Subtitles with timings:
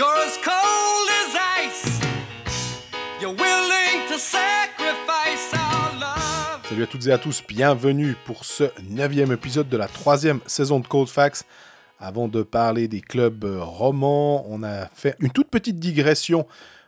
[0.00, 2.00] You're as cold as ice.
[3.20, 6.66] You're willing to sacrifice our love.
[6.70, 10.80] Salut à toutes et à tous, bienvenue pour ce neuvième épisode de la troisième saison
[10.80, 11.44] de Cold Facts.
[11.98, 16.46] Avant de parler des clubs euh, romans, on a fait une toute petite digression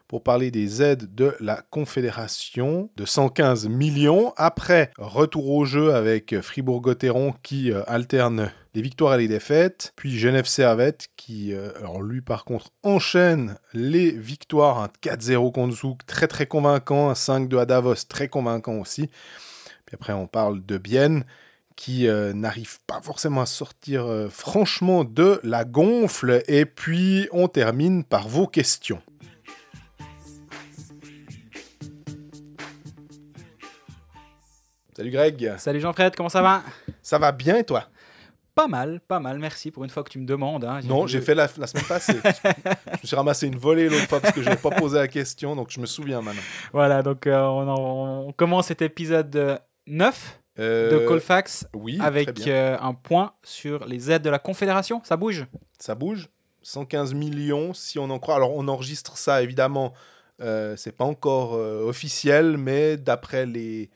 [0.08, 4.32] pour parler des aides de la Confédération de 115 millions.
[4.38, 9.93] Après, retour au jeu avec Fribourg-Gotteron qui euh, alterne les victoires et les défaites.
[9.96, 14.79] Puis Genève Servette qui, euh, alors lui par contre, enchaîne les victoires.
[14.79, 17.11] Un 4-0 contre Zouk, très très convaincant.
[17.11, 19.08] Un 5-2 à Davos, très convaincant aussi.
[19.86, 21.25] Puis après, on parle de Bienne
[21.77, 26.43] qui euh, n'arrive pas forcément à sortir euh, franchement de la gonfle.
[26.46, 29.02] Et puis, on termine par vos questions.
[34.94, 36.62] Salut Greg, Salut Jean-Fred, comment ça va?
[37.02, 37.89] Ça va bien et toi?
[38.55, 40.64] Pas mal, pas mal, merci pour une fois que tu me demandes.
[40.64, 40.80] hein.
[40.84, 42.14] Non, j'ai fait la, la semaine passée.
[42.24, 45.08] je me suis ramassé une volée l'autre fois parce que je n'avais pas posé la
[45.08, 46.42] question, donc je me souviens maintenant.
[46.72, 51.98] Voilà, donc euh, on, en- on commence cet épisode euh, 9 de Euh, Colfax Oui,
[52.02, 55.00] avec euh, un point sur les aides de la Confédération.
[55.05, 55.46] Ça bouge?
[55.78, 56.28] Ça bouge.
[56.60, 58.36] 115 millions, si on en croit.
[58.36, 59.94] Alors, on enregistre ça, évidemment.
[60.40, 63.90] Euh, c'est pas encore euh, officiel, mais d'après les.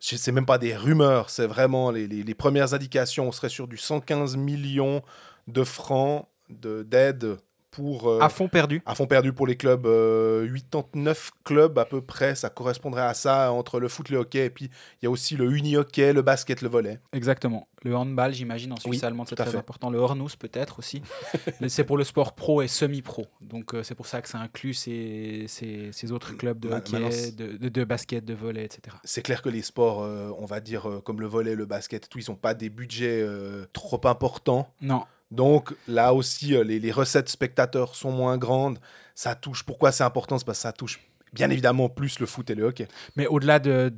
[0.00, 3.26] Sais même pas des rumeurs, c'est vraiment les, les- premières indications.
[3.28, 5.02] On serait sur du 115 millions
[5.48, 7.36] de francs de- d'aide
[7.78, 8.08] pour.
[8.10, 8.82] euh, à fond perdu.
[8.86, 9.86] à fond perdu pour les clubs.
[9.86, 14.46] euh, 89 clubs à peu près, ça correspondrait à ça entre le foot, le hockey,
[14.46, 16.98] et puis il y a aussi le uni-hockey, le basket, le volley.
[17.12, 17.68] Exactement.
[17.84, 19.56] Le handball, j'imagine, en Suisse Oui, allemande, c'est très fait.
[19.56, 19.88] important.
[19.90, 21.00] Le Hornus, peut-être aussi.
[21.60, 23.26] Mais c'est pour le sport pro et semi-pro.
[23.40, 27.30] Donc, euh, c'est pour ça que ça inclut ces, ces, ces autres clubs de hockey,
[27.30, 28.96] de, de- de basket, de volley, etc.
[29.04, 32.18] C'est clair que les sports, euh, on va dire, comme le volley, le basket, tout,
[32.18, 33.24] ils n'ont pas des budgets
[33.72, 34.74] trop importants.
[34.80, 38.78] Non, Donc là aussi, euh, les, les recettes spectateurs sont moins grandes.
[39.14, 39.62] Ça touche.
[39.62, 40.38] Pourquoi c'est important?
[40.38, 41.00] C'est parce que ça touche
[41.32, 42.88] bien évidemment plus le foot et le hockey.
[43.16, 43.92] Mais au-delà de,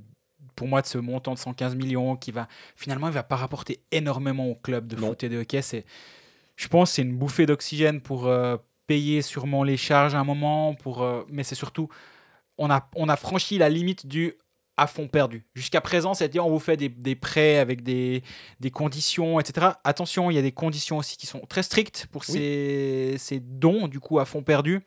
[0.57, 3.81] pour moi, de ce montant de 115 millions qui va, finalement, il va pas rapporter
[3.93, 5.09] énormément au club de Non.
[5.09, 5.63] foot et de hockey.
[5.63, 5.85] C'est,
[6.57, 8.57] je pense, que c'est une bouffée d'oxygène pour euh,
[8.89, 10.75] payer sûrement les charges à un moment.
[10.75, 11.89] Pour, euh, mais c'est surtout,
[12.59, 14.35] on a, on a franchi la limite du
[14.81, 15.45] à fond perdu.
[15.55, 18.23] Jusqu'à présent, c'était on vous fait des, des prêts avec des,
[18.61, 19.69] des conditions, etc.
[19.85, 22.35] Attention, il y a des conditions aussi qui sont très strictes pour Oui.
[22.35, 24.81] ces, ces dons, du coup, à fond perdu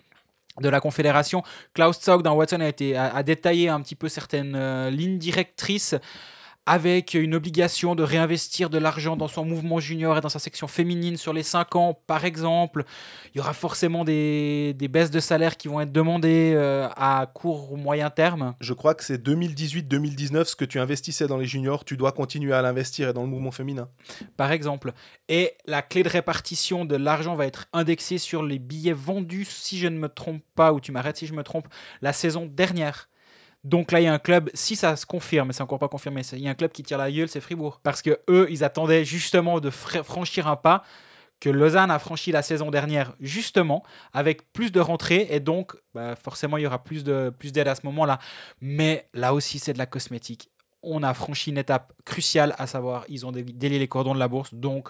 [0.62, 1.44] de la Confédération.
[1.74, 5.18] Klaus Zog dans Watson a, été, a, a détaillé un petit peu certaines euh, lignes
[5.18, 5.96] directrices
[6.66, 10.68] avec une obligation de réinvestir de l'argent dans son mouvement junior et dans sa section
[10.68, 12.86] féminine sur les 5 ans, par exemple.
[13.34, 17.30] Il y aura forcément des, des baisses de salaire qui vont être demandées euh, à
[17.34, 18.56] court ou moyen terme.
[18.62, 22.54] Je crois que c'est 2018-2019, ce que tu investissais dans les juniors, tu dois continuer
[22.54, 23.90] à l'investir et dans le mouvement féminin.
[24.38, 24.94] par exemple.
[25.28, 29.78] Et la clé de répartition de l'argent va être indexée sur les billets vendus, si
[29.78, 31.68] je ne me trompe pas, ou tu m'arrêtes si je me trompe,
[32.02, 33.10] la saison dernière.
[33.64, 36.22] Donc là, il y a un club, si ça se confirme, c'est encore pas confirmé,
[36.34, 37.80] il y a un club qui tire la gueule, c'est Fribourg.
[37.82, 40.84] Parce que eux, ils attendaient justement de fra- franchir un pas
[41.40, 46.16] que Lausanne a franchi la saison dernière, justement, avec plus de rentrées, et donc bah,
[46.16, 48.20] forcément, il y aura plus de plus d'aide à ce moment-là.
[48.62, 50.50] Mais là aussi, c'est de la cosmétique.
[50.82, 54.20] On a franchi une étape cruciale, à savoir, ils ont dé- délié les cordons de
[54.20, 54.90] la bourse, donc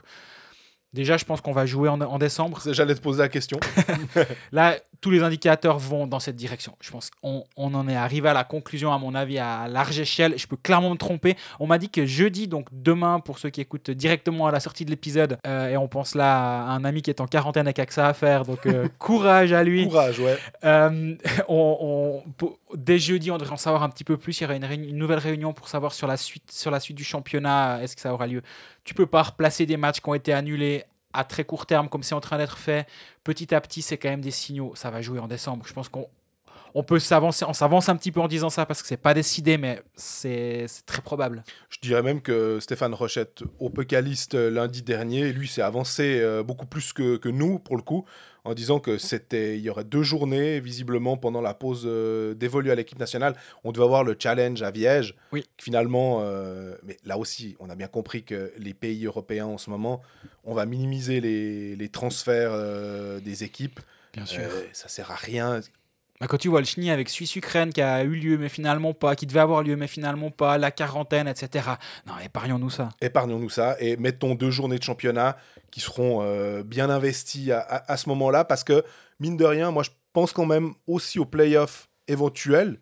[0.94, 2.60] déjà, je pense qu'on va jouer en, en décembre.
[2.72, 3.60] J'allais te poser la question.
[4.52, 6.78] Là, tous les indicateurs vont dans cette direction.
[6.80, 10.00] Je pense qu'on on en est arrivé à la conclusion, à mon avis, à large
[10.00, 10.36] échelle.
[10.38, 11.36] Je peux clairement me tromper.
[11.60, 14.86] On m'a dit que jeudi, donc demain, pour ceux qui écoutent directement à la sortie
[14.86, 17.74] de l'épisode, euh, et on pense là à un ami qui est en quarantaine et
[17.74, 19.90] qui a que ça à faire, donc euh, courage à lui.
[19.90, 20.38] Courage, ouais.
[20.64, 21.16] Euh,
[21.50, 24.40] on- on- dès jeudi, on devrait en savoir un petit peu plus.
[24.40, 27.04] Il y aura une, nouvelle réunion pour savoir sur la suite, sur la suite du
[27.04, 27.84] championnat.
[27.84, 28.42] Est-ce que ça aura lieu
[28.86, 32.04] Tu peux pas replacer des matchs qui ont été annulés à très court terme, comme
[32.04, 32.88] c'est en train d'être fait.
[33.24, 34.74] Petit à petit, c'est quand même des signaux.
[34.76, 35.66] Ça va jouer en décembre.
[35.68, 36.08] Je pense qu'on
[36.76, 37.46] on peut s'avancer.
[37.48, 40.66] On s'avance un petit peu en disant ça parce que c'est pas décidé, mais c'est
[40.86, 41.44] très probable.
[41.70, 46.44] Je dirais même que Stéphane Rochette, au Pécaliste euh, lundi dernier, lui s'est avancé euh,
[46.44, 48.06] beaucoup plus que, que nous, pour le coup,
[48.44, 52.72] en disant que c'était, il y aurait deux journées, visiblement, pendant la pause euh, dévolue
[52.72, 53.36] à l'équipe nationale.
[53.64, 55.16] On devait avoir le challenge à Viège.
[55.32, 55.46] Oui.
[55.58, 59.70] Finalement, euh, mais là aussi, on a bien compris que les pays européens, en ce
[59.70, 60.02] moment,
[60.44, 62.54] on va minimiser les, les transferts
[63.22, 63.80] des équipes.
[64.14, 65.62] Bien Euh, ça sert à rien.
[66.22, 69.16] Bah, quand tu vois le chenille avec Suisse-Ukraine qui a eu lieu mais finalement pas,
[69.16, 71.78] qui devait avoir lieu mais finalement pas, la quarantaine, etc.
[72.08, 72.90] Non, épargnons-nous ça.
[73.02, 75.38] épargnons-nous ça et mettons deux journées de championnat
[75.72, 78.84] qui seront euh, bien investies à, à- à ce moment-là parce que,
[79.20, 82.80] mine de rien, moi je pense quand même aussi aux playoffs éventuels.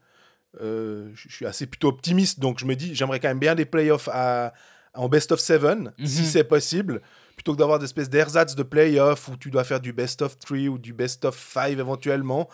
[0.62, 3.63] Euh, je suis assez plutôt optimiste donc je me dis j'aimerais quand même bien des
[3.63, 4.51] playoffs à,
[4.94, 6.25] en best of seven si Mhm.
[6.27, 7.01] c'est possible.
[7.38, 10.38] plutôt que d'avoir des espèces d'ersatz de playoff où tu dois faire du best of
[10.38, 12.50] 3 ou du best of 5 éventuellement,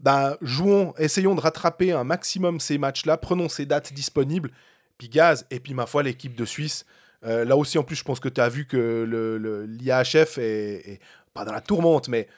[0.00, 4.50] ben, jouons, essayons de rattraper un maximum ces matchs-là, prenons ces dates disponibles,
[4.98, 6.84] puis gaz, et puis ma foi, l'équipe de Suisse.
[7.24, 8.76] euh, là aussi, en plus, je pense que tu as vu que
[9.08, 11.00] le, le- l'IAHF est, est
[11.34, 12.28] pas dans la tourmente, mais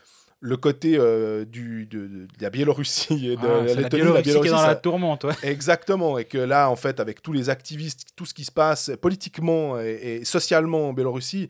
[0.41, 4.29] le côté euh, du, de, la Biélorussie et de Ah, la c'est la Biélorussie qui
[4.31, 5.25] est dans Biélorussie, la tourmente.
[5.25, 5.35] ouais.
[5.43, 8.93] Exactement, et que là, en fait, avec tous les activistes, tout ce qui se passe
[9.01, 11.49] politiquement et, et socialement en Biélorussie,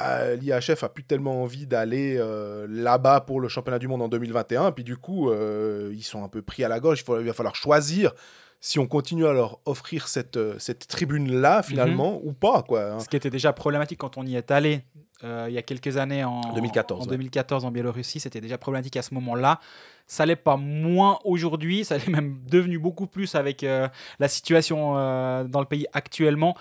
[0.00, 4.08] bah, l'IHF a plus tellement envie d'aller euh, là-bas pour le championnat du monde en
[4.08, 4.72] 2021.
[4.72, 7.00] Puis du coup, euh, ils sont un peu pris à la gorge.
[7.00, 8.12] Il, faut- il va falloir choisir
[8.62, 12.62] si on continue à leur offrir cette, euh, cette tribune-là, finalement, ou pas.
[12.62, 12.98] Quoi, hein.
[13.00, 14.82] Ce qui était déjà problématique quand on y est allé
[15.22, 17.10] euh, il y a quelques années en 2014, en, ouais.
[17.10, 19.60] 2014 en Biélorussie, c'était déjà problématique à ce moment-là.
[20.06, 24.94] Ça l'est pas moins aujourd'hui, ça l'est même devenu beaucoup plus avec la situation
[25.44, 26.56] dans le pays actuellement.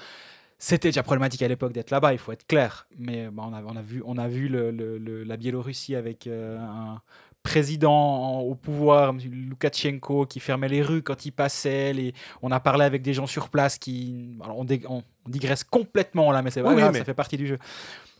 [0.61, 2.85] C'était déjà problématique à l'époque d'être là-bas, il faut être clair.
[2.97, 5.95] Mais bah, on, a, on a vu, on a vu le- le- le- la Biélorussie
[5.95, 7.01] avec euh, un
[7.43, 9.13] président en- au pouvoir.
[9.13, 11.93] Loukachenko, qui fermait les rues quand il passait.
[11.93, 12.13] Les...
[12.41, 14.37] On a parlé avec des gens sur place qui...
[14.43, 17.05] Alors on, dé- on- on digresse complètement là, mais c'est pas Oui, grave, mais- ça
[17.05, 17.57] fait partie du jeu.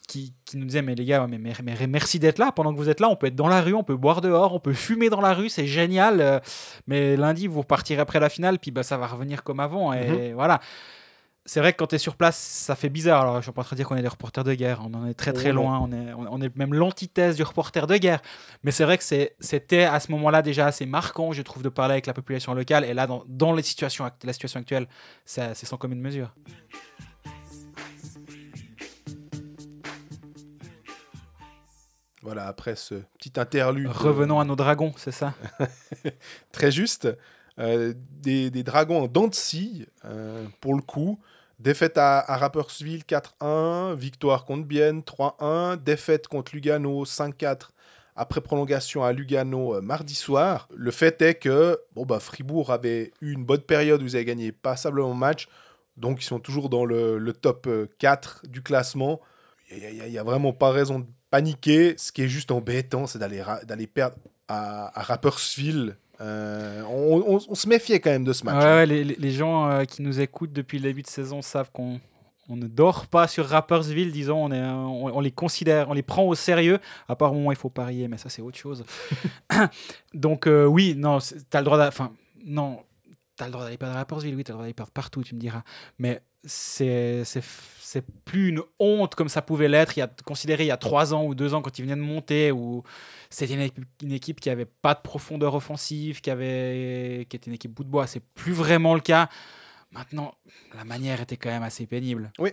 [0.08, 2.52] Qui, qui nous disaient, mais les gars, mais, mais- mais merci d'être là.
[2.52, 4.56] Pendant que vous êtes là, on peut être dans la rue, on peut boire dehors,
[4.56, 6.20] on peut fumer dans la rue, c'est génial.
[6.22, 6.40] euh,
[6.88, 9.94] Mais lundi, vous repartirez après la finale, puis bah, ça va revenir comme avant.
[9.94, 10.62] Et voilà.
[11.46, 13.22] C'est vrai que quand tu es sur place, ça fait bizarre.
[13.22, 14.82] Alors, je suis pas en train de dire qu'on est des reporters de guerre.
[14.86, 15.80] On en est très très loin.
[15.80, 18.22] On est, on est même l'antithèse du reporter de guerre.
[18.64, 21.94] Mais c'est vrai que c'était à ce moment-là déjà assez marquant, je trouve, de parler
[21.94, 22.84] avec la population locale.
[22.86, 24.88] Et là, dans, dans les situations, la situation actuelle,
[25.26, 26.36] c'est c'est sans commune mesure.
[32.22, 33.88] Voilà, après ce petit interlude.
[33.88, 35.34] Revenons à nos dragons, c'est ça?
[36.52, 37.08] Très juste.
[37.60, 41.20] Euh, des, dragons en dents de scie, euh, pour le coup.
[41.60, 47.72] Défaite à, à Rapperswil 4-1, victoire contre Bienne 3-1, défaite contre Lugano 5-4
[48.20, 50.68] après prolongation à Lugano euh, mardi soir.
[50.76, 54.26] Le fait est que bon, bah, Fribourg avait eu une bonne période où ils avaient
[54.26, 55.48] gagné passablement de matchs,
[55.96, 59.22] donc ils sont toujours dans le, top euh, 4 du classement.
[59.72, 61.96] Il n'y a, vraiment pas raison de paniquer.
[61.98, 64.18] Ce qui est juste embêtant, c'est d'aller perdre
[64.50, 65.96] à, à Rapperswil.
[66.22, 68.64] Euh, on, on- on se méfiait quand même de ce match.
[68.64, 72.00] Ouais, ouais, les, gens euh, qui nous écoutent depuis le début de saison savent qu'on
[72.52, 76.02] on ne dort pas sur Rappersville, disons, on, est, on, on les considère, on les
[76.02, 78.58] prend au sérieux, à part au moment où il faut parier, mais ça c'est autre
[78.58, 78.84] chose.
[80.14, 82.12] Donc euh, oui, non, c'est- t'as le droit d'a- enfin
[82.44, 82.80] non,
[83.36, 85.36] t'as le droit d'aller perdre à Rappersville, oui, t'as le droit d'aller perdre partout, tu
[85.36, 85.62] me diras,
[86.00, 87.24] mais c'est
[87.92, 90.78] c'est plus une honte comme ça pouvait l'être il y a considéré il y a
[90.78, 92.84] trois ans ou deux ans quand ils venaient de monter où
[93.32, 97.48] c'était une équipe, une équipe qui avait pas de profondeur offensive qui avait qui était
[97.48, 99.28] une équipe bout de bois c'est plus vraiment le cas
[99.92, 100.36] maintenant
[100.76, 102.52] la manière était quand même assez pénible Oui.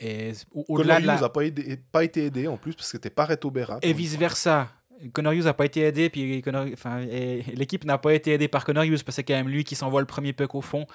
[0.00, 2.88] et au- au-delà de Hughes la n'a pas, aidé- pas été aidé en plus parce
[2.88, 3.78] que c'était pas Reto Berra.
[3.82, 4.68] et vice versa
[5.12, 8.48] Connor Hughes n'a pas été aidé, puis Connor- enfin, et l'équipe n'a pas été aidée
[8.48, 10.62] par Connor Hughes, parce que c'est quand même lui qui s'envoie le premier puck au
[10.62, 10.86] fond.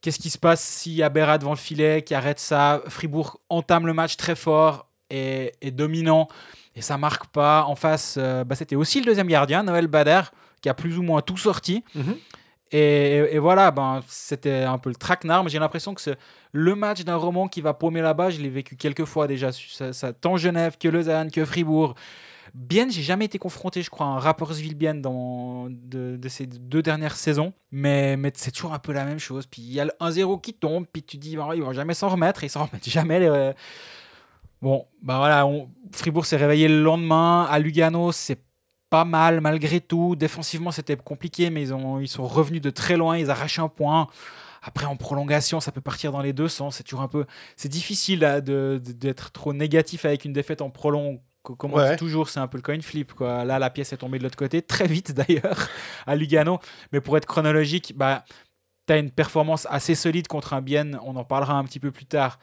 [0.00, 3.40] Qu'est-ce qui se passe s'il y a Berra devant le filet qui arrête ça Fribourg
[3.48, 6.28] entame le match très fort et, et dominant,
[6.76, 7.64] et ça marque pas.
[7.64, 10.20] En face, euh, bah, c'était aussi le deuxième gardien, Noël Bader,
[10.62, 11.82] qui a plus ou moins tout sorti.
[11.94, 12.16] Mhm.
[12.70, 16.18] Et, et- et voilà, ben, c'était un peu le traquenard, mais j'ai l'impression que c'est
[16.52, 18.30] le match d'un roman qui va paumer là-bas.
[18.30, 21.94] Je l'ai vécu quelques fois déjà, ça, ça- tant Genève que Lausanne, que Fribourg.
[22.54, 27.16] Bienne, j'ai jamais été confronté, je crois, à un Rapperswil-Bienne dans de, ces deux dernières
[27.16, 29.46] saisons, mais, c'est toujours un peu la même chose.
[29.46, 31.94] Puis il y a le 1-0 qui tombe, puis tu dis, bah, ils vont jamais
[31.94, 33.54] s'en remettre, et ils s'en remettent jamais.
[34.60, 35.48] Bon, bah voilà,
[35.92, 37.44] Fribourg s'est réveillé le lendemain.
[37.48, 38.40] À Lugano, c'est
[38.90, 40.16] pas mal malgré tout.
[40.16, 43.16] Défensivement, c'était compliqué, mais ils, ont, ils sont revenus de très loin.
[43.16, 44.08] Ils arrachent un point.
[44.62, 46.76] Après, en prolongation, ça peut partir dans les deux sens.
[46.76, 47.24] C'est toujours un peu.
[47.56, 51.20] C'est difficile d'être trop négatif avec une défaite en prolong.
[51.48, 51.92] Co- Comme on Ouais.
[51.92, 53.14] dit toujours, c'est un peu le coin flip.
[53.14, 53.44] Quoi.
[53.46, 55.68] Là, la pièce est tombée de l'autre côté, très vite d'ailleurs,
[56.06, 56.58] à Lugano.
[56.92, 58.24] Mais pour être chronologique, bah,
[58.86, 60.98] tu as une performance assez solide contre un Bienne.
[61.04, 62.38] On en parlera un petit peu plus tard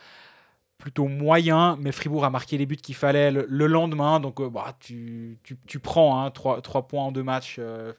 [0.78, 4.20] plutôt moyen, mais Fribourg a marqué les buts qu'il fallait le, le lendemain.
[4.20, 7.58] Donc, euh, bah, tu, tu, tu prends 3, points en deux matchs.
[7.60, 7.94] euh.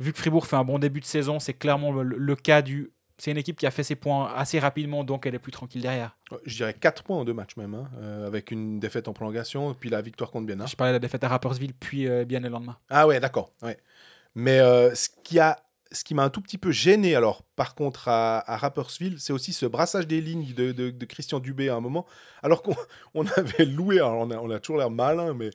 [0.00, 2.90] vu que Fribourg fait un bon début de saison, c'est clairement le, le cas du.
[3.20, 5.82] C'est une équipe qui a fait ses points assez rapidement, donc elle est plus tranquille
[5.82, 6.16] derrière.
[6.46, 9.74] Je dirais 4 points en deux matchs même, hein, euh, avec une défaite en prolongation,
[9.74, 10.64] puis la victoire contre Bienne.
[10.66, 12.78] Je parlais de la défaite à Rappersville, puis euh, le lendemain.
[12.88, 13.52] Ah ouais, d'accord.
[13.62, 13.76] Ouais.
[14.34, 15.58] Mais euh, ce qui a,
[15.92, 19.32] ce qui m'a un tout petit peu gêné, alors, par contre, à, à Rapperswil, c'est
[19.32, 22.06] aussi ce brassage des lignes de, de- de Christian Dubé à un moment,
[22.42, 22.76] alors qu'on
[23.14, 25.50] on avait loué, alors on a, on a toujours l'air malin, mais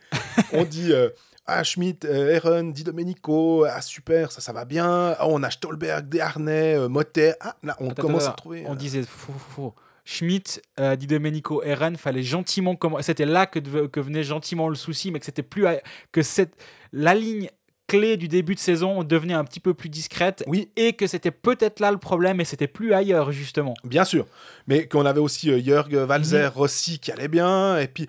[0.53, 1.09] on dit euh,
[1.47, 5.15] Ah, Schmidt, euh, Eren, Di Domenico, ah super, ça, ça va bien.
[5.19, 7.35] Ah, on a Stolberg, Desharnais, euh, Motet.
[7.39, 8.63] Ah, là, on Attends, commence attends, à trouver.
[8.67, 9.75] On euh, disait faux, faux, faux.
[10.05, 13.59] Schmidt, euh, Di Domenico, Eren, fallait gentiment comment c'était là que,
[13.99, 16.53] venait gentiment le souci, mais que c'était plus à- que cette
[16.93, 17.49] la ligne
[17.87, 21.29] clé du début de saison devenait un petit peu plus discrète Oui, et que c'était
[21.31, 23.75] peut-être là le problème et c'était plus ailleurs justement.
[23.83, 24.25] Bien sûr,
[24.67, 28.07] mais qu'on avait aussi euh, Jörg Walzer, Rossi qui allait bien, et puis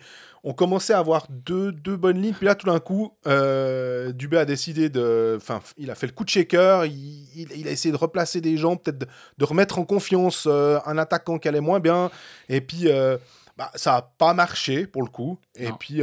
[0.49, 4.39] on commençait à avoir deux, deux bonnes lignes, puis là tout d'un coup, euh, Dubé
[4.39, 5.35] a décidé de...
[5.37, 6.93] Enfin, il a fait le coup de shaker, il,
[7.35, 9.07] il- il a essayé de replacer des gens, peut-être de,
[9.39, 12.11] de remettre en confiance euh, un attaquant qui allait moins bien,
[12.49, 13.19] et puis euh,
[13.59, 16.01] bah, ça n'a pas marché pour le coup, et puis...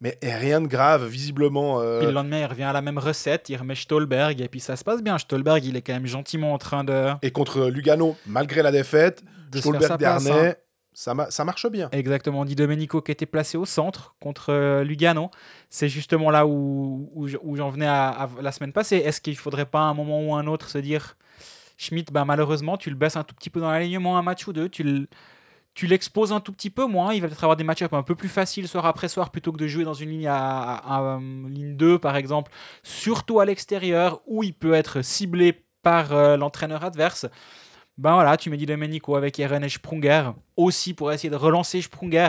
[0.00, 1.80] mais rien de grave, visiblement.
[1.80, 4.60] euh, Puis le lendemain, il revient à la même recette, il remet Stolberg et puis
[4.60, 5.18] ça se passe bien.
[5.18, 9.24] Stolberg, il est quand même gentiment en train de, et contre Lugano, malgré la défaite,
[9.50, 10.52] de Stolberg hein.
[11.00, 11.88] Ça, ma- ça marche bien.
[11.92, 15.30] Exactement, Di Domenico qui était placé au centre contre euh, Lugano.
[15.70, 18.96] C'est justement là où, où, je- où j'en venais à, à la semaine passée.
[18.96, 21.16] Est-ce qu'il faudrait pas à un moment ou un autre se dire
[21.76, 24.52] Schmidt, bah, malheureusement, tu le baisses un tout petit peu dans l'alignement un match ou
[24.52, 25.06] deux, tu le-
[25.74, 28.16] tu l'exposes un tout petit peu moins, il va peut-être avoir des match un peu
[28.16, 31.02] plus faciles soir après soir plutôt que de jouer dans une ligne à, à- à,
[31.02, 32.50] euh, ligne 2 par exemple,
[32.82, 37.26] surtout à l'extérieur où il peut être ciblé par euh, l'entraîneur adverse.
[37.98, 41.82] Ben voilà, tu me dis Domenico avec Eren et Sprunger aussi pour essayer de relancer
[41.82, 42.28] Sprunger.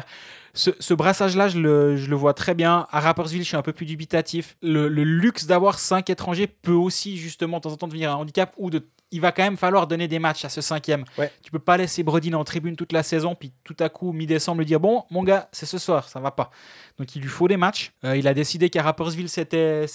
[0.55, 2.87] Ce, ce brassage-là, je le, je le vois très bien.
[2.91, 4.57] À Rapperswil, je suis un peu plus dubitatif.
[4.63, 8.15] Le, le luxe d'avoir 5 étrangers peut aussi, justement, de temps en temps devenir un
[8.15, 11.05] handicap ou de, il va quand même falloir donner des matchs à ce cinquième.
[11.19, 11.31] Ouais.
[11.43, 14.59] Tu peux pas laisser Brodin en tribune toute la saison, puis tout à coup, mi-décembre,
[14.59, 16.49] lui dire Bon, mon gars, c'est ce soir, ça va pas.
[16.97, 17.93] Donc il lui faut des matchs.
[18.03, 19.85] Euh, il a décidé qu'à Rapperswil, c'était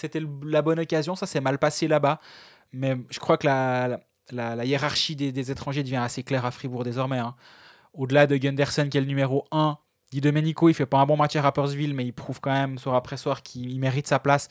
[0.45, 1.17] la bonne occasion.
[1.17, 2.21] Ça s'est mal passé là-bas.
[2.73, 4.01] Mais je crois que la, la,
[4.31, 7.19] la- hiérarchie des, étrangers devient assez claire à Fribourg désormais.
[7.19, 7.35] hein.
[7.93, 9.79] Au-delà de Gunderson, qui est le numéro 1,
[10.11, 12.79] Di Domenico, il fait pas un bon match à Rapperswil, mais il prouve quand même,
[12.79, 14.49] soir après soir, qu'il il mérite sa place.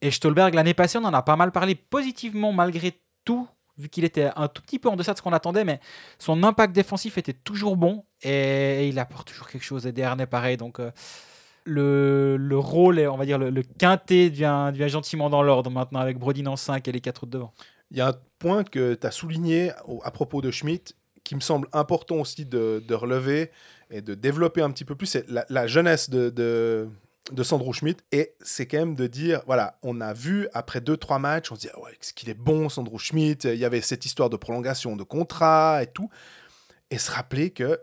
[0.00, 3.46] Et Stolberg, l'année passée, on en a pas mal parlé positivement malgré tout,
[3.76, 5.80] vu qu'il était un tout petit peu en deçà de ce qu'on attendait, mais
[6.18, 9.86] son impact défensif était toujours bon et, il apporte toujours quelque chose.
[9.86, 10.56] Et Dernay, pareil.
[10.56, 10.90] Donc, euh,
[11.64, 16.00] le, le rôle, on va dire, le, le quintet devient, devient gentiment dans l'ordre maintenant
[16.00, 17.52] avec Brodin en 5 et les 4 autres devant.
[17.90, 21.40] Il y a un point que tu as souligné à propos de Schmidt qui me
[21.40, 23.50] semble important aussi de, de relever
[23.90, 26.88] et de développer un petit peu plus, c'est la, la jeunesse de, de,
[27.32, 28.02] de Sandro Schmidt.
[28.12, 31.56] Et c'est quand même de dire, voilà, on a vu après deux, trois matchs, on
[31.56, 34.30] se dit, ah ouais, est-ce qu'il est bon, Sandro Schmidt Il y avait cette histoire
[34.30, 36.10] de prolongation de contrat et tout.
[36.90, 37.80] Et se rappeler que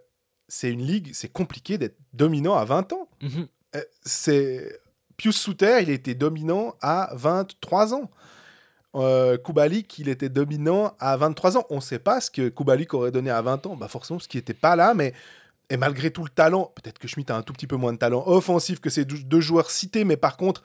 [0.48, 3.10] c'est une ligue, c'est compliqué d'être dominant à 20 ans.
[3.22, 3.48] Mhm.
[3.76, 4.80] Euh, c'est
[5.18, 8.10] Pius Souter, il était dominant à 23 ans.
[8.96, 11.66] Euh, Kubalik, il était dominant à 23 ans.
[11.70, 13.76] On ne sait pas ce que Kubalik aurait donné à 20 ans.
[13.76, 15.14] Bah forcément, parce qu'il n'était pas là, mais
[15.70, 17.98] et malgré tout le talent, peut-être que Schmidt a un tout petit peu moins de
[17.98, 20.62] talent offensif que ces deux joueurs cités, mais par contre,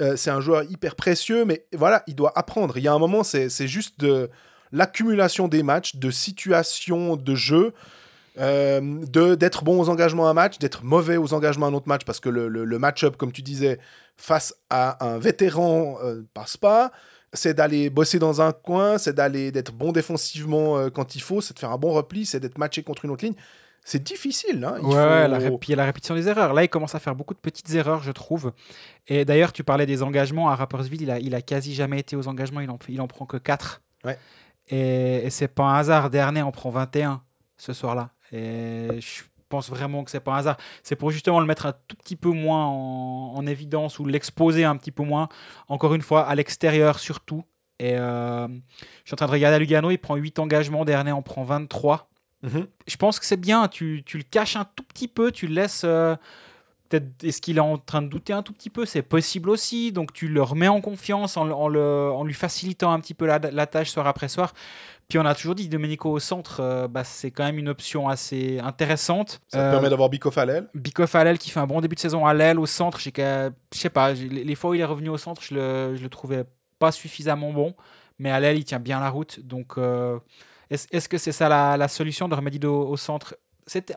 [0.00, 1.44] euh, c'est un joueur hyper précieux.
[1.44, 2.76] Mais voilà, il doit apprendre.
[2.78, 4.30] Il y a un moment, c'est juste de
[4.72, 7.72] l'accumulation des matchs, de situations de jeu.
[8.38, 11.88] euh, d'être bon aux engagements à un match, d'être mauvais aux engagements à un autre
[11.88, 13.78] match, parce que le match-up, comme tu disais,
[14.16, 16.92] face à un vétéran euh, passe pas.
[17.36, 21.40] C'est d'aller bosser dans un coin, c'est d'aller d'être bon défensivement euh, quand il faut,
[21.40, 23.34] c'est de faire un bon repli, c'est d'être matché contre une autre ligne.
[23.84, 24.64] C'est difficile.
[24.64, 24.76] Hein.
[24.80, 26.54] Il Ouais, faut- la, ré- puis il y a la répétition des erreurs.
[26.54, 28.52] Là, il commence à faire beaucoup de petites erreurs, je trouve.
[29.06, 30.48] Et d'ailleurs, tu parlais des engagements.
[30.50, 32.58] À Rapperswil, il a, il a quasi jamais été aux engagements.
[32.60, 33.80] Il en, il en prend que 4.
[34.04, 34.18] Ouais.
[34.70, 36.10] Et, et c'est pas un hasard.
[36.10, 37.22] Dernier en prend 21
[37.58, 38.10] ce soir-là.
[38.32, 40.56] Et je pense vraiment que c'est pas un hasard.
[40.82, 44.64] C'est pour justement le mettre un tout petit peu moins en, en évidence ou l'exposer
[44.64, 45.28] un petit peu moins.
[45.68, 47.44] Encore une fois, à l'extérieur surtout.
[47.78, 48.54] Et euh, je
[49.04, 49.90] suis en train de regarder à Lugano.
[49.90, 50.84] Il prend 8 engagements.
[50.84, 52.08] Dernier en prend 23
[52.42, 52.66] Mhm.
[52.86, 53.66] je pense que c'est bien.
[53.66, 55.82] Tu, tu le caches un tout petit peu, tu le laisses.
[55.84, 56.14] euh,
[56.88, 58.86] Peut-être est-ce qu'il est en train de douter un tout petit peu?
[58.86, 59.90] C'est possible aussi.
[59.90, 63.38] Donc tu le remets en confiance en le- en lui facilitant un petit peu la,
[63.40, 64.52] la tâche soir après soir.
[65.08, 68.08] Puis on a toujours dit Domenico au centre, euh, bah, c'est quand même une option
[68.08, 69.40] assez intéressante.
[69.48, 70.68] Ça te Euh, permet d'avoir Bikoff à l'aile.
[70.74, 72.98] Bikoff à l'aile qui fait un bon début de saison à l'aile, au centre.
[72.98, 73.10] Je
[73.72, 76.44] sais pas, les fois où il est revenu au centre, je le, je le trouvais
[76.78, 77.74] pas suffisamment bon.
[78.18, 79.38] Mais à l'aile, il tient bien la route.
[79.40, 80.18] Donc euh,
[80.70, 83.36] est-ce que c'est ça la, la solution de remettre Dido au, centre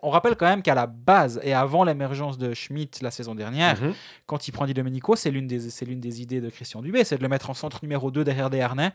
[0.01, 3.79] On rappelle quand même qu'à la base et avant l'émergence de Schmidt la saison dernière,
[3.81, 3.93] Mhm.
[4.25, 7.17] quand il prend Di Domenico, c'est l'une des, l'une des idées de Christian Dubé, c'est
[7.17, 8.91] de le mettre en centre numéro 2 derrière Desharnais,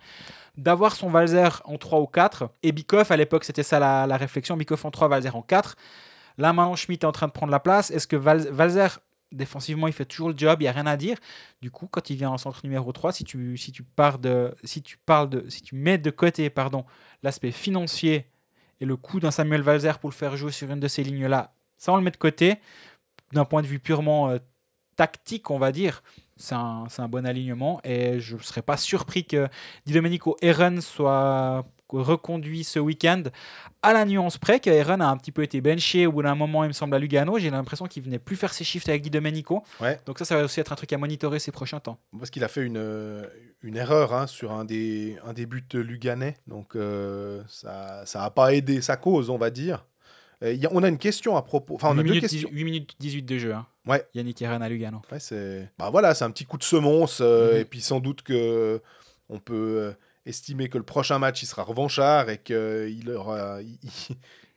[0.57, 4.17] d'avoir son Valzer en 3 ou 4, et Bikoff, à l'époque, c'était ça la, la
[4.17, 5.77] réflexion, Bikoff en 3, Valzer en 4.
[6.39, 7.93] Là, maintenant, Schmidt est en train de prendre la place.
[7.93, 8.99] Est-ce que Val- Valzer,
[9.31, 11.17] défensivement, il fait toujours le job, il n'y a rien à dire?
[11.63, 14.53] Du coup, quand il vient en centre numéro 3, si tu, si tu, pars de,
[14.65, 16.85] si tu, parles de, si tu mets de côté pardon,
[17.23, 18.27] l'aspect financier
[18.81, 21.55] et le coût d'un Samuel Valzer pour le faire jouer sur une de ces lignes-là,
[21.77, 22.57] ça, on le met de côté.
[23.33, 24.39] D'un point de vue purement euh,
[24.97, 26.03] tactique, on va dire,
[26.37, 29.49] c'est un, bon alignement et je ne serais pas surpris que
[29.87, 31.65] Di Domenico Eren soit
[32.03, 33.23] reconduit ce week-end.
[33.83, 36.35] À la nuance près que Eren a un petit peu été benché au bout d'un
[36.35, 37.39] moment, il me semble, à Lugano.
[37.39, 39.63] J'ai l'impression qu'il venait plus faire ses shifts avec Guy Domenico.
[39.81, 40.01] Ouais.
[40.07, 41.99] Donc ça, ça va aussi être un truc à monitorer ces prochains temps.
[42.19, 43.23] Parce qu'il a fait une,
[43.63, 46.37] une erreur hein, sur un des, un des buts luganais.
[46.47, 49.85] Donc euh, ça ça n'a pas aidé sa cause, on va dire.
[50.43, 51.75] Euh, a- on a une question à propos.
[51.77, 52.49] Enfin, on 8, a deux minutes, questions.
[52.51, 53.53] 18 8 minutes 18 de jeu.
[53.55, 53.67] hein.
[53.87, 54.05] Ouais.
[54.15, 55.03] Yannick Eren à Lugano.
[55.13, 57.61] Ouais, c'est bah voilà, c'est un petit coup de semonce euh, Mhm.
[57.61, 58.81] et puis sans doute que
[59.29, 59.93] on peut euh,
[60.27, 63.59] estimer que le prochain match il sera revanchard et qu'il aura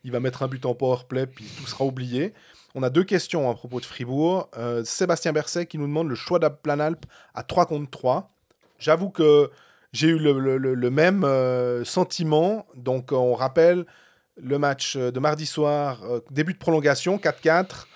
[0.03, 2.33] il, va mettre un but en power play puis tout sera oublié.
[2.75, 4.49] On a deux questions à propos de Fribourg.
[4.57, 8.31] Euh, Sébastien Berset qui nous demande le choix d'Aplanalp à 3 contre 3.
[8.77, 9.49] J'avoue que
[9.93, 12.65] j'ai eu le, le- même euh, sentiment.
[12.75, 13.85] Donc on rappelle
[14.39, 17.87] le match de mardi soir, euh, début de prolongation, 4-4.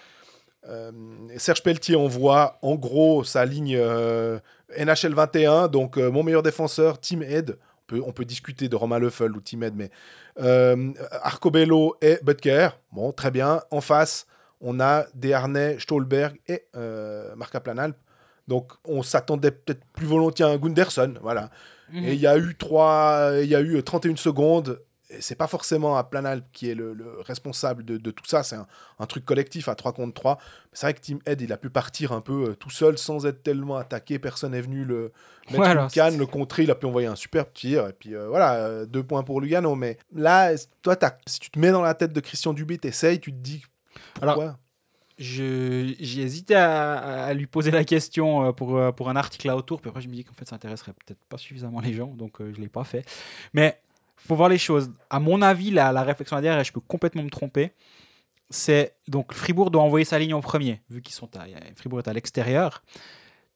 [0.68, 0.92] Euh,
[1.38, 3.80] Serge Pelletier envoie en gros sa ligne
[4.78, 7.58] NHL 21, donc euh, mon meilleur défenseur, Team Ed.
[7.60, 9.90] On peut, on peut discuter de Romain Leffel ou Team Ed, mais
[10.40, 10.92] euh,
[11.24, 12.70] Arcobello et Butker.
[12.92, 13.62] Bon, très bien.
[13.72, 14.28] En face,
[14.62, 17.98] on a Desharnais, Stolberg et euh, Marc Aplanalp.
[18.48, 21.16] Donc on s'attendait peut-être plus volontiers à un Gunderson.
[21.22, 21.50] Voilà.
[21.92, 22.06] Mhm.
[22.06, 22.56] Et il y a eu
[23.42, 24.80] il y a eu 31 secondes.
[25.20, 28.44] C'est pas forcément à Planalp qui est le, le responsable de, de tout ça.
[28.44, 28.66] C'est un,
[29.00, 30.38] un truc collectif à 3 contre 3.
[30.74, 33.26] C'est vrai que Team Ed, il a pu partir un peu euh, tout seul sans
[33.26, 34.20] être tellement attaqué.
[34.20, 35.12] Personne n'est venu le
[35.48, 36.64] mettre Voilà, une canne, le contrer.
[36.64, 37.88] Il a pu envoyer un super tir.
[37.88, 39.76] Et puis euh, voilà, euh, deux points pour Lugano.
[39.76, 40.52] Mais là,
[40.82, 43.38] toi, t'as- si tu te mets dans la tête de Christian Dubé, t'essayes, tu te
[43.38, 43.64] dis
[44.36, 44.58] pourquoi?
[45.18, 49.80] Je- J'ai hésité à, à lui poser la question pour, pour un article là autour,
[49.82, 52.38] puis après je me dis qu'en fait ça intéresserait peut-être pas suffisamment les gens, donc
[52.40, 53.06] je l'ai pas fait.
[53.54, 53.80] Mais
[54.28, 54.92] faut voir les choses.
[55.10, 57.74] À mon avis, la, la réflexion derrière, et je peux complètement me tromper,
[58.52, 62.08] c'est donc Fribourg doit envoyer sa ligne en premier, vu qu'ils sont à, Fribourg est
[62.08, 62.84] à l'extérieur.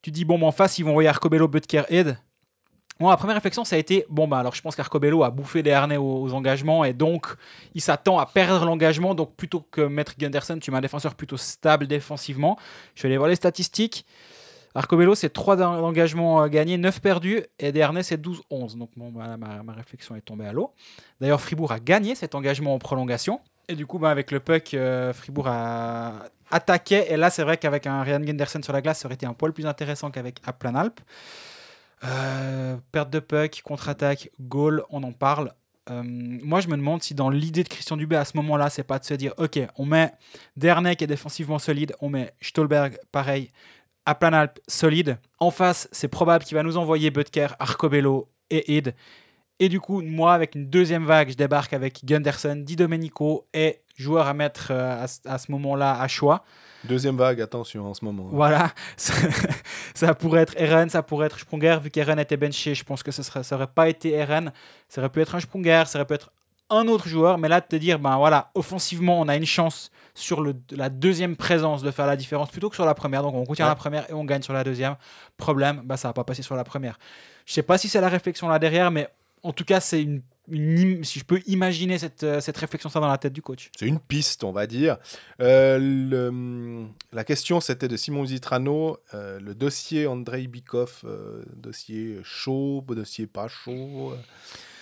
[0.02, 2.18] Tu dis bon, en face ils vont envoyer Arcobello, Butker, Ed.
[2.98, 5.62] Moi, la première réflexion, ça a été bon, bah alors je pense qu'Arcobello a bouffé
[5.62, 7.26] des harnais aux, aux engagements et donc
[7.74, 9.14] il s'attend à perdre l'engagement.
[9.14, 12.58] Donc plutôt que mettre Gunderson, tu mets un défenseur plutôt stable défensivement.
[12.94, 14.06] Je vais aller voir les statistiques.
[14.76, 18.76] Arcobello, c'est 3 engagements euh, gagnés, 9 perdus et des harnais, c'est 12-11.
[18.76, 20.72] Donc ma, réflexion est tombée à l'eau.
[21.20, 23.40] D'ailleurs, Fribourg a gagné cet engagement en prolongation.
[23.68, 27.06] Et du coup, bah, avec le puck, euh, Fribourg a attaqué.
[27.10, 29.32] Et là, c'est vrai qu'avec un Ryan Gunderson sur la glace, ça aurait été un
[29.32, 31.00] poil plus intéressant qu'avec Aplanalp.
[32.04, 35.52] Euh, perte de puck, contre-attaque, goal, on en parle.
[35.88, 38.98] Moi, je me demande si dans l'idée de Christian Dubé à ce moment-là, c'est pas
[38.98, 40.12] de se dire ok, on met
[40.56, 43.52] Dernay qui est défensivement solide, on met Stolberg pareil,
[44.06, 45.18] Aplanalp solide.
[45.38, 48.94] En face, c'est probable qu'il va nous envoyer Butker, Arcobello et Id.
[49.58, 53.80] Et du coup, moi, avec une deuxième vague, je débarque avec Gunderson, Di Domenico et
[53.96, 56.44] joueur à mettre euh, à, ce- à ce moment-là à choix.
[56.84, 58.28] Deuxième vague, attention en ce moment.
[58.30, 59.14] Voilà, ça,
[59.94, 63.10] ça pourrait être Eren, ça pourrait être Sprunger, vu qu'Eren était benché, je pense que
[63.10, 64.52] ce serait, ça aurait pas été Eren,
[64.88, 66.30] ça aurait pu être un Sprunger, ça aurait pu être
[66.70, 69.90] un autre joueur, mais là, de te dire, ben voilà, offensivement, on a une chance
[70.14, 73.34] sur le, la deuxième présence de faire la différence plutôt que sur la première, donc
[73.34, 73.70] on contient Ouais.
[73.70, 74.96] la première et on gagne sur la deuxième.
[75.36, 76.98] Problème, bah ça va pas passer sur la première.
[77.44, 79.08] Je sais pas si c'est la réflexion là derrière, mais
[79.42, 80.22] en tout cas, c'est une,
[81.04, 83.70] si je peux imaginer cette, euh, cette réflexion ça dans la tête du coach.
[83.78, 84.96] C'est une piste, on va dire.
[85.40, 92.18] Euh, le- la question, c'était de Simon Zitrano, euh, le dossier Andrei Bikov, euh, dossier
[92.24, 94.14] chaud, dossier pas chaud.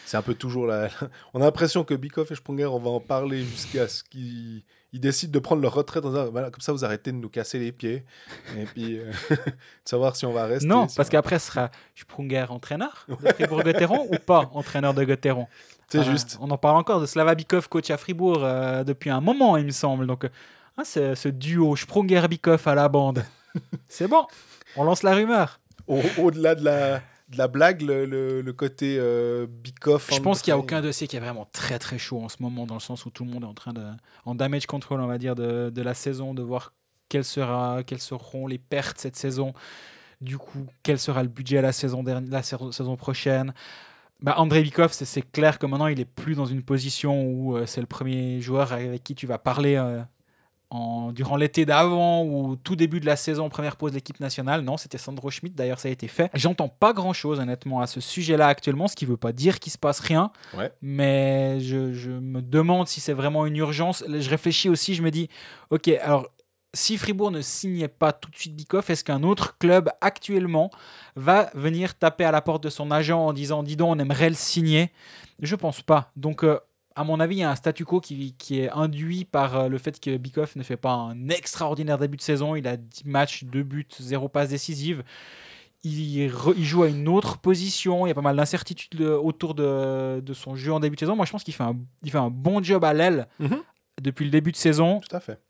[0.07, 0.89] C'est un peu toujours la...
[1.35, 4.63] On a l'impression que Bikov et Sprunger, on va en parler jusqu'à ce qu'ils
[4.93, 6.03] ils décident de prendre leur retraite.
[6.05, 6.27] Dans un...
[6.27, 8.05] voilà, comme ça, vous arrêtez de nous casser les pieds.
[8.57, 9.37] Et puis, euh, de
[9.85, 10.67] savoir si on va rester.
[10.69, 15.03] Non, si parce on- qu'après, ce sera Sprunger entraîneur de Fribourg-Gotteron ou pas entraîneur de
[15.05, 15.49] Gotteron?
[15.89, 16.39] C'est juste.
[16.41, 19.71] On en parle encore de Slavabikov, coach à Fribourg euh, depuis un moment, il me
[19.71, 20.07] semble.
[20.07, 20.27] Donc,
[20.85, 23.25] c'est- ce duo Sprunger-Bikov à la bande,
[23.89, 24.27] c'est bon.
[24.77, 25.61] On lance la rumeur.
[25.89, 29.47] Au- Au-delà de la, de la blague, le, le- le côté euh.
[30.11, 32.37] Je pense qu'il n'y a aucun dossier qui est vraiment très très chaud en ce
[32.41, 33.83] moment, dans le sens où tout le monde est en train de,
[34.25, 36.73] en damage control, on va dire, de, de la saison, de voir
[37.09, 39.55] quelles, sera, quelles seront les pertes cette saison.
[40.21, 43.53] Du coup, quel sera le budget la saison, dernière, la saison prochaine?
[44.21, 47.57] Bah, Andrei Bikov, c'est- c'est clair que maintenant, il est plus dans une position où
[47.57, 50.01] euh, c'est le premier joueur avec qui tu vas parler euh,
[50.75, 54.63] en, durant l'été d'avant ou tout début de la saison, première pause de l'équipe nationale.
[54.63, 56.31] Non, c'était Sandro Schmidt, d'ailleurs, ça a été fait.
[56.35, 59.79] J'entends pas grand-chose, honnêtement, à ce sujet-là actuellement, ce qui veut pas dire qu'il se
[59.79, 60.33] passe rien.
[60.57, 60.73] Ouais.
[60.83, 64.05] Mais je, je me demande si c'est vraiment une urgence.
[64.09, 65.29] Je réfléchis aussi, je me dis,
[65.71, 66.27] ok, alors
[66.73, 70.71] si Fribourg ne signait pas tout de suite Bikoff, est-ce qu'un autre club actuellement
[71.15, 74.29] va venir taper à la porte de son agent en disant, dis donc, on aimerait
[74.29, 74.91] le signer?
[75.41, 76.11] Je pense pas.
[76.17, 76.59] Donc, euh,
[76.97, 79.69] à mon avis, il y a un statu quo qui, qui est induit par euh,
[79.69, 82.55] le fait que Bikoff ne fait pas un extraordinaire début de saison.
[82.57, 85.03] Il a 10 matchs, 2 buts, 0 passe décisive.
[85.83, 88.07] il, re- il joue à une autre position.
[88.07, 91.01] Il y a pas mal d'incertitudes euh, autour de, de son jeu en début de
[91.01, 91.17] saison.
[91.17, 93.59] Moi, je pense qu'il fait un, il fait un bon job à l'aile Mhm.
[94.01, 95.01] depuis le début de saison.
[95.01, 95.41] Tout à fait.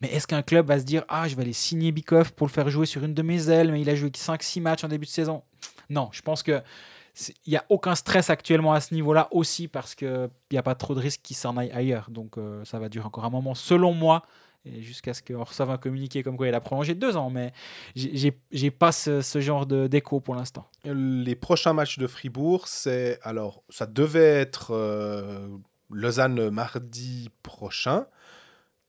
[0.00, 2.52] Mais est-ce qu'un club va se dire Ah, je vais aller signer Bikoff pour le
[2.52, 4.88] faire jouer sur une de mes ailes, mais il a joué que 5-6 matchs en
[4.88, 5.42] début de saison?
[5.90, 6.62] Non, je pense que
[7.46, 10.74] il n'y a aucun stress actuellement à ce niveau-là aussi parce qu'il n'y a pas
[10.74, 12.10] trop de risques qu'il s'en aille ailleurs.
[12.10, 14.22] Donc euh, ça va durer encore un moment, selon moi,
[14.80, 17.30] jusqu'à ce qu'on reçoive un communiqué comme quoi il a prolongé deux ans.
[17.30, 17.52] Mais
[17.96, 20.68] j'ai- pas ce, ce genre d'écho pour l'instant.
[20.84, 25.48] Les prochains matchs de Fribourg, c'est alors ça devait être euh,
[25.90, 28.06] Lausanne mardi prochain.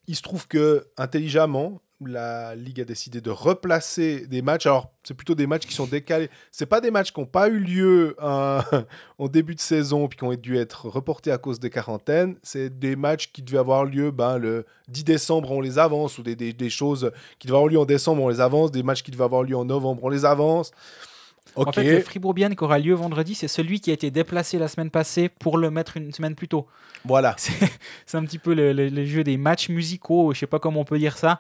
[0.08, 4.66] Il se trouve que intelligemment, la ligue a décidé de replacer des matchs.
[4.66, 6.30] Alors c'est plutôt des matchs qui sont décalés.
[6.52, 8.62] C'est pas des matchs qui n'ont pas eu lieu euh,
[9.18, 12.36] en début de saison puis qui ont dû être reportés à cause des quarantaines.
[12.44, 16.24] C'est des matchs qui devaient avoir lieu ben, le 10 décembre, on les avance ou
[16.24, 18.72] des, des- des choses qui devaient avoir lieu en décembre, on les avance.
[18.72, 20.72] Des matchs qui devaient avoir lieu en novembre, on les avance.
[21.56, 24.68] En fait, le Fribourg-Bienne qui aura lieu vendredi, c'est celui qui a été déplacé la
[24.68, 26.68] semaine passée pour le mettre une semaine plus tôt.
[27.06, 27.36] Voilà.
[28.06, 30.82] C'est un petit peu le, le- le jeu des matchs musicaux, je sais pas comment
[30.82, 31.40] on peut dire ça.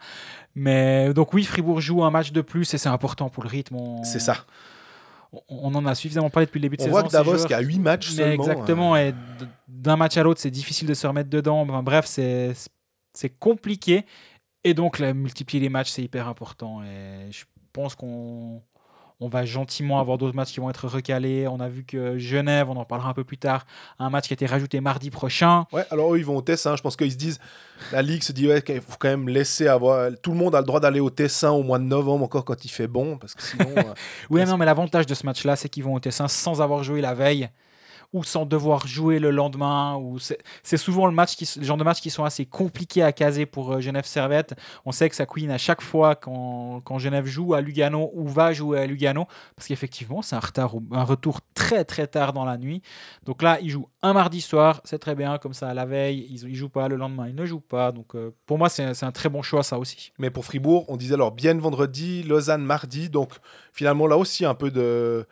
[0.55, 3.75] Mais donc oui, Fribourg joue un match de plus et c'est important pour le rythme.
[3.75, 4.45] On- C'est ça.
[5.33, 6.91] On, on en a suffisamment parlé depuis le début de On saison.
[6.99, 8.43] voit que Davos qui a 8 matchs Mais seulement.
[8.43, 9.13] exactement, euh, et
[9.67, 11.61] d'un match à l'autre, c'est difficile de se remettre dedans.
[11.61, 12.53] Enfin, bref, c'est
[13.13, 14.05] c'est compliqué.
[14.63, 16.81] Et donc, là, multiplier les matchs, c'est hyper important.
[16.83, 17.43] Et je
[17.73, 18.61] pense qu'on
[19.21, 21.47] on va gentiment avoir d'autres matchs qui vont être recalés.
[21.47, 23.65] On a vu que Genève, on en parlera un peu plus tard,
[23.99, 25.65] un match qui a été rajouté mardi prochain.
[25.73, 26.75] Ouais, alors eux, ils vont au Tessin.
[26.75, 27.39] Je pense qu'ils se disent,
[27.91, 30.09] la Ligue se dit, ouais, qu'il faut quand même laisser avoir.
[30.21, 32.63] Tout le monde a le droit d'aller au Tessin au mois de novembre, encore quand
[32.63, 33.69] il fait bon, parce que sinon.
[33.77, 33.83] euh,
[34.29, 37.01] Oui, non, mais l'avantage de ce match-là, c'est qu'ils vont au Tessin sans avoir joué
[37.01, 37.49] la veille
[38.13, 39.95] ou sans devoir jouer le lendemain.
[39.97, 43.45] Ou c'est souvent le, match le genre de match qui sont assez compliqués à caser
[43.45, 44.55] pour euh, Genève Servette.
[44.85, 48.27] On sait que ça couine à chaque fois quand, quand Genève joue à Lugano ou
[48.27, 52.45] va jouer à Lugano, parce qu'effectivement, c'est un, retard, un retour très très tard dans
[52.45, 52.81] la nuit.
[53.23, 56.49] Donc là, ils jouent un mardi soir, c'est très bien, comme ça, la veille, ils
[56.49, 57.91] ne jouent pas, le lendemain, ils ne jouent pas.
[57.91, 60.11] Donc euh, pour moi, c'est un très bon choix, ça aussi.
[60.17, 63.09] Mais pour Fribourg, on disait alors Bienne vendredi, Lausanne mardi.
[63.09, 63.33] Donc
[63.73, 65.25] finalement, là aussi, un peu de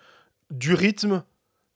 [0.52, 1.24] du rythme,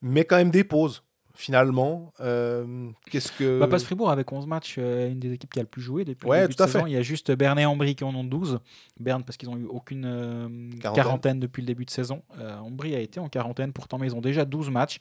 [0.01, 1.03] mais quand même des pauses.
[1.33, 3.57] Finalement, Euh, qu'est-ce que.
[3.59, 6.03] Bah, Passe Fribourg avec 11 matchs, euh, une des équipes qui a le plus joué
[6.03, 6.83] depuis Ouais, le début tout à de saison.
[6.85, 6.91] fait.
[6.91, 8.59] Il y a juste Berne et Ambry qui en ont 12.
[8.99, 10.47] Berne parce qu'ils ont eu aucune euh,
[10.81, 10.93] Quarantaine.
[11.03, 11.39] quarantaine.
[11.39, 12.21] depuis le début de saison.
[12.37, 14.97] Euh, Ambry a été en quarantaine, pourtant mais ils ont déjà 12 matchs.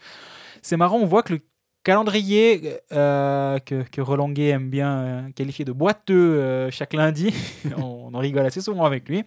[0.62, 1.40] C'est marrant, on voit que le
[1.82, 7.34] calendrier euh, que, que aime bien qualifier de boiteux euh, chaque lundi,
[7.76, 9.24] on, on en rigole assez souvent avec lui.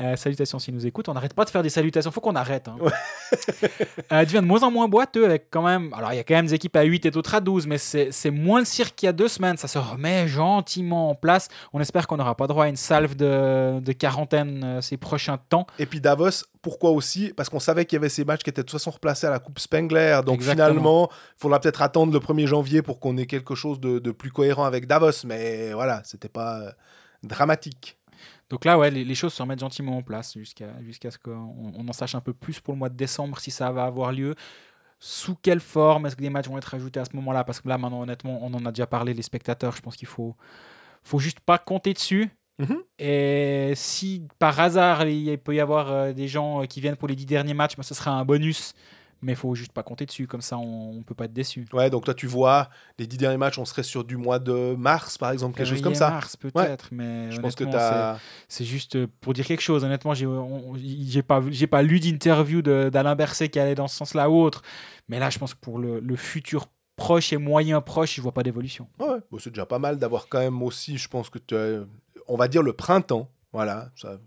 [0.00, 1.08] Euh, salutations s'il nous écoute.
[1.08, 2.10] On n'arrête pas de faire des salutations.
[2.10, 2.66] Faut qu'on arrête.
[2.68, 2.76] hein.
[4.12, 5.92] Euh, devient de moins en moins boiteux avec quand même.
[5.94, 7.78] Alors, il y a quand même des équipes à 8 et d'autres à 12, mais
[7.78, 9.56] c'est moins le cirque qu'il y a deux semaines.
[9.56, 11.48] Ça se remet gentiment en place.
[11.72, 15.38] On espère qu'on n'aura pas droit à une salve de, de quarantaine euh, ces prochains
[15.38, 15.66] temps.
[15.78, 17.32] Et puis Davos, pourquoi aussi?
[17.36, 19.30] Parce qu'on savait qu'il y avait ces matchs qui étaient de toute façon replacés à
[19.30, 20.20] la Coupe Spengler.
[20.24, 20.68] Donc Exactement.
[20.68, 24.10] finalement, il faudra peut-être attendre le 1er janvier pour qu'on ait quelque chose de, de
[24.12, 25.24] plus cohérent avec Davos.
[25.24, 26.60] Mais voilà, c'était pas
[27.22, 27.96] dramatique.
[28.50, 31.72] Donc là, ouais, les, les choses se remettent gentiment en place jusqu'à jusqu'à ce qu'on
[31.76, 34.12] on en sache un peu plus pour le mois de décembre si ça va avoir
[34.12, 34.34] lieu.
[34.98, 37.44] Sous quelle forme Est-ce que des matchs vont être ajoutés à ce moment-là?
[37.44, 39.76] Parce que là, maintenant, honnêtement, on en a déjà parlé, les spectateurs.
[39.76, 40.34] Je pense qu'il faut,
[41.02, 42.30] faut juste pas compter dessus.
[42.58, 42.78] Mhm.
[43.00, 47.08] Et si par hasard il peut y avoir euh, des gens euh, qui viennent pour
[47.08, 48.74] les dix derniers matchs, ben, ce sera un bonus.
[49.24, 51.66] Mais il faut juste pas compter dessus, comme ça on, on peut pas être déçu.
[51.72, 54.74] Ouais, donc toi, tu vois, les dix derniers matchs, on serait sur du mois de
[54.76, 56.10] mars, par exemple, quelque chose comme ça.
[56.10, 58.18] Mars peut-être, mais Je pense que c'est- as.
[58.48, 59.82] C'est juste pour dire quelque chose.
[59.82, 64.62] Honnêtement, j'ai pas, pas lu d'interview d'Alain Berset qui allait dans ce sens-là ou autre.
[65.08, 68.32] Mais là, je pense que pour le, le futur proche et moyen proche, je vois
[68.32, 68.88] pas d'évolution.
[69.00, 71.80] Ouais, bon, c'est déjà pas mal d'avoir quand même aussi, je pense que tu as,
[72.28, 73.30] on va dire le printemps.
[73.52, 74.18] Voilà, ça,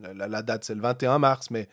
[0.00, 1.68] la, la- la date c'est le 21 mars, mais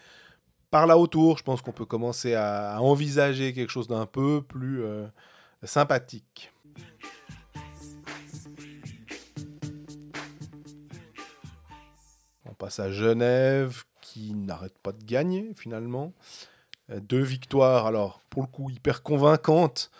[0.75, 4.83] par là autour, je pense qu'on peut commencer à, envisager quelque chose d'un peu plus
[4.83, 5.07] euh,
[5.63, 6.51] sympathique.
[12.43, 16.11] On passe à Genève qui n'arrête pas de gagner finalement.
[16.89, 19.91] Euh, Deux victoires, alors pour le coup hyper convaincantes.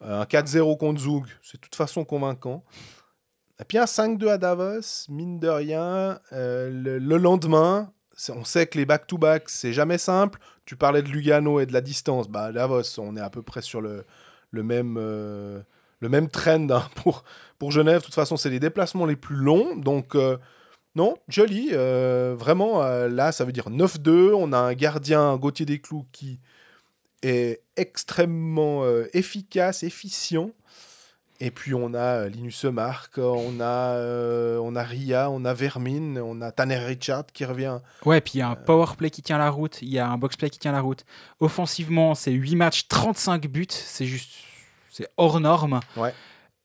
[0.00, 2.64] Euh, Un 4-0 contre Zug, c'est de toute façon convaincant.
[3.60, 6.18] Et puis un 5-2 à Davos, mine de rien.
[6.32, 7.92] le, le lendemain,
[8.30, 10.38] on sait que les back-to-back, c'est jamais simple.
[10.64, 12.28] Tu parlais de Lugano et de la distance.
[12.28, 14.04] Bah, Davos, on est à peu près sur le,
[14.50, 15.60] le même, euh,
[16.00, 17.24] le même trend hein, pour,
[17.58, 18.00] pour Genève.
[18.00, 19.76] De toute façon, c'est les déplacements les plus longs.
[19.76, 20.38] Donc, euh,
[20.94, 21.70] non, joli.
[21.72, 24.32] euh, vraiment, là, ça veut dire 9-2.
[24.34, 26.40] On a un gardien, Gauthier Desclous, qui
[27.22, 30.50] est extrêmement efficace, efficient,
[31.40, 33.64] Et puis on a euh, Linus Mark, on a,
[33.96, 37.78] euh, on a Ria, on a Vermin, on a Tanner Richard qui revient.
[38.04, 40.08] Ouais, puis il y a un power play qui tient la route, il y a
[40.08, 41.04] un box play qui tient la route.
[41.40, 44.30] Offensivement, c'est 8 matchs, 35 buts, c'est juste
[44.90, 45.80] c'est hors norme.
[45.96, 46.14] Ouais.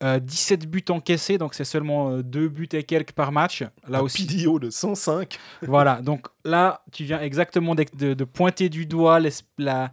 [0.01, 3.63] Euh, 17 buts encaissés, donc c'est seulement 2 buts et quelques par match.
[3.87, 5.37] Là un aussi, PDO de 105.
[5.63, 9.91] voilà, donc là, tu viens exactement de, de- de pointer du doigt l'es- la,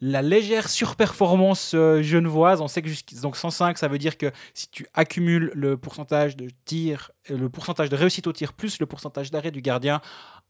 [0.00, 2.60] la légère surperformance euh, genevoise.
[2.60, 6.36] On sait que jusqu'- donc 105, ça veut dire que si tu accumules le pourcentage
[6.36, 6.96] de euh,
[7.30, 10.00] le pourcentage de réussite au tir plus le pourcentage d'arrêt du gardien,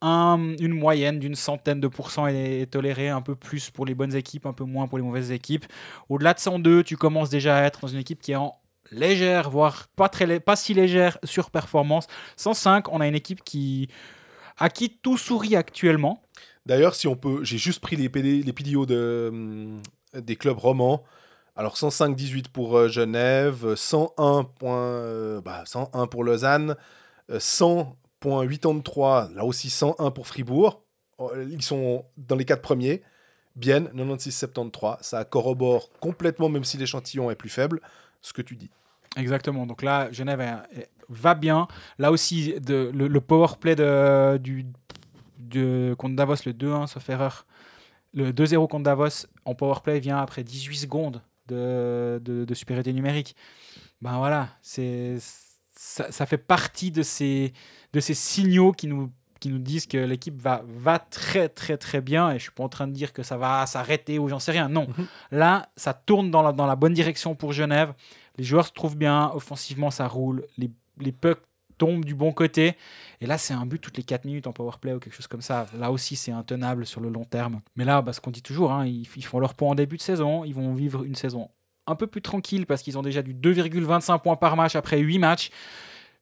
[0.00, 3.94] un- une moyenne d'une centaine de pourcents est, est tolérée, un peu plus pour les
[3.94, 5.66] bonnes équipes, un peu moins pour les mauvaises équipes.
[6.08, 8.54] Au-delà de 102, tu commences déjà à être dans une équipe qui est en
[8.90, 12.06] légère, voire pas, très, pas si légère surperformance.
[12.37, 13.88] 105, on a une équipe qui
[14.61, 16.20] à qui tout sourit actuellement.
[16.68, 19.81] D'ailleurs, si on peut, j'ai juste pris les, PD, les PDO hum,
[20.12, 21.02] des clubs romans.
[21.57, 26.76] Alors 105-18 pour euh, Genève, 101, point, euh, bah, 101 pour Lausanne,
[27.31, 30.83] euh, 100.83, là aussi 101 pour Fribourg.
[31.16, 33.02] Oh, Ils sont dans les quatre premiers.
[33.57, 34.98] Bien, 96-73.
[35.00, 37.81] Ça corrobore complètement, même si l'échantillon est plus faible,
[38.20, 38.70] ce que tu dis.
[39.16, 39.66] Exactement.
[39.66, 40.62] Donc là, Genève
[41.09, 41.66] va bien.
[41.98, 44.66] Là aussi, le, le power play de, du,
[45.38, 47.46] de, contre Davos, le 2-1, sauf erreur.
[48.14, 52.92] Le 2-0 contre Davos en power play vient après 18 secondes de, de, de supériorité
[52.92, 53.37] numérique.
[54.01, 55.16] Ben voilà, c'est
[55.74, 57.53] ça, ça fait partie de ces,
[57.92, 62.01] de ces signaux qui nous, qui nous disent que l'équipe va, va très très très
[62.01, 62.31] bien.
[62.31, 64.53] Et je suis pas en train de dire que ça va s'arrêter ou j'en sais
[64.53, 64.68] rien.
[64.68, 65.07] Non, Mhm.
[65.33, 67.92] là, ça tourne dans la, dans la bonne direction pour Genève.
[68.37, 70.70] Les joueurs se trouvent bien, offensivement ça roule, les,
[71.01, 71.42] les pucks
[71.78, 72.74] tombent du bon côté.
[73.20, 75.40] Et là, c'est un but toutes les 4 minutes en powerplay ou quelque chose comme
[75.42, 75.66] ça.
[75.78, 77.60] Là aussi, c'est intenable sur le long terme.
[77.76, 79.96] Mais là, bah, ce qu'on dit toujours, hein, ils, ils font leur point en début
[79.96, 80.44] de saison.
[80.44, 81.48] Ils vont vivre une saison
[81.86, 85.18] un peu plus tranquille parce qu'ils ont déjà du 2,25 points par match après 8
[85.18, 85.50] matchs.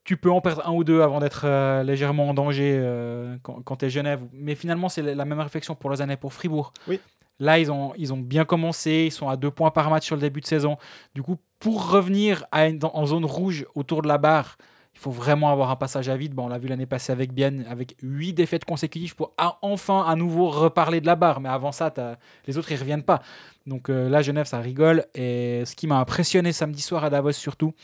[0.04, 3.60] Tu peux en perdre un ou deux avant d'être euh, légèrement en danger euh, quand,
[3.64, 4.20] quand tu es Genève.
[4.32, 6.72] Mais finalement, c'est la même réflexion pour Lausanne et pour Fribourg.
[6.86, 7.00] Oui.
[7.40, 9.06] Là, ils ont, ils ont bien commencé.
[9.08, 10.78] Ils sont à deux points par match sur le début de saison.
[11.16, 14.56] Du coup, pour revenir à une- dans- en zone rouge autour de la barre,
[14.96, 16.32] il faut vraiment avoir un passage à vide.
[16.32, 20.02] Bon, on l'a vu l'année passée avec Bien, avec huit défaites consécutives pour à- enfin
[20.06, 21.38] à nouveau reparler de la barre.
[21.40, 21.92] Mais avant ça,
[22.46, 23.20] les autres, ils reviennent pas.
[23.66, 25.04] Donc euh, là, Genève, ça rigole.
[25.14, 27.74] Et ce qui m'a impressionné samedi soir à Davos, surtout,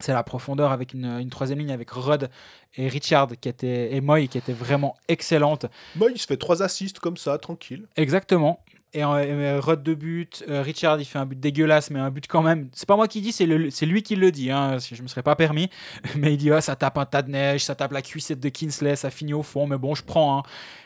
[0.00, 2.28] c'est la profondeur avec une, une troisième ligne avec Rod
[2.76, 5.64] et Richard qui était, et Moy qui était vraiment excellente.
[5.96, 7.86] Moi, il se fait trois assists comme ça, tranquille.
[7.96, 8.62] Exactement.
[8.96, 12.10] Et, en- et Rod de but, euh, Richard il fait un but dégueulasse, mais un
[12.10, 12.68] but quand même.
[12.72, 13.44] C'est pas moi qui dis, c'est
[13.86, 14.50] lui qui le dit.
[14.52, 15.68] Hein, si je me serais pas permis.
[16.16, 18.48] Mais il dit ah, ça tape un tas de neige, ça tape la cuissette de
[18.48, 20.38] Kinsley, ça finit au fond, mais bon, je prends.
[20.38, 20.42] hein.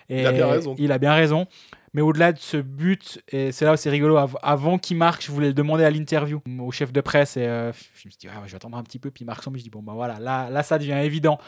[0.09, 0.75] Et Il a bien raison.
[0.79, 1.47] Il a bien raison.
[1.95, 5.25] Mais au-delà de ce but, et c'est là où c'est rigolo, av- avant qu'il marque,
[5.25, 7.37] je voulais le demander à l'interview au chef de presse.
[7.37, 9.11] Et euh, je me suis dit, ah, je vais attendre un petit peu.
[9.11, 9.59] Puis il marque son but.
[9.59, 11.39] Je dis, bon, bah voilà, là, là ça devient évident.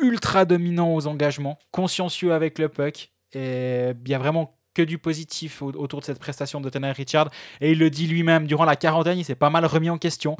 [0.00, 3.10] Ultra dominant aux engagements, consciencieux avec le puck.
[3.34, 6.92] Et il y a vraiment que du positif au- autour de cette prestation de Tanner
[6.92, 7.30] Richard.
[7.60, 10.36] Et il le dit lui-même, durant la quarantaine, il s'est pas mal remis en question.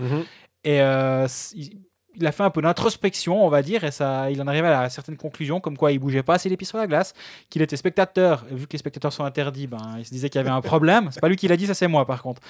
[0.65, 4.47] Et euh, il, a fait un peu d'introspection, on va dire, et ça, il en
[4.47, 7.15] arrivait à certaines conclusions, comme quoi il bougeait pas assez les pieds sur la glace,
[7.49, 8.45] qu'il était spectateur.
[8.51, 10.61] Et vu que les spectateurs sont interdits, ben, il se disait qu'il y avait un
[10.61, 11.09] problème.
[11.13, 12.43] C'est pas lui qui l'a dit, ça c'est moi par contre.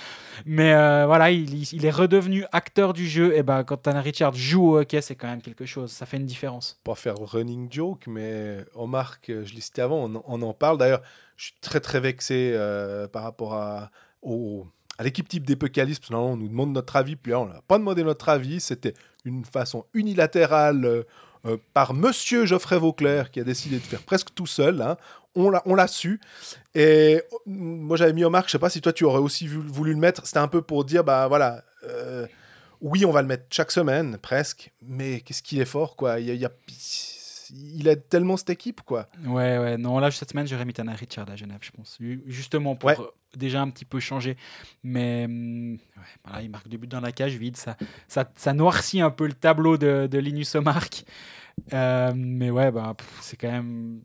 [0.45, 3.37] Mais euh, voilà, il, est redevenu acteur du jeu.
[3.37, 5.93] Et ben, quand Tanner Richard joue au hockey, c'est quand même quelque chose.
[5.93, 6.81] Ça fait une différence.
[6.83, 10.79] pas faire running joke, mais Omar, que je l'ai cité avant, on, on en parle.
[10.79, 11.03] D'ailleurs,
[11.41, 14.67] je suis très très vexé euh, par rapport à, au-
[14.99, 15.99] à l'équipe type d'Epocalipse.
[15.99, 18.61] parce que normalement, on nous demande notre avis, puis on n'a pas demandé notre avis.
[18.61, 18.93] C'était
[19.25, 21.03] une façon unilatérale euh,
[21.47, 24.83] euh, par Monsieur Geoffrey Vauclair qui a décidé de faire presque tout seul.
[24.83, 24.99] hein.
[25.35, 26.21] On l'a, su.
[26.75, 29.93] Et euh, moi, j'avais mis Omar, je sais pas si toi, tu aurais aussi voulu
[29.95, 30.27] le mettre.
[30.27, 31.65] C'était un peu pour dire, bah voilà.
[32.83, 36.19] oui, on va le mettre chaque semaine, presque, mais qu'est-ce qu'il est fort, quoi.
[36.21, 36.51] Il y a-
[37.53, 39.09] il aide tellement cette équipe, quoi.
[39.25, 39.77] Ouais, ouais.
[39.79, 41.97] Non, là, cette semaine, j'aurais mis Tanner Richard à Genève, je pense.
[42.01, 42.97] Ju- Justement pour Ouais.
[43.01, 43.05] euh,
[43.37, 44.37] déjà un petit peu changer.
[44.83, 47.57] Mais hum, ouais, voilà, il marque deux buts dans la cage vide.
[47.57, 47.77] Ça,
[48.09, 51.05] ça, ça noircit un peu le tableau de, de Linus Omark.
[51.73, 54.03] Euh, mais ouais, bah, c'est quand même.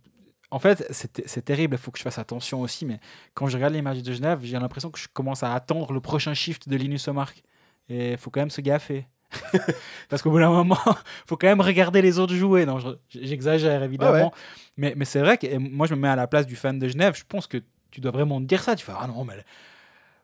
[0.51, 2.99] En fait, c'est terrible, il faut que je fasse attention aussi, mais
[3.34, 5.99] quand je regarde les matchs de Genève, j'ai l'impression que je commence à attendre le
[5.99, 7.43] prochain shift de Linus Omark.
[7.89, 9.05] Et il faut quand même se gaffer.
[10.10, 10.78] Parce qu'au bout d'un moment,
[11.28, 12.66] faut quand même regarder les autres jouer.
[12.66, 14.34] Non, je- j'exagère évidemment.
[14.78, 16.88] Mais, mais c'est vrai que moi, je me mets à la place du fan de
[16.88, 17.16] Genève.
[17.16, 17.58] Je pense que
[17.92, 18.76] tu dois vraiment te dire ça.
[18.76, 19.34] Tu fais Ah non, mais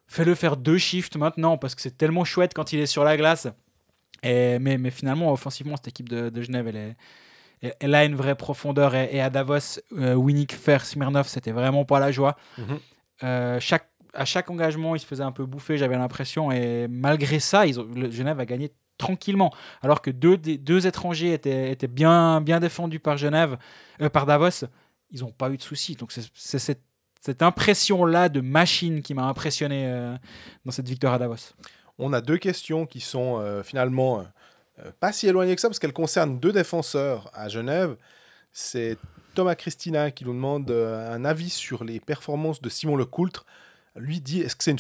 [0.08, 3.18] fais-le faire deux shifts maintenant parce que c'est tellement chouette quand il est sur la
[3.18, 3.48] glace.
[4.24, 6.96] Et, mais, mais finalement, offensivement, cette équipe de, de Genève, elle,
[7.64, 8.94] est, elle, a une vraie profondeur.
[8.96, 12.38] Et, et à Davos, euh, Winnick, Fer, Smirnov, c'était vraiment pas la joie.
[13.24, 16.52] Euh, chaque, à chaque engagement, il se faisait un peu bouffer, j'avais l'impression.
[16.52, 19.52] Et malgré ça, ils ont, le Genève a gagné tranquillement.
[19.82, 23.58] Alors que deux, deux étrangers étaient, étaient bien, bien défendus par Genève,
[24.00, 24.66] euh, par Davos,
[25.10, 25.96] ils n'ont pas eu de soucis.
[25.96, 30.16] Donc c'est cette, impression-là de machine qui m'a impressionné euh,
[30.66, 31.54] dans cette victoire à Davos.
[31.98, 34.26] On a deux questions qui sont euh, finalement
[35.00, 37.96] pas si éloignées que ça, parce qu'elles concernent deux défenseurs à Genève.
[38.52, 38.98] C'est
[39.36, 43.46] Thomas Christina qui nous demande un avis sur les performances de Simon Lecoultre.
[43.96, 44.80] Lui dit est-ce que c'est une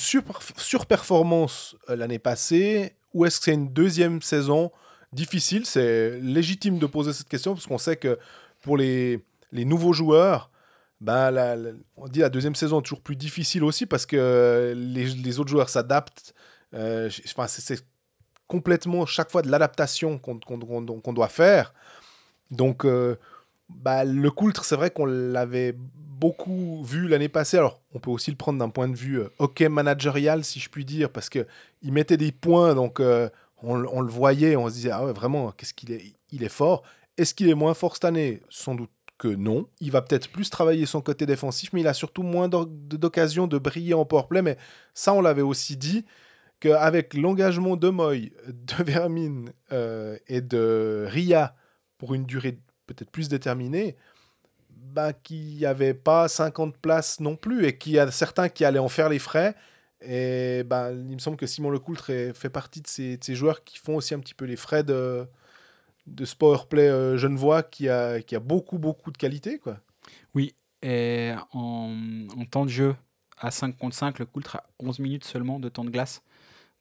[0.57, 2.95] surperformance l'année passée?
[3.13, 4.71] Ou est-ce que c'est une deuxième saison
[5.13, 5.65] difficile?
[5.65, 8.17] C'est légitime de poser cette question parce qu'on sait que
[8.61, 10.49] pour les, les nouveaux joueurs,
[11.01, 14.73] ben, la- la- on dit la deuxième saison est toujours plus difficile aussi parce que
[14.75, 16.33] les, les autres joueurs s'adaptent.
[16.73, 17.85] Euh, c'est-
[18.47, 20.59] complètement chaque fois de l'adaptation qu'on qu'on-
[20.99, 21.73] qu'on doit faire.
[22.49, 23.15] Donc, euh,
[23.75, 27.57] bah, le Coultre, c'est vrai qu'on l'avait beaucoup vu l'année passée.
[27.57, 30.69] Alors, on peut aussi le prendre d'un point de vue euh, hockey managérial, si je
[30.69, 31.45] puis dire, parce qu'il
[31.83, 33.29] mettait des points, donc euh,
[33.63, 36.83] on, le- voyait, on se disait, ah ouais, vraiment, qu'est-ce qu'il est, il est fort.
[37.17, 38.41] Est-ce qu'il est moins fort cette année?
[38.49, 39.67] Sans doute que non.
[39.79, 43.47] Il va peut-être plus travailler son côté défensif, mais il a surtout moins d'oc- d'occasions
[43.47, 44.41] de briller en powerplay.
[44.41, 44.57] Mais
[44.93, 46.05] ça, on l'avait aussi dit
[46.59, 51.55] qu'avec l'engagement de Moy, de Vermine euh, et de Ria
[51.97, 52.59] pour une durée
[52.93, 53.95] peut-être plus déterminée,
[54.69, 58.65] bah, qu'il n'y avait pas 50 places non plus et qu'il y a certains qui
[58.65, 59.55] allaient en faire les frais.
[60.01, 63.63] Et bah, il me semble que Simon Lecoultre fait partie de ces, de ces joueurs
[63.63, 65.27] qui font aussi un petit peu les frais de,
[66.07, 69.59] de ce powerplay euh, genevois qui a, qui a beaucoup, beaucoup de qualité.
[69.59, 69.77] Quoi.
[70.33, 71.95] Oui, et en,
[72.35, 72.95] en temps de jeu,
[73.37, 76.21] à 5 contre 5, le Coultre a 11 minutes seulement de temps de glace.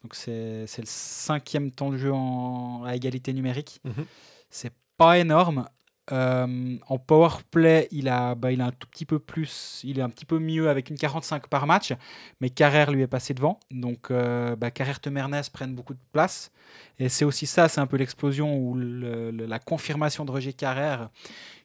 [0.02, 3.80] Donc c'est le cinquième temps de jeu en, à égalité numérique.
[3.84, 4.06] Mhm.
[4.48, 5.66] C'est pas énorme.
[6.12, 9.98] Euh, en power play, il a, bah, il a un tout petit peu plus, il
[9.98, 11.92] est un petit peu mieux avec une 45 par match,
[12.40, 13.60] mais Carrère lui est passé devant.
[13.70, 16.50] Donc euh, bah, Carrère Temernes prennent beaucoup de place.
[16.98, 20.52] Et c'est aussi ça, c'est un peu l'explosion ou le- le- la confirmation de Roger
[20.52, 21.10] Carrère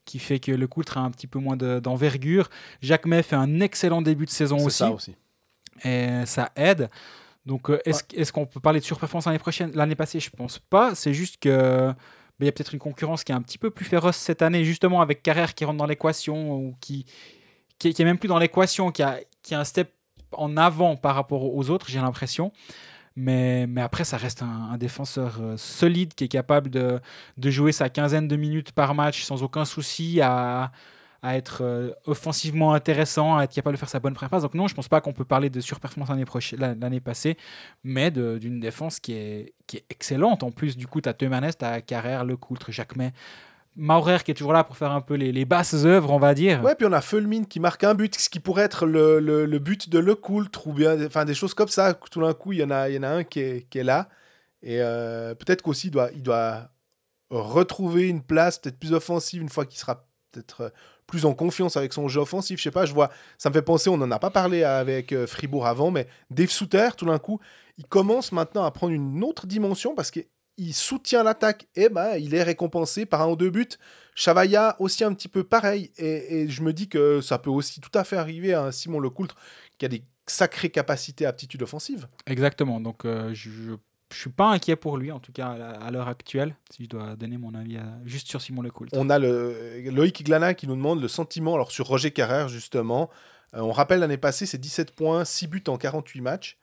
[0.06, 2.50] qui fait que le Coultre a un petit peu moins de- d'envergure.
[2.82, 5.16] Jacques May fait un excellent début de saison aussi, ça aussi.
[5.84, 6.90] et ça aide.
[7.46, 9.72] Donc, euh, est-ce est-ce qu'on peut parler de surperformance l'année prochaine?
[9.76, 10.96] L'année passée, je pense pas.
[10.96, 11.94] C'est juste que
[12.40, 14.42] ben, il y a peut-être une concurrence qui est un petit peu plus féroce cette
[14.42, 17.06] année, justement avec Carrère qui rentre dans l'équation ou qui,
[17.80, 19.92] qui, est même plus dans l'équation, qui a, qui a un step
[20.32, 22.52] en avant par rapport aux autres, j'ai l'impression.
[23.16, 27.00] Mais, mais après, ça reste un, un défenseur euh, solide qui est capable de,
[27.38, 30.74] de jouer sa quinzaine de minutes par match sans aucun souci, à,
[31.26, 34.44] à être euh, offensivement intéressant, à être capable de faire sa bonne prépasse.
[34.44, 36.16] Donc non, je pense pas qu'on peut parler de surperformance
[36.56, 37.36] l'année passée,
[37.84, 40.44] mais d'une défense qui est, qui est excellente.
[40.44, 43.12] En plus, du coup, tu as Teumanes, tu as Carrère, Lecoultre, Jacquemet,
[43.76, 46.64] Maurer qui est toujours là pour faire un peu les, basses œuvres, on va dire.
[46.64, 49.60] Ouais, puis on a Fulmine qui marque un but, ce qui pourrait être le, le-
[49.60, 51.96] but de Lecoultre, ou bien enfin, des choses comme ça.
[51.96, 53.84] Tout d'un coup, il y en a, y en a un qui est, qui est
[53.84, 54.10] là.
[54.62, 56.70] Et euh, peut-être qu'aussi, il doit, il doit
[57.32, 60.70] retrouver une place peut-être plus offensive une fois qu'il sera peut-être euh,
[61.08, 62.58] plus en confiance avec son jeu offensif.
[62.60, 65.12] Je sais pas, je vois, ça me fait penser, on n'en a pas parlé avec
[65.12, 67.40] euh, Fribourg avant, mais Dave Souter, tout d'un coup,
[67.78, 71.68] il commence maintenant à prendre une autre dimension parce qu'il soutient l'attaque.
[71.76, 73.68] Et ben, il est récompensé par un ou deux buts.
[74.16, 75.92] Chavaya aussi un petit peu pareil.
[75.98, 79.00] Et, je me dis que ça peut aussi tout à fait arriver à un Simon
[79.00, 79.36] Lecoultre
[79.78, 82.08] qui a des sacrées capacités, aptitudes offensives.
[82.26, 82.80] Exactement.
[82.80, 83.76] Donc, euh, je
[84.12, 87.16] ne suis pas inquiet pour lui, en tout cas à l'heure actuelle, si je dois
[87.16, 88.96] donner mon avis juste sur Simon Lecoultre.
[88.98, 93.10] On a Loïc Iglana qui nous demande le sentiment, alors sur Roger Carrère justement.
[93.56, 96.58] Euh, on rappelle l'année passée, c'est 17 points, 6 buts en 48 matchs.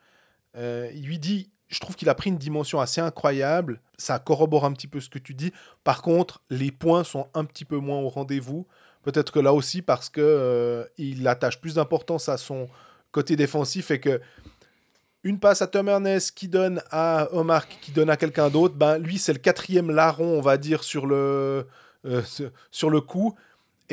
[0.56, 3.80] Euh, il lui dit Je trouve qu'il a pris une dimension assez incroyable.
[3.96, 5.52] Ça corrobore un petit peu ce que tu dis.
[5.84, 8.66] Par contre, les points sont un petit peu moins au rendez-vous.
[9.02, 12.68] Peut-être que là aussi, parce que euh, il attache plus d'importance à son
[13.10, 14.20] côté défensif et que
[15.24, 18.98] une passe à Tom Ernest qui donne à Omar qui donne à quelqu'un d'autre, ben
[18.98, 21.66] lui c'est le quatrième larron, on va dire, sur le,
[22.06, 23.34] euh, ce- sur le coup,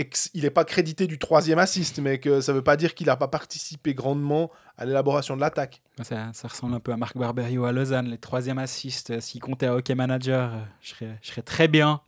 [0.07, 3.17] qu'il n'est pas crédité du troisième assist, mais que ça veut pas dire qu'il n'a
[3.17, 5.81] pas participé grandement à l'élaboration de l'attaque.
[6.03, 9.09] Ça, ça ressemble un peu à Marc Barberio à Lausanne, les troisième assists.
[9.09, 11.99] euh, S'il comptait à Hockey Manager, euh, je serais, je serais très bien.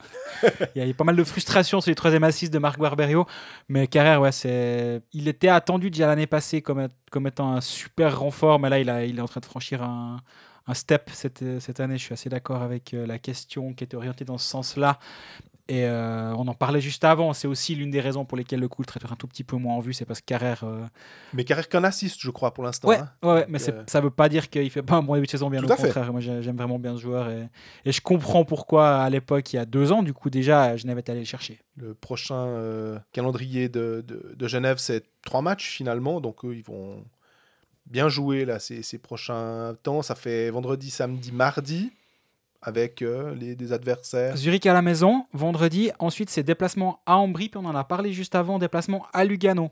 [0.75, 3.25] Il y a eu pas mal de frustration sur les troisième assists de Marc Barberio.
[3.67, 5.01] Mais Carrère, ouais, c'est...
[5.11, 8.59] il était attendu déjà l'année passée comme, comme étant un super renfort.
[8.59, 10.21] Mais là, il, a, il est en train de franchir un,
[10.67, 11.97] un step cette, cette année.
[11.97, 14.97] Je suis assez d'accord avec euh, la question qui était orientée dans ce sens-là.
[15.67, 17.33] Et euh, on en parlait juste avant.
[17.33, 19.75] C'est aussi l'une des raisons pour lesquelles le Coultre est un tout petit peu moins
[19.75, 19.93] en vue.
[19.93, 20.63] C'est parce que Carrère.
[20.63, 20.85] euh,
[21.33, 22.89] Mais Carrère qu'un assist, je crois, pour l'instant.
[22.89, 23.09] Ouais, hein.
[23.23, 25.49] ouais, mais euh, ça veut pas dire qu'il fait pas un bon début de saison,
[25.49, 25.83] bien Tout au à fait.
[25.83, 26.11] contraire.
[26.11, 27.47] Moi, j'ai- j'aime vraiment bien ce joueur et,
[27.85, 30.97] et je comprends pourquoi à l'époque, il y a deux ans, du coup, déjà, Genève
[30.97, 31.59] est allé le chercher.
[31.77, 36.63] Le prochain euh, calendrier de, de, de Genève, c'est trois matchs finalement, donc eux, ils
[36.63, 37.03] vont
[37.85, 40.01] bien jouer là, ces, ces prochains temps.
[40.01, 41.91] Ça fait vendredi, samedi, mardi
[42.61, 44.35] avec euh, les, des adversaires.
[44.37, 45.91] Zurich à la maison, vendredi.
[45.99, 49.71] Ensuite, c'est déplacement à Ambry, puis on en a parlé juste avant, déplacement à Lugano.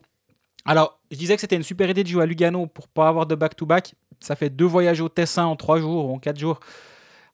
[0.64, 3.26] Alors, je disais que c'était une super idée de jouer à Lugano pour pas avoir
[3.26, 3.94] de back-to-back.
[4.20, 6.60] Ça fait deux voyages au Tessin en trois jours ou en quatre jours.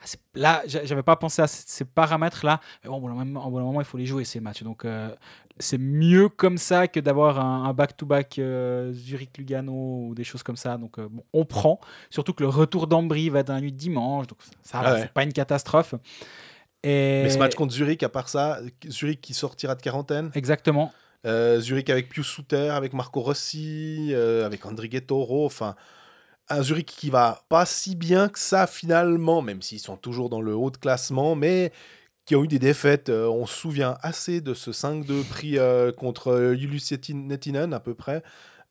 [0.01, 0.05] Ah,
[0.35, 2.61] Là, j'a- j'avais pas pensé à ces paramètres-là.
[2.85, 4.63] Mais bon, au bout d'un moment, il faut les jouer, ces matchs.
[4.63, 5.09] Donc, euh,
[5.59, 10.77] c'est mieux comme ça que d'avoir un back-to-back euh, Zurich-Lugano ou des choses comme ça.
[10.77, 11.81] Donc, euh, bon, on prend.
[12.11, 14.27] Surtout que le retour d'Ambry va la nuit de dimanche.
[14.27, 15.01] Donc, ça, Ah ouais.
[15.03, 15.95] c'est pas une catastrophe.
[16.83, 17.23] Et...
[17.25, 20.31] Mais ce match contre Zurich, à part ça, Zurich qui sortira de quarantaine.
[20.35, 20.93] Exactement.
[21.25, 25.47] Euh, Zurich avec Pius Souter, avec Marco Rossi, avec André Toro.
[25.47, 25.75] Enfin,
[26.49, 30.41] un Zurich qui va pas si bien que ça finalement, même s'ils sont toujours dans
[30.41, 31.73] le haut de classement, mais
[32.27, 33.09] qui ont eu des défaites.
[33.09, 36.57] Euh, on se souvient assez de ce 5-2 pris euh, contre euh,
[37.15, 38.23] Nettinen à peu près.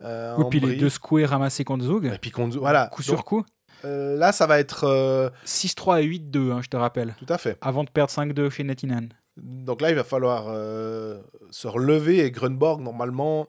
[0.04, 2.06] euh, puis les deux secoués ramassés contre Zug.
[2.14, 2.88] Et puis contre- voilà.
[2.88, 3.46] Coup Donc, sur coup.
[3.86, 7.16] euh, là, ça va être euh, 6-3 et 8-2, hein, je te rappelle.
[7.18, 7.58] tout à fait.
[7.62, 9.10] Avant de perdre 5-2 chez Nettinen.
[9.38, 13.48] Donc là, il va falloir euh, se relever et Grunborg, normalement,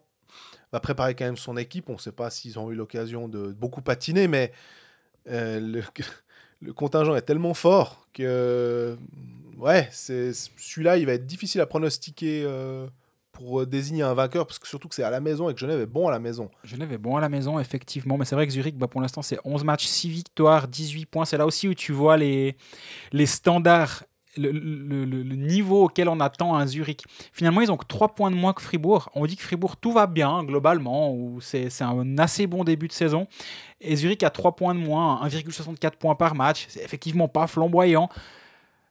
[0.73, 1.89] va préparer quand même son équipe.
[1.89, 4.53] On ne sait pas s'ils ont eu l'occasion de beaucoup patiner, mais
[5.29, 5.83] euh, le,
[6.61, 8.97] le contingent est tellement fort que,
[9.57, 12.87] ouais, c'est celui-là, il va être difficile à pronostiquer euh,
[13.33, 15.81] pour désigner un vainqueur, parce que surtout que c'est à la maison et que Genève
[15.81, 16.51] est bon à la maison.
[16.65, 18.17] Genève est bon à la maison, effectivement.
[18.17, 21.25] Mais c'est vrai que Zurich, bah, pour l'instant, c'est 11 matchs, 6 victoires, 18 points.
[21.25, 22.57] C'est là aussi où tu vois les,
[23.13, 24.05] les standards,
[24.39, 27.05] le, niveau auquel on attend un Zurich.
[27.33, 29.11] Finalement, ils ont que 3 points de moins que Fribourg.
[29.15, 32.93] On dit que Fribourg, tout va bien, globalement, ou c'est un assez bon début de
[32.93, 33.27] saison.
[33.81, 36.67] Et Zurich a 3 points de moins, 1,64 points par match.
[36.69, 38.09] C'est effectivement pas flamboyant.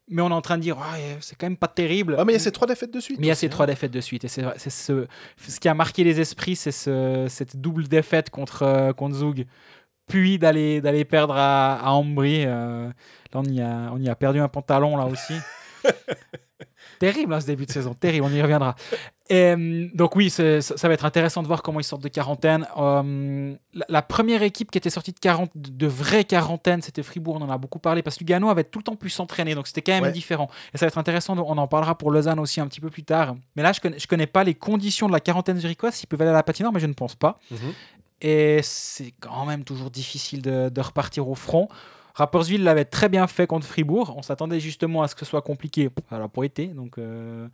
[0.08, 2.16] Mais on est en train de dire, Ouais, c'est quand même pas terrible.
[2.20, 3.20] Ah, mais il y a ces trois défaites de suite.
[3.20, 3.50] Mais il y a aussi, ces hein.
[3.50, 4.24] trois défaites de suite.
[4.24, 5.08] Et c'est ce,
[5.48, 9.46] ce qui a marqué les esprits, c'est ce- cette double défaite contre, euh, contre Zug.
[10.08, 12.44] Puis d'aller d'aller perdre à, à Ambry.
[12.46, 12.94] euh, là,
[13.34, 15.34] on y, a, on y a perdu un pantalon, là aussi.
[17.00, 17.94] terrible, hein, ce début de saison.
[17.94, 18.76] Terrible, on y reviendra.
[19.30, 19.56] Et,
[19.96, 22.68] donc oui, ça, ça va être intéressant de voir comment ils sortent de quarantaine.
[22.76, 27.36] La, la première équipe qui était sortie de, 40, de, de vraie quarantaine, c'était Fribourg,
[27.38, 29.68] on en a beaucoup parlé, parce que Lugano avait tout le temps pu s'entraîner, donc
[29.68, 30.12] c'était quand même Ouais.
[30.12, 30.50] différent.
[30.74, 33.04] Et ça va être intéressant, on en parlera pour Lausanne aussi un petit peu plus
[33.04, 33.36] tard.
[33.56, 36.22] Mais là, je connais, je connais pas les conditions de la quarantaine zurichoise, s'ils peuvent
[36.22, 37.40] aller à la patinoire, mais je ne pense pas.
[37.50, 37.58] Mhm.
[38.22, 41.68] Et c'est quand même toujours difficile de, de repartir au front.
[42.14, 44.14] Rapperswil l'avait très bien fait contre Fribourg.
[44.16, 45.90] On s'attendait justement à ce que ce soit compliqué.
[46.10, 46.68] Ça n'a pas été.
[46.68, 47.48] Donc, euh,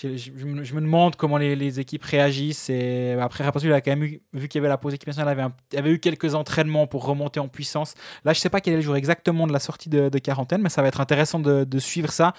[0.00, 2.70] je, je- je me, demande comment les, les équipes réagissent.
[2.70, 5.28] Et après, Rapperswil a quand même eu, vu qu'il y avait la pause équipe nationale,
[5.30, 7.94] avait, un- avait eu quelques entraînements pour remonter en puissance.
[8.24, 10.62] Là, je sais pas quel est le jour exactement de la sortie de, de quarantaine,
[10.62, 12.32] mais ça va être intéressant de, de suivre ça.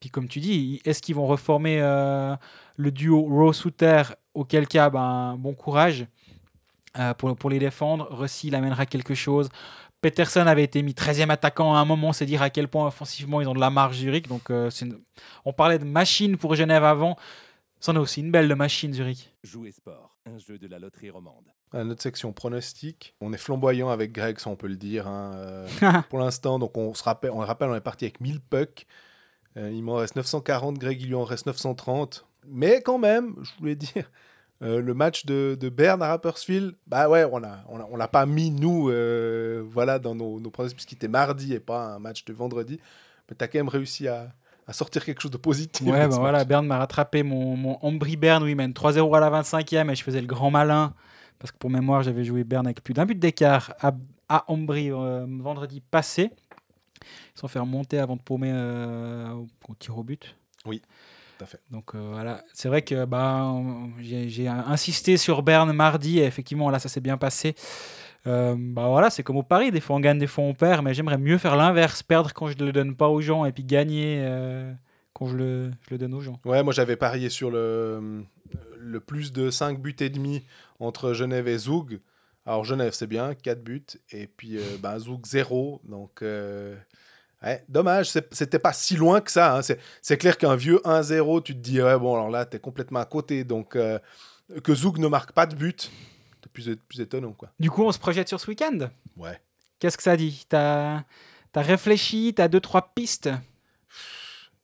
[0.00, 2.36] Puis, comme tu dis, est-ce qu'ils vont reformer euh,
[2.76, 4.02] le duo Rowe-Souter
[4.34, 6.06] Auquel cas, ben, bon courage
[6.98, 8.06] euh, pour, pour les défendre.
[8.10, 9.48] Rossi, il amènera quelque chose.
[10.00, 13.40] Peterson avait été mis 13e attaquant à un moment, c'est dire à quel point offensivement
[13.40, 14.28] ils ont de la marge Zurich.
[14.28, 15.00] Donc, euh, une-
[15.44, 17.16] on parlait de machine pour Genève avant.
[17.80, 19.32] C'en est aussi une belle de machine Zurich.
[19.44, 21.44] Jouer sport, un jeu de la loterie romande.
[21.72, 25.06] À notre section pronostic, on est flamboyant avec Greg, ça on peut le dire.
[25.06, 25.68] hein, euh,
[26.10, 28.86] pour l'instant, donc on se rappelle, on rappelle, on est parti avec 1000 pucks.
[29.56, 32.26] Euh, il m'en reste 940, Greg, il lui en reste 930.
[32.46, 34.10] Mais quand même, je voulais dire,
[34.62, 37.96] euh, le match de, de Berne à Rapperswil, bah ouais, on a, on a- on
[37.96, 41.98] l'a pas mis nous, euh, voilà, dans nos, nos puisqu'il était mardi et pas un
[41.98, 42.80] match de vendredi.
[43.30, 44.32] Mais tu as quand même réussi à,
[44.66, 45.86] à sortir quelque chose de positif.
[45.86, 46.44] Ouais, bah voilà.
[46.44, 49.94] Berne m'a rattrapé mon, mon Ambry Berne, où il mène 3-0 à la 25e et
[49.94, 50.92] je faisais le grand malin.
[51.38, 53.92] Parce que pour mémoire, j'avais joué Berne avec plus d'un but d'écart à,
[54.28, 56.30] à Ambry euh, vendredi passé.
[57.36, 60.34] Ils sont fait remonter avant de paumer au, au tir au but.
[60.66, 60.82] Oui,
[61.38, 61.60] tout à fait.
[61.70, 63.52] Donc euh, voilà, c'est vrai que bah,
[64.00, 67.54] j'ai insisté sur Berne mardi et effectivement là ça s'est bien passé.
[68.26, 70.84] Euh, bah voilà, c'est comme au Paris, des fois on gagne, des fois on perd,
[70.84, 73.52] mais j'aimerais mieux faire l'inverse, perdre quand je ne le donne pas aux gens et
[73.52, 74.72] puis gagner euh,
[75.12, 76.40] quand je le, je le donne aux gens.
[76.44, 78.24] Ouais, moi j'avais parié sur le,
[78.78, 80.44] le plus de 5 buts et demi
[80.80, 82.00] entre Genève et Zoug.
[82.44, 85.82] Alors Genève c'est bien, 4 buts, et puis bah, Zoug 0.
[85.84, 86.22] Donc
[87.42, 89.56] ouais, dommage, c'est- c'était pas si loin que ça.
[89.58, 89.60] hein.
[90.02, 93.04] C'est clair qu'un vieux 1-0, tu te dis, ouais bon alors là t'es complètement à
[93.06, 93.44] côté.
[93.44, 93.98] Donc euh,
[94.64, 95.90] que Zoug ne marque pas de but,
[96.42, 97.50] c'est plus, plus étonnant quoi.
[97.60, 98.88] Du coup, on se projette sur ce week-end?
[99.16, 99.40] Ouais.
[99.78, 100.44] Qu'est-ce que ça dit?
[100.48, 101.02] T'as
[101.54, 103.28] as réfléchi, t'as deux trois pistes?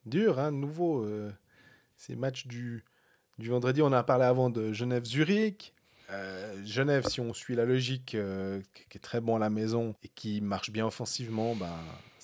[0.06, 1.02] Dur, hein, nouveau.
[1.04, 1.32] euh,
[1.96, 2.84] ces matchs du,
[3.38, 5.72] du vendredi, on a parlé avant de Genève-Zurich.
[6.10, 9.48] Euh, Genève, si on suit la logique, euh, qui qui est très bon à la
[9.48, 11.72] maison et qui marche bien offensivement, ben,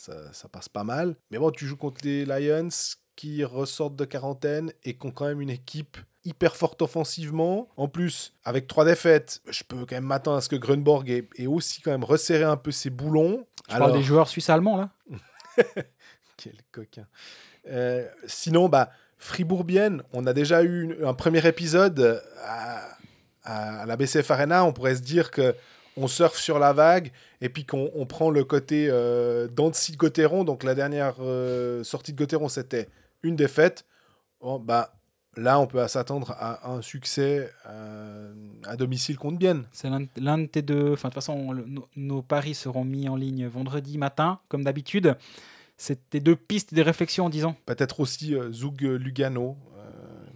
[0.01, 1.15] ça, ça passe pas mal.
[1.31, 2.69] Mais bon, tu joues contre les Lions
[3.17, 7.69] qui ressortent de quarantaine et qui ont quand même une équipe hyper forte offensivement.
[7.77, 11.29] En plus, avec trois défaites, je peux quand même m'attendre à ce que Grunborg ait,
[11.37, 13.47] ait aussi quand même resserré un peu ses boulons.
[13.69, 14.91] Parle des joueurs suisses-allemands, là?
[16.37, 17.07] Quel coquin.
[17.69, 22.89] Euh, sinon, bah, Fribourg-Bienne, on a déjà eu une- un premier épisode à,
[23.45, 24.65] à la BCF Arena.
[24.65, 25.55] On pourrait se dire que
[26.03, 29.97] on surfe sur la vague et puis qu'on on prend le côté euh, d'Annecy de
[29.97, 30.45] Gauthieron.
[30.45, 32.89] Donc la dernière euh, sortie de Gauthieron, c'était
[33.23, 33.85] une défaite.
[34.41, 34.95] Bon, bah,
[35.37, 38.33] là, on peut s'attendre à un succès euh,
[38.65, 39.65] à domicile contre Bienne.
[39.73, 40.93] C'est l'un de tes deux.
[40.93, 44.65] Enfin, de toute façon, le- nos, nos paris seront mis en ligne vendredi matin, comme
[44.65, 45.17] d'habitude.
[45.77, 47.57] C'est tes deux pistes des réflexions en disant.
[47.67, 49.57] Peut-être aussi euh, Zug euh, Lugano,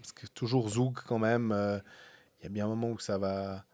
[0.01, 1.55] parce que toujours Zug quand même.
[2.41, 3.65] Il y a bien un moment où ça va.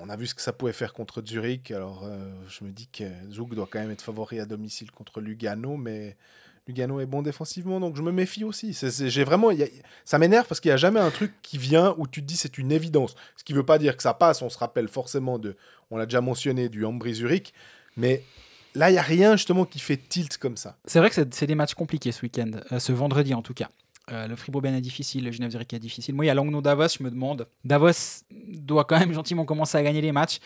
[0.00, 2.88] On a vu ce que ça pouvait faire contre Zurich, alors euh, je me dis
[2.88, 6.16] que Zug doit quand même être favori à domicile contre Lugano, mais
[6.66, 8.76] Lugano est bon défensivement, donc je me méfie aussi.
[9.08, 9.50] J'ai vraiment,
[10.04, 12.36] ça m'énerve parce qu'il n'y a jamais un truc qui vient où tu te dis
[12.36, 13.14] c'est une évidence.
[13.36, 14.42] Ce qui ne veut pas dire que ça passe.
[14.42, 15.56] On se rappelle forcément de,
[15.90, 17.54] on l'a déjà mentionné, du Ambry Zurich,
[17.96, 18.24] mais
[18.74, 20.76] là il y a rien justement qui fait tilt comme ça.
[20.84, 23.54] C'est vrai que c'est c'est des matchs compliqués ce week-end, euh, ce vendredi en tout
[23.54, 23.68] cas.
[24.10, 26.14] Euh, le Fribourg-Ben est difficile, le Genève Zurich est difficile.
[26.14, 27.46] Moi, il y a Langnau-Davos, je me demande.
[27.64, 30.38] Davos doit quand même gentiment commencer à gagner les matchs.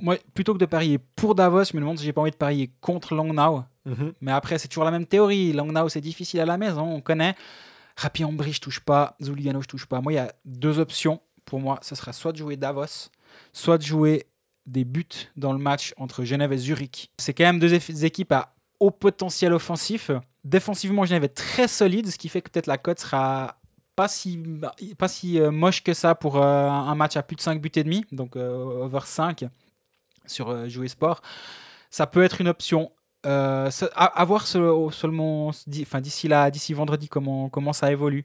[0.00, 2.36] Moi, plutôt que de parier pour Davos, je me demande si j'ai pas envie de
[2.36, 3.64] parier contre Langnau.
[4.20, 5.52] Mais après, c'est toujours la même théorie.
[5.52, 7.34] Langnau, c'est difficile à la maison, on connaît.
[7.96, 9.16] Rapi-en-Brie, je touche pas.
[9.22, 10.00] Zuligano, je touche pas.
[10.00, 11.20] Moi, il y a deux options.
[11.44, 13.10] Pour moi, ce sera soit de jouer Davos,
[13.52, 14.26] soit de jouer
[14.66, 15.04] des buts
[15.36, 17.10] dans le match entre Genève et Zurich.
[17.18, 17.74] C'est quand même deux
[18.04, 20.10] équipes à haut potentiel offensif.
[20.44, 23.56] Défensivement, Genève est très solide, ce qui fait que peut-être la cote sera
[23.96, 24.42] pas si,
[24.98, 27.70] pas si euh, moche que ça pour euh, un match à plus de 5 buts
[27.76, 28.52] et demi, donc euh,
[28.84, 29.44] over 5
[30.26, 31.22] sur Jouer Sport.
[31.90, 32.90] Ça peut être une option.
[33.26, 38.22] À, à voir se- seulement d'ici vendredi comment, comment ça évolue.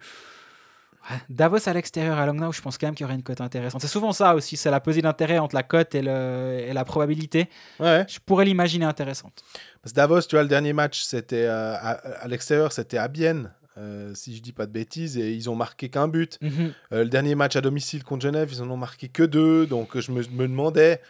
[1.30, 3.82] Davos à l'extérieur à Langnau, je pense quand même qu'il y aurait une cote intéressante.
[3.82, 7.50] C'est souvent ça aussi, c'est la pesée d'intérêt entre la cote et, la probabilité.
[7.80, 8.06] Ouais.
[8.08, 9.44] Je pourrais l'imaginer intéressante.
[9.82, 11.92] Parce que Davos, tu vois, le dernier match, c'était euh, à,
[12.24, 15.56] à l'extérieur, c'était à Bienne, euh, si je dis pas de bêtises, et ils ont
[15.56, 16.38] marqué qu'un but.
[16.42, 16.74] Mhm.
[16.92, 19.66] Euh, le dernier match à domicile contre Genève, ils en ont marqué que deux.
[19.66, 21.02] Donc je me, me demandais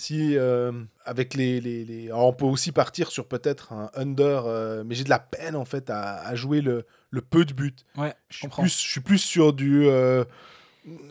[0.00, 0.72] si, euh,
[1.04, 4.94] avec les, les, les- alors, on peut aussi partir sur peut-être un under, euh, mais
[4.94, 7.74] j'ai de la peine en fait à, à jouer le, le peu de buts.
[7.96, 9.86] Ouais, Je suis plus, je suis plus sur du.
[9.86, 10.24] euh,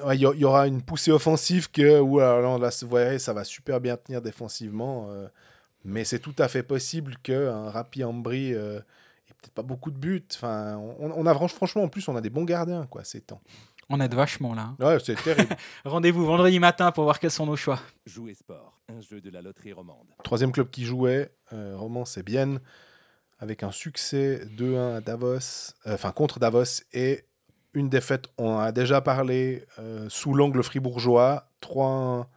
[0.03, 1.99] ouais, Il y, aura une poussée offensive que.
[1.99, 5.07] Ou alors là, vous voyez, ça va super bien tenir défensivement.
[5.85, 8.81] mais c'est tout à fait possible qu'un Rapi Ambry ait
[9.41, 10.25] peut-être pas beaucoup de buts.
[10.33, 13.41] Enfin, on, on a franchement, en plus, on a des bons gardiens, quoi, ces temps.
[13.89, 14.73] On aide vachement là.
[14.79, 14.85] hein.
[14.85, 15.55] Ouais, c'est terrible.
[15.85, 17.79] Rendez-vous vendredi matin pour voir quels sont nos choix.
[18.05, 20.05] Jouer sport, un jeu de la loterie romande.
[20.23, 22.59] Troisième club qui jouait, euh, Roman, c'est Bienne,
[23.39, 25.37] avec un succès 2-1 à Davos,
[25.87, 27.23] euh, enfin contre Davos, et
[27.73, 32.27] une défaite, on en a déjà parlé, euh, sous l'angle fribourgeois, 3-1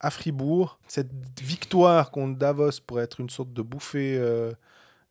[0.00, 0.78] à Fribourg.
[0.88, 4.52] Cette victoire contre Davos pourrait être une sorte de bouffée, euh,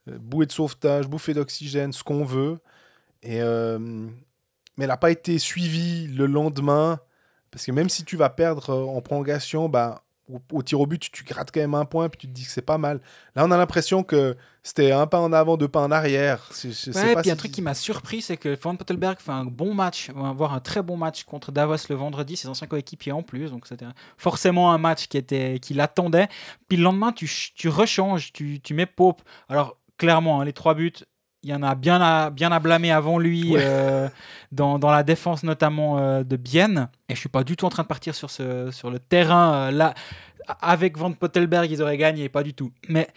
[0.10, 2.60] euh, bouée de sauvetage, bouffée d'oxygène, ce qu'on veut.
[3.24, 4.08] Et, euh,
[4.78, 7.00] mais elle n'a pas été suivie le lendemain,
[7.52, 10.86] parce que même si tu vas perdre euh, en prolongation, bah, au, au tir au
[10.86, 13.02] but, tu grattes quand même un point, puis tu te dis que c'est pas mal.
[13.36, 16.50] Là, on a l'impression que c'était un pas en avant, deux pas en arrière.
[16.54, 19.20] Je- je sais Ouais, pas puis un truc qui m'a surpris, c'est que Van Pottelberg
[19.20, 22.48] fait un bon match, va avoir un très bon match contre Davos le vendredi, ses
[22.48, 23.86] anciens coéquipiers en plus, donc c'était
[24.18, 26.30] forcément un match qui était qui l'attendait.
[26.70, 29.22] Puis le lendemain, tu, tu rechanges, tu, tu mets Pope.
[29.50, 30.94] Alors clairement, hein, les trois buts,
[31.44, 33.62] il y en a bien à, bien à blâmer avant lui Ouais.
[33.64, 34.10] euh,
[34.52, 36.90] dans, dans la défense notamment euh, de Bienne.
[37.10, 39.54] Et je suis pas du tout en train de partir sur, ce, sur le terrain
[39.54, 39.94] euh, là.
[40.60, 42.72] Avec Van Pottelberg, ils auraient gagné, pas du tout.
[42.90, 43.08] Mais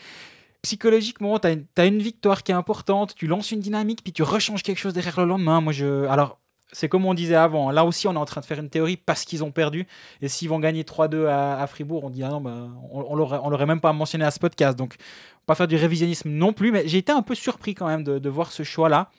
[0.62, 4.62] psychologiquement, tu as, une victoire qui est importante, tu lances une dynamique, puis tu rechanges
[4.62, 5.61] quelque chose derrière le lendemain.
[5.61, 6.07] Moi, je.
[6.07, 6.39] Alors.
[6.75, 7.70] C'est comme on disait avant.
[7.70, 9.87] Là aussi, on est en train de faire une théorie parce qu'ils ont perdu.
[10.20, 13.66] Et s'ils vont gagner 3-2 à, Fribourg, on dit ah non, bah, on, on l'aurait
[13.66, 14.77] même pas mentionné à ce podcast.
[14.77, 14.97] Donc,
[15.47, 16.72] pas faire du révisionnisme non plus.
[16.72, 19.11] Mais j'ai été un peu surpris quand même de, voir ce choix-là.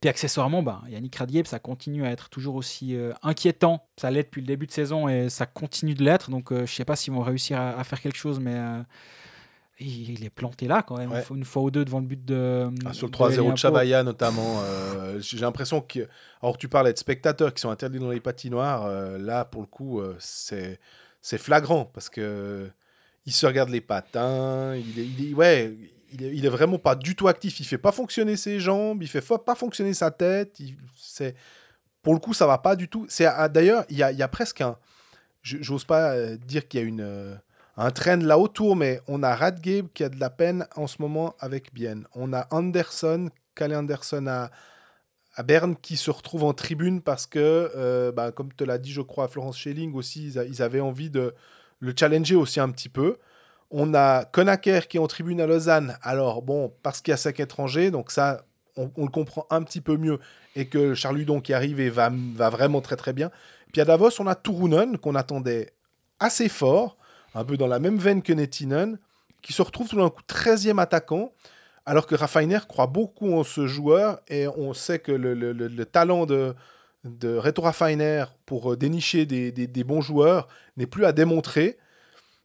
[0.00, 3.86] Puis accessoirement, bah, Yannick Radieb, ça continue à être toujours aussi euh, inquiétant.
[3.96, 6.30] Ça l'est depuis le début de saison et ça continue de l'être.
[6.30, 8.82] Donc euh, je sais pas s'ils vont réussir à, à faire quelque chose, mais euh,
[9.80, 11.10] il, est planté là quand même.
[11.10, 11.24] Ouais.
[11.34, 12.68] Une fois ou deux devant le but de.
[12.84, 13.56] Ah, sur le de 3-0 Elien de.
[13.56, 16.06] Chavaya notamment, euh, j'ai l'impression que.
[16.42, 19.66] Alors tu parlais de spectateurs qui sont interdits dans les patinoires, euh, là pour le
[19.66, 20.78] coup euh, c'est
[21.22, 22.70] c'est flagrant parce que
[23.26, 25.76] il se regarde les patins, il est, il est- ouais,
[26.12, 29.02] il est, il est vraiment pas du tout actif, il fait pas fonctionner ses jambes,
[29.02, 30.58] il fait fa- pas fonctionner sa tête,
[30.96, 31.34] c'est
[32.02, 33.06] pour le coup ça va pas du tout.
[33.08, 34.76] C'est ah, d'ailleurs il y a, y a presque un,
[35.42, 37.38] je- j'ose pas dire qu'il y a une
[37.80, 41.00] un trend là autour, mais on a Radgabe qui a de la peine en ce
[41.00, 42.06] moment avec Bienne.
[42.14, 44.50] On a Anderson, Kalle Anderson à,
[45.42, 49.00] Berne qui se retrouvent en tribune parce que, euh, bah, comme te l'a dit, je
[49.00, 51.34] crois, Florence Schelling aussi, ils, avaient envie de
[51.78, 53.16] le challenger aussi un petit peu.
[53.70, 55.96] On a Konaker qui est en tribune à Lausanne.
[56.02, 58.44] Alors, bon, parce qu'il y a cinq étrangers, donc ça,
[58.76, 60.18] on, le comprend un petit peu mieux.
[60.54, 63.30] Et que Charles Hudon qui arrive et va, va vraiment très très bien.
[63.72, 65.72] Puis à Davos, on a Turunen qu'on attendait
[66.18, 66.98] assez fort,
[67.34, 68.98] un peu dans la même veine que Nettinen,
[69.42, 71.32] qui se retrouve tout d'un coup 13e attaquant,
[71.86, 75.68] alors que Raffiner croit beaucoup en ce joueur et on sait que le, le- le-
[75.68, 76.54] le talent de,
[77.04, 77.62] de Reto
[78.46, 81.78] pour euh, dénicher des bons joueurs n'est plus à démontrer.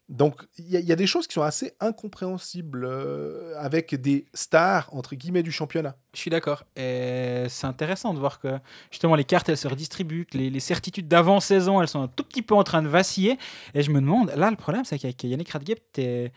[0.07, 5.15] Donc il y, a- des choses qui sont assez incompréhensibles euh, avec des stars, entre
[5.15, 5.95] guillemets, du championnat.
[6.13, 6.63] Je suis d'accord.
[6.75, 8.59] C'est intéressant de voir que
[8.91, 12.53] justement les cartes elles se redistribuent, les, certitudes d'avant-saison elles sont un tout petit peu
[12.53, 13.39] en train de vaciller.
[13.73, 16.31] Et je me demande, là le problème c'est qu'avec Yannick Radgeb, tu es,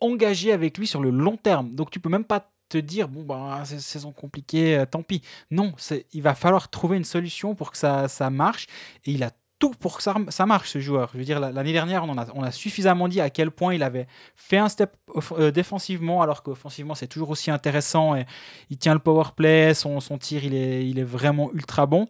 [0.00, 1.72] engagé avec lui sur le long terme.
[1.72, 5.22] Donc tu peux même pas te dire, bon, bah, c'est saison compliquée, euh, tant pis.
[5.50, 5.74] Non,
[6.12, 8.66] il va falloir trouver une solution pour que ça, ça marche.
[9.04, 11.10] Et il a tout pour que ça, marche, ce joueur.
[11.12, 14.06] Je veux dire, la- l'année dernière, on, a, suffisamment dit à quel point il avait
[14.34, 14.96] fait un step
[15.32, 18.14] euh, défensivement, alors qu'offensivement, c'est toujours aussi intéressant.
[18.16, 18.26] Et
[18.70, 22.06] il tient le power play, son, tir, il est, il est vraiment ultra bon.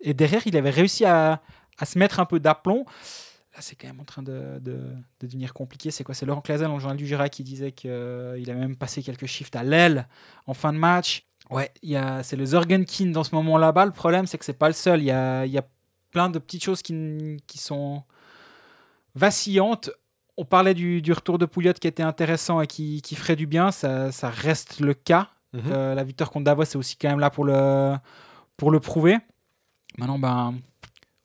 [0.00, 1.40] Et derrière, il avait réussi à,
[1.84, 2.84] se mettre un peu d'aplomb.
[3.54, 5.90] Là, c'est quand même en train de, de- de devenir compliqué.
[5.90, 6.14] C'est quoi?
[6.14, 9.26] C'est Laurent Clazel, dans le journal du Jura, qui disait qu'il avait même passé quelques
[9.26, 10.06] shifts à l'aile
[10.46, 11.24] en fin de match.
[11.50, 11.70] Ouais,
[12.22, 13.86] c'est le Zorgenkin dans ce moment là-bas.
[13.86, 15.02] Le problème, c'est que c'est pas le seul.
[15.02, 15.64] Il a, y a
[16.14, 18.04] plein de petites choses qui, qui sont
[19.14, 19.90] vacillantes.
[20.36, 23.46] On parlait du, du retour de Pouliot qui était intéressant et qui, qui ferait du
[23.46, 23.70] bien.
[23.72, 25.28] Ça, ça reste le cas.
[25.52, 25.62] Mhm.
[25.66, 27.96] Euh, la victoire contre Davos, c'est aussi quand même là pour le,
[28.56, 29.18] pour le prouver.
[29.98, 30.54] Maintenant, ben.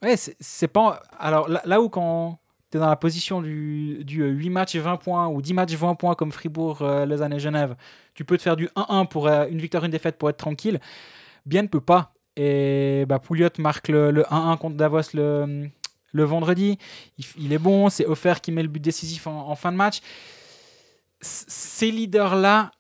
[0.02, 1.02] Ouais, c'est pas.
[1.18, 2.40] Alors là, là où quand
[2.72, 5.54] tu es dans la position du, du euh, 8 matchs et 20 points ou 10
[5.54, 7.76] matchs 20 points comme Fribourg, euh, Lausanne et Genève,
[8.14, 10.80] tu peux te faire du 1-1 pour euh, une victoire, une défaite pour être tranquille.
[11.46, 12.14] Bien ne peut pas.
[12.42, 15.70] Et bah, Pouliot marque le, le 1-1 contre Davos le,
[16.14, 16.78] le vendredi.
[17.38, 17.90] Il, est bon.
[17.90, 20.00] C'est Offert qui met le but décisif en, en fin de match.
[21.22, 22.72] C- Ces leaders-là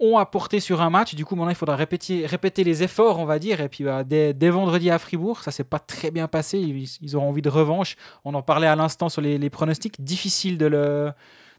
[0.00, 1.14] ont apporté sur un match.
[1.14, 3.60] Du coup, maintenant, il faudra répéter, répéter les efforts, on va dire.
[3.60, 6.58] Et puis, bah, dès, dès vendredi à Fribourg, ça s'est pas très bien passé.
[6.58, 7.96] Ils, ils auront envie de revanche.
[8.24, 10.02] On en parlait à l'instant sur les, les pronostics.
[10.02, 11.12] Difficile de le,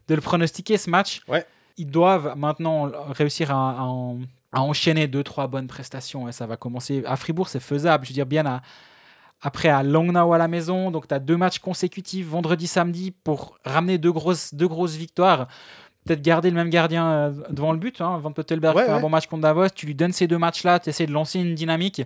[0.08, 1.22] de le pronostiquer, ce match.
[1.28, 1.46] Ouais.
[1.78, 4.18] Ils doivent maintenant réussir à, à en-
[4.52, 6.28] à enchaîner deux, trois bonnes prestations.
[6.28, 7.02] Et ça va commencer.
[7.06, 8.04] À Fribourg, c'est faisable.
[8.04, 8.62] Je veux dire, bien à,
[9.42, 10.90] après à Langnau à la maison.
[10.90, 15.48] Donc, tu as deux matchs consécutifs, vendredi, samedi, pour ramener deux grosses, deux grosses victoires.
[16.04, 18.00] Peut-être garder le même gardien euh, devant le but.
[18.00, 18.18] Hein.
[18.18, 19.00] Van Pottelberg Ouais, fait un ouais.
[19.02, 19.68] bon match contre Davos.
[19.74, 22.02] Tu lui donnes ces deux matchs-là, tu essaies de lancer une dynamique.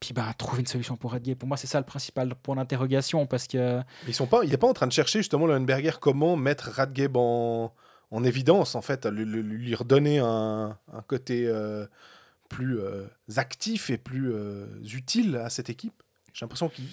[0.00, 1.36] Puis, bah, trouver une solution pour Redgay.
[1.36, 3.24] Pour moi, c'est ça le principal point d'interrogation.
[3.26, 5.92] Parce que Ils sont pas, il n'est pas en train de chercher justement le Hunberger
[6.00, 7.72] comment mettre Radgeb en,
[8.12, 11.86] en évidence, en fait, lui, lui- redonner un, un côté euh,
[12.48, 13.06] plus euh,
[13.36, 15.94] actif et plus euh, utile à cette équipe.
[16.34, 16.84] J'ai l'impression qu'il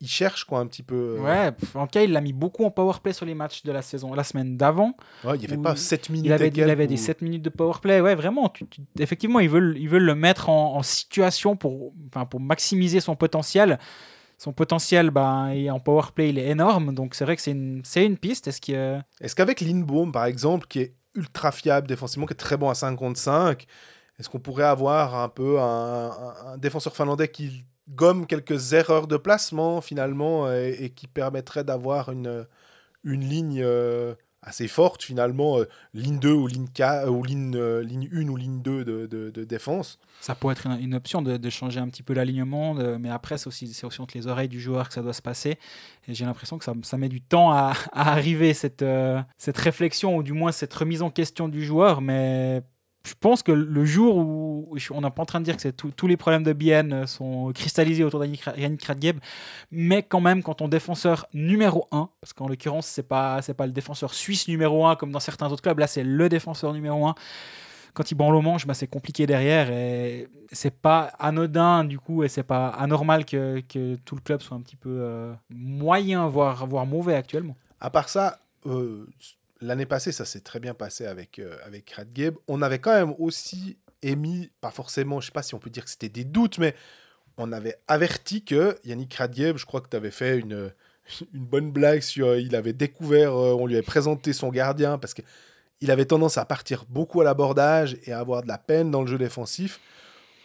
[0.00, 1.18] il cherche quoi un petit peu.
[1.20, 3.70] Ouais, en tout cas, il l'a mis beaucoup en power play sur les matchs de
[3.72, 4.94] la saison, la semaine d'avant.
[5.24, 6.26] ouais, il n'y avait pas 7 minutes.
[6.26, 8.00] Il avait, il des où- 7 minutes de power play.
[8.00, 8.48] Ouais, vraiment.
[8.48, 11.92] tu- tu- effectivement, ils veulent, ils veulent le mettre en, en situation pour,
[12.30, 13.78] pour maximiser son potentiel.
[14.38, 16.94] Son potentiel ben, en power play, il est énorme.
[16.94, 18.48] Donc, c'est vrai que c'est une, une piste.
[18.48, 19.64] Est-ce que Est-ce qu'avec
[20.12, 23.66] par exemple, qui est ultra fiable défensivement, qui est très bon à 5 contre 5,
[24.18, 29.80] est-ce qu'on pourrait avoir un peu un, défenseur finlandais qui gomme quelques erreurs de placement
[29.80, 32.46] finalement et, et qui permettrait d'avoir une,
[33.04, 34.14] une ligne euh,
[34.46, 38.36] assez forte finalement, euh, ligne 2 ou ligne, 4, ou ligne, euh, ligne 1 ou
[38.36, 42.02] ligne 2 de, de- défense ça pourrait être une, option de, de changer un petit
[42.02, 45.12] peu l'alignement Mais après, c'est aussi, aussi entre les oreilles du joueur que ça doit
[45.12, 45.58] se passer.
[46.08, 49.58] Et j'ai l'impression que ça, ça met du temps à, à arriver, cette, euh, cette
[49.58, 52.00] réflexion, ou du moins cette remise en question du joueur.
[52.00, 52.62] Mais
[53.06, 55.92] je pense que le jour où on n'est pas en train de dire que tout-
[55.96, 59.18] tous les problèmes de BN sont cristallisés autour d'Yannick Ra- Yannick Radgeb,
[59.70, 63.66] mais quand même quand ton défenseur numéro 1, parce qu'en l'occurrence c'est pas c'est pas
[63.66, 67.06] le défenseur suisse numéro 1 comme dans certains autres clubs, là c'est le défenseur numéro
[67.06, 67.14] 1.
[67.94, 72.24] Quand il branle au manche, bah, c'est compliqué derrière et c'est pas anodin du coup
[72.24, 76.26] et c'est pas anormal que, que tout le club soit un petit peu euh, moyen
[76.28, 77.56] voire voire mauvais actuellement.
[77.80, 79.06] À part ça, euh,
[79.60, 82.36] l'année passée, ça s'est très bien passé avec, euh, avec Radgeb.
[82.48, 85.84] On avait quand même aussi émis, pas forcément, je sais pas si on peut dire
[85.84, 86.74] que c'était des doutes, mais
[87.38, 90.72] on avait averti que Yannick Radgeb, je crois que tu avais fait une,
[91.34, 92.36] une bonne blague sur.
[92.36, 95.22] Il avait découvert, euh, on lui avait présenté son gardien parce que
[95.82, 99.02] il avait tendance à partir beaucoup à l'abordage et à avoir de la peine dans
[99.02, 99.78] le jeu défensif.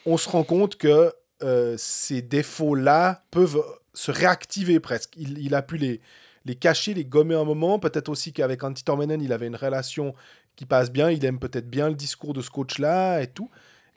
[0.05, 5.15] On se rend compte que euh, ces défauts-là peuvent se réactiver presque.
[5.15, 6.01] Il a pu les,
[6.45, 7.79] les cacher, les gommer un moment.
[7.79, 10.13] Peut-être aussi qu'avec Antti Tormenen, il avait une relation
[10.55, 11.09] qui passe bien.
[11.09, 13.49] Il aime peut-être bien le discours de ce coach-là et tout.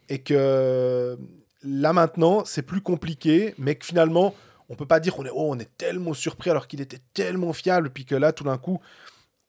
[0.09, 1.18] Et que
[1.62, 4.34] là maintenant, c'est plus compliqué, mais que finalement,
[4.68, 7.53] on peut pas dire on est, oh, on est tellement surpris alors qu'il était tellement
[7.53, 8.80] fiable, puis que là, tout d'un coup,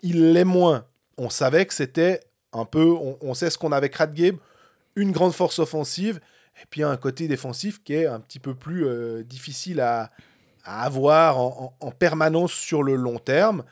[0.02, 0.86] il l'est moins.
[1.18, 2.22] On savait que c'était
[2.54, 4.38] un peu, on, sait ce qu'on avait avec Radgame,
[4.96, 6.20] une grande force offensive,
[6.62, 10.12] et puis un côté défensif qui est un petit peu plus euh, difficile à,
[10.66, 13.64] à avoir en, en- en permanence sur le long terme.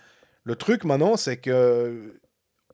[0.45, 2.19] Le truc maintenant, c'est que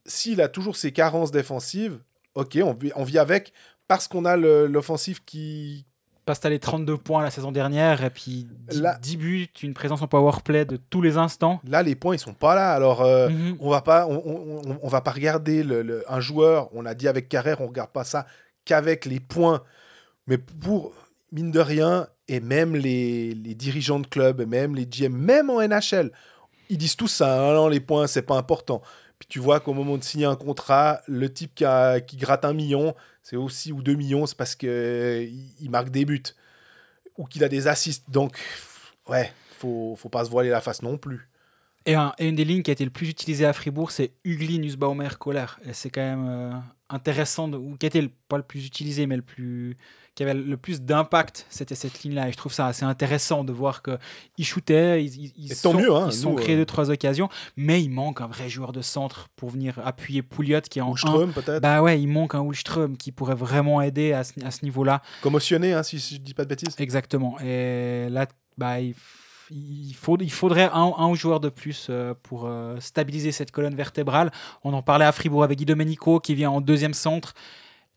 [0.05, 1.99] s'il a toujours ses carences défensives,
[2.35, 3.53] ok, on vit, on vit avec
[3.87, 5.85] parce qu'on a l'offensive qui.
[6.25, 9.73] Que t'as les 32 points la saison dernière et puis 10, Là- 10 buts, une
[9.73, 11.59] présence en powerplay de tous les instants.
[11.67, 12.71] Là, les points, ils sont pas là.
[12.71, 13.57] Alors, euh, Mhm.
[13.59, 16.69] on va pas, on- on va pas regarder le, le- un joueur.
[16.75, 18.27] On a dit avec Carrère, on regarde pas ça
[18.63, 19.63] qu'avec les points.
[20.27, 20.93] Mais pour
[21.31, 25.67] mine de rien, et même les, les dirigeants de club, même les GM, même en
[25.67, 26.11] NHL,
[26.69, 27.37] ils disent tous ça.
[27.53, 28.83] Non, les points, c'est pas important.
[29.17, 31.65] Puis tu vois qu'au moment de signer un contrat, le type qui,
[32.17, 36.05] gratte un million, c'est aussi ou deux millions, c'est parce que il, il marque des
[36.05, 36.21] buts
[37.17, 38.09] ou qu'il a des assists.
[38.09, 38.39] Donc,
[39.07, 41.28] ouais, faut, faut pas se voiler la face non plus.
[41.89, 44.11] Et, un- et une des lignes qui a été le plus utilisée à Fribourg, c'est
[44.23, 45.45] Ugly, Nussbaumer, Kohler.
[45.65, 46.51] Et c'est quand même euh,
[46.89, 49.75] intéressant, de, ou qui a été le- pas le plus utilisé, mais le plus,
[50.15, 52.27] qui avait le plus d'impact, c'était cette ligne-là.
[52.29, 56.07] Et je trouve ça assez intéressant de voir qu'ils shootaient, ils, ils, sont, mieux, hein,
[56.11, 57.27] ils sont nous, créés euh, deux, trois occasions,
[57.57, 60.89] mais il manque un vrai joueur de centre pour venir appuyer Pouliot qui est en
[60.91, 60.97] Ou 1.
[60.97, 61.61] Ström, peut-être.
[61.61, 65.01] Bah ouais, il manque un Ulström qui pourrait vraiment aider à ce, à ce niveau-là.
[65.21, 66.75] Commotionné, hein, si, si je dis pas de bêtises.
[66.77, 67.39] Exactement.
[67.39, 68.27] Et là,
[68.57, 68.93] bah, il,
[69.51, 69.93] il
[70.29, 74.31] faudrait un, joueur de plus euh, pour euh, stabiliser cette colonne vertébrale.
[74.63, 77.33] On en parlait à Fribourg avec Guy Domenico qui vient en deuxième centre.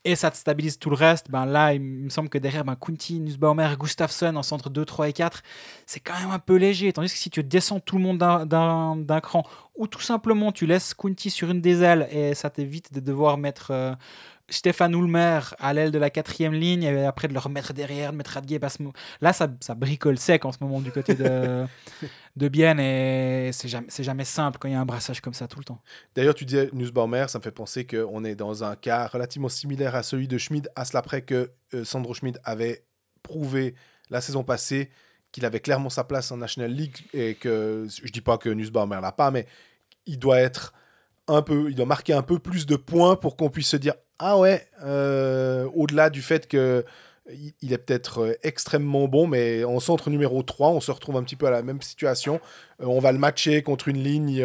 [0.04, 1.30] Et ça te stabilise tout le reste.
[1.30, 5.08] Ben là, il me semble que derrière, ben, Kunti, Nussbaumer, Gustafsson en centre 2, 3
[5.08, 5.42] et 4,
[5.86, 6.92] c'est quand même un peu léger.
[6.92, 9.44] Tandis que si tu descends tout le monde d'un cran,
[9.76, 13.38] ou tout simplement tu laisses Kunti sur une des ailes et ça t'évite de devoir
[13.38, 13.94] mettre euh,
[14.52, 18.18] Stéphane Ulmer à l'aile de la quatrième ligne et après de le remettre derrière, de
[18.18, 18.38] mettre
[18.80, 18.92] moment.
[19.20, 21.64] Là, ça, ça bricole sec en ce moment du côté de,
[22.36, 25.48] de Bienne et c'est jamais, jamais simple quand il y a un brassage comme ça
[25.48, 25.80] tout le temps.
[26.14, 29.94] D'ailleurs, tu disais Nussbaumer, ça me fait penser qu'on est dans un cas relativement similaire
[29.94, 32.84] à celui de Schmid, à cela près que euh, Sandro Schmid avait
[33.22, 33.74] prouvé
[34.10, 34.90] la saison passée
[35.32, 38.98] qu'il avait clairement sa place en National League et que je dis pas que Nussbaumer
[39.00, 39.46] l'a pas, mais
[40.04, 40.74] il doit être
[41.28, 43.94] un peu, il doit marquer un peu plus de points pour qu'on puisse se dire
[44.18, 46.84] ah ouais, euh, au-delà du fait que
[47.62, 51.22] il- est peut-être euh, extrêmement bon, mais en centre numéro 3, on se retrouve un
[51.22, 52.40] petit peu à la même situation.
[52.80, 54.44] Euh, on va le matcher contre une ligne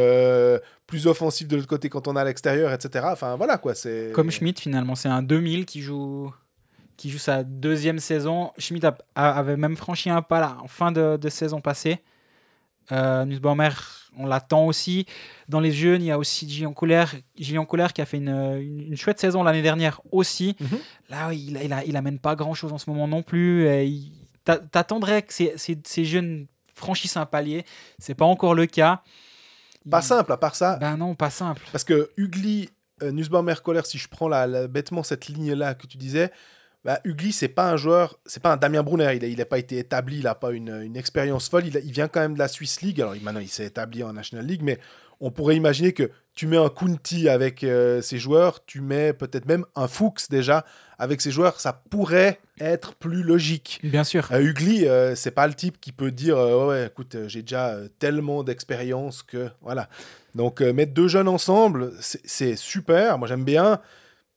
[0.85, 3.05] plus offensive de l'autre côté quand on est à l'extérieur, etc.
[3.11, 3.73] Enfin voilà quoi.
[4.13, 6.31] Comme Schmidt finalement, c'est un 2000 qui joue,
[6.97, 8.51] qui joue sa deuxième saison.
[8.57, 11.97] Schmidt a- a- avait même franchi un pas là en fin de, saison passée.
[13.25, 13.69] Nussbaumer,
[14.17, 15.05] on l'attend aussi.
[15.47, 17.05] Dans les jeunes, il y a aussi Gillian Kohler,
[17.37, 20.55] Gillian qui a fait une, une- une chouette saison l'année dernière aussi.
[20.59, 20.79] Mhm.
[21.09, 23.67] Là, il, il, a- il amène pas grand chose en ce moment non plus.
[24.71, 27.65] T'attendrais que ces, ces- ces jeunes franchissent un palier.
[27.99, 29.01] C'est pas encore le cas.
[29.89, 30.77] Pas Il- simple à part ça.
[30.77, 31.61] Ben non, pas simple.
[31.71, 32.69] Parce que Ugly,
[33.03, 36.31] euh, Nussbaumer, si je prends la, la- bêtement cette ligne-là que tu disais,
[36.87, 39.77] bah, Ugly, c'est pas un joueur, c'est pas un Damien Brunner, il n'a pas été
[39.77, 42.39] établi, il n'a pas une, une expérience folle, il, a- il vient quand même de
[42.39, 44.79] la Swiss League, alors il- maintenant il s'est établi en National League, mais
[45.19, 49.47] on pourrait imaginer que tu mets un Kunti avec euh, ses joueurs, tu mets peut-être
[49.47, 50.63] même un Fuchs déjà
[50.97, 53.81] avec ses joueurs, ça pourrait être plus logique.
[53.83, 54.29] Bien sûr.
[54.31, 57.41] Euh, Ugly, euh, c'est pas le type qui peut dire euh, ouais, écoute, euh, j'ai
[57.41, 59.89] déjà euh, tellement d'expérience que voilà.
[60.35, 63.17] Donc mettre deux jeunes ensemble, c'est super.
[63.17, 63.81] Moi j'aime bien,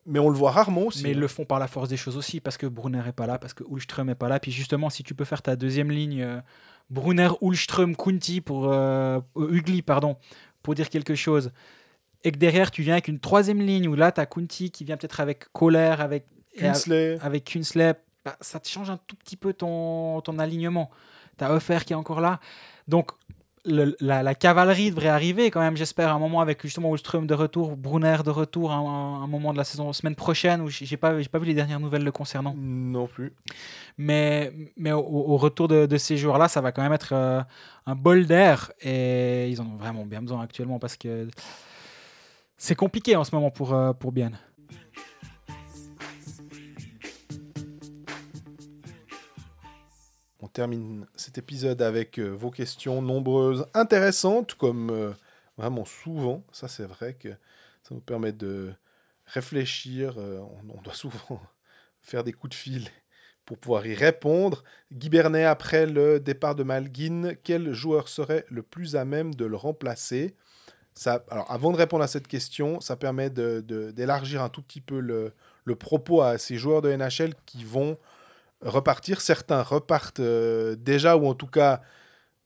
[0.07, 1.03] mais on le voit rarement aussi.
[1.03, 1.21] Mais ils hein.
[1.21, 3.55] le font par la force des choses aussi, parce que Brunner est pas là, parce
[3.55, 4.41] que Ulström est pas là.
[4.41, 6.41] Puis justement, si tu peux faire ta deuxième ligne, euh,
[6.89, 10.17] Brunner, Ulström, Kunti pour euh, euh, Ugly, pardon,
[10.63, 11.53] pour dire quelque chose,
[12.25, 14.85] et que derrière tu viens avec une troisième ligne où là tu as Kunti qui
[14.85, 16.27] vient peut-être avec Kohler, avec
[16.59, 17.95] Kinsley, avec Kunsley,
[18.25, 20.91] bah, ça te change un tout petit peu ton, ton alignement.
[21.39, 22.41] Tu as Offer qui est encore là.
[22.89, 23.13] Donc,
[23.65, 27.27] le- la, la cavalerie devrait arriver quand même, j'espère, à un moment avec justement Ulström
[27.27, 30.69] de retour, Brunner de retour, à un, un moment de la saison, semaine prochaine, où
[30.69, 32.55] j'ai pas, pas vu les dernières nouvelles le concernant.
[32.57, 33.33] non plus.
[33.99, 37.43] Mais, mais au, au retour de, de ces joueurs-là, ça va quand même être euh,
[37.87, 38.73] un bol d'air.
[38.81, 41.29] Et ils en ont vraiment bien besoin actuellement parce que
[42.57, 44.33] c'est compliqué en ce moment pour, euh, pour Bien.
[50.53, 55.13] Termine cet épisode avec euh, vos questions nombreuses, intéressantes, comme euh,
[55.57, 56.45] vraiment souvent.
[56.53, 57.31] Ça, c'est vrai que
[57.83, 58.73] ça nous permet de
[59.27, 60.15] réfléchir.
[60.19, 61.41] euh, on, doit souvent
[62.03, 62.89] faire des coups de fil
[63.45, 64.63] pour pouvoir y répondre.
[64.93, 69.45] Guy Bernet, après le départ de Malguin, quel joueur serait le plus à même de
[69.45, 70.37] le remplacer?
[71.07, 75.77] Alors, avant de répondre à cette question, ça permet d'élargir un tout petit peu le
[75.77, 77.97] propos à ces joueurs de NHL qui vont
[78.63, 79.21] repartir.
[79.21, 81.81] Certains repartent euh, déjà, ou en tout cas,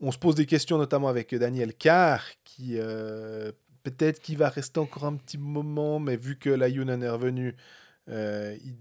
[0.01, 3.53] on se pose des questions, notamment avec Daniel Carr, qui euh,
[3.83, 7.57] peut-être qu'il va rester encore un petit moment, mais vu que la Yunan est revenu,
[8.11, 8.77] euh, il,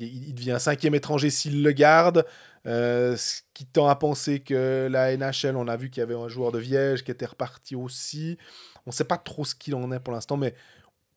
[0.00, 2.24] il- il devient cinquième étranger s'il le garde.
[2.64, 6.28] Ce qui tend à penser que la NHL, on a vu qu'il y avait un
[6.28, 8.36] joueur de Viège qui était reparti aussi.
[8.86, 10.54] On ne sait pas trop ce qu'il en est pour l'instant, mais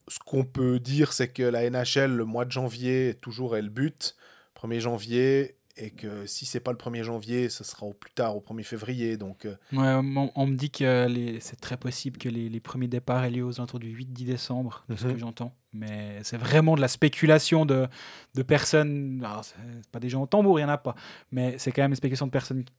[0.07, 3.69] ce qu'on peut dire, c'est que la NHL, le mois de janvier, toujours est le
[3.69, 4.15] but,
[4.61, 8.35] 1er janvier, et que si c'est pas le 1er janvier, ce sera au plus tard,
[8.35, 9.15] au 1er février.
[9.17, 12.59] Donc, euh, Ouais, on, on me dit que les- c'est très possible que les, les
[12.59, 15.13] premiers départs aient lieu aux alentours du 8-10 décembre, de ce Mhm.
[15.13, 15.53] que j'entends.
[15.73, 17.87] Mais c'est vraiment de la spéculation de,
[18.35, 19.21] de personnes.
[19.23, 20.95] Alors, c'est c'est pas des gens au tambour, il n'y en a pas.
[21.31, 22.73] Mais c'est quand même une spéculation de personnes qui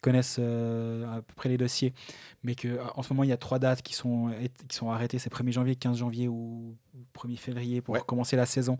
[0.00, 1.94] connaissent euh, à peu près les dossiers.
[2.42, 4.32] Mais que, en ce moment, il y a trois dates qui sont,
[4.68, 8.00] qui sont arrêtées c'est 1er janvier, 15 janvier ou ou 1er février pour Ouais.
[8.04, 8.76] commencer la saison.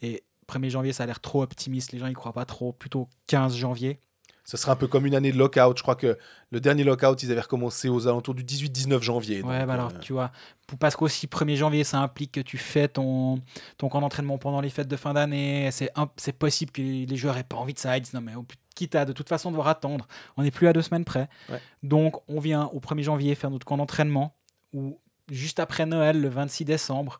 [0.00, 0.24] Et
[0.58, 1.92] 1er janvier, ça a l'air trop optimiste.
[1.92, 2.72] Les gens y croient pas trop.
[2.72, 3.98] Plutôt 15 janvier.
[4.44, 5.76] ce sera un peu comme une année de lockout.
[5.76, 6.18] Je crois que
[6.50, 9.42] le dernier lockout, ils avaient recommencé aux alentours du 18-19 janvier.
[9.42, 10.32] Ouais, bah alors, euh, tu vois,
[10.80, 13.40] parce qu'aussi 1er janvier, ça implique que tu fais ton,
[13.78, 15.70] ton camp d'entraînement pendant les fêtes de fin d'année.
[15.70, 17.96] C'est c'est possible que les joueurs aient pas envie de ça.
[17.96, 18.44] Ils disent non, mais au-
[18.74, 21.28] quitte à de toute façon devoir attendre, on n'est plus à deux semaines près.
[21.50, 21.60] Ouais.
[21.82, 24.34] Donc, on vient au 1er janvier faire notre camp d'entraînement,
[24.72, 24.98] ou
[25.30, 27.18] juste après Noël, le 26 décembre,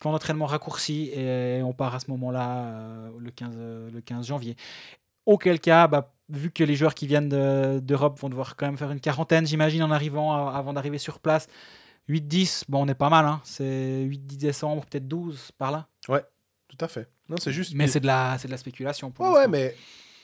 [0.00, 4.26] camp d'entraînement raccourci, et on part à ce moment-là, euh, le, 15, euh, le 15
[4.26, 4.56] janvier.
[5.26, 8.76] Auquel cas, bah, vu que les joueurs qui viennent de- d'Europe vont devoir quand même
[8.78, 11.46] faire une quarantaine, j'imagine, en arrivant, a- avant d'arriver sur place.
[12.08, 13.40] 8-10, bon, on est pas mal, hein.
[13.44, 15.86] c'est 8-10 décembre, peut-être 12 par là.
[16.06, 17.08] tout à fait.
[17.28, 17.74] Non, c'est juste.
[17.74, 19.10] Mais c'est de, la, c'est de la spéculation.
[19.10, 19.74] Pour Ouais, ouais, mais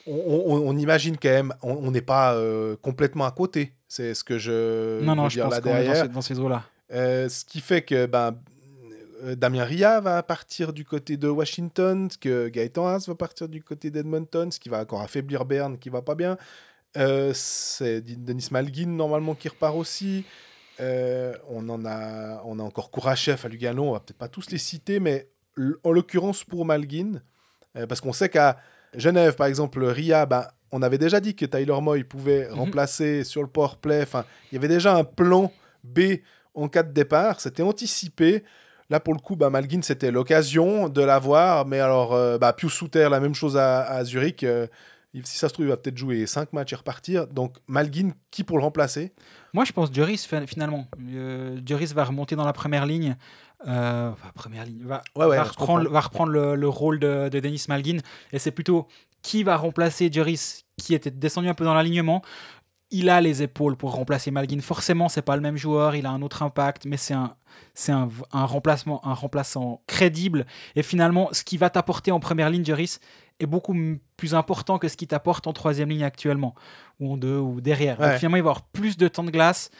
[0.06, 3.74] on, on- on imagine quand même, on n'est pas euh, complètement à côté.
[3.88, 6.02] C'est ce que je non, non, je dire pense là qu'on est dans derrière.
[6.04, 6.62] ces, dans ces eaux-là.
[6.92, 8.32] Euh, ce qui fait que ben, euh,
[9.36, 13.90] Damien Ria va partir du côté de Washington, que Gaëtan Haas va partir du côté
[13.90, 16.36] d'Edmonton, ce qui va encore affaiblir Berne qui va pas bien.
[16.96, 20.24] Euh, c'est Denis Malgin normalement qui repart aussi.
[20.80, 24.50] Euh, on en a, on a encore Kourachev à Lugano, on va peut-être pas tous
[24.50, 25.28] les citer, mais
[25.84, 27.22] en l'occurrence pour Malgin,
[27.76, 28.58] euh, parce qu'on sait qu'à
[28.94, 32.54] Genève par exemple, Ria, ben, on avait déjà dit que Tyler Moy pouvait Mhm.
[32.58, 34.02] remplacer sur le power play.
[34.02, 35.50] Enfin, il y avait déjà un plan
[35.84, 36.00] B
[36.54, 38.42] en cas de départ, c'était anticipé.
[38.90, 41.66] Là, pour le coup, bah, Malgin, c'était l'occasion de l'avoir.
[41.66, 44.42] Mais alors, euh, bah, Pius Souter, la même chose à, à Zurich.
[44.44, 44.66] euh,
[45.24, 47.26] si ça se trouve, il va peut-être jouer 5 matchs et repartir.
[47.26, 49.14] Donc, Malgin, qui pour le remplacer?
[49.54, 50.86] Moi, je pense Juris, fin- finalement.
[51.10, 53.16] Euh, Juris va remonter dans la première ligne.
[53.66, 54.82] Euh, enfin, première ligne.
[54.84, 55.92] Va, Ouais, ouais, va reprendre, comprends.
[55.94, 57.98] va reprendre le, le rôle de, de Denis Malgin.
[58.32, 58.86] Et c'est plutôt
[59.22, 62.20] qui va remplacer Juris, qui était descendu un peu dans l'alignement.
[62.90, 64.60] Il a les épaules pour remplacer Malgin.
[64.60, 67.34] Forcément, c'est pas le même joueur, il a un autre impact, mais c'est un,
[67.74, 70.46] c'est un, un remplacement, un remplaçant crédible.
[70.76, 72.98] Et finalement, ce qui va t'apporter en première ligne, Juris,
[73.40, 73.74] est beaucoup
[74.16, 76.54] plus important que ce qui t'apporte en troisième ligne actuellement,
[77.00, 77.96] ou en deux, ou derrière.
[77.96, 78.18] Donc Ouais.
[78.18, 79.70] finalement, il va y avoir plus de temps de glace.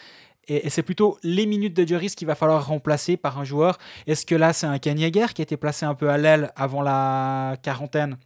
[0.49, 3.79] Et, et c'est plutôt les minutes de Juris qu'il va falloir remplacer par un joueur.
[4.09, 6.53] Est-ce que là, c'est un Ken Yeager qui a été placé un peu à l'aile
[6.57, 8.17] avant la quarantaine,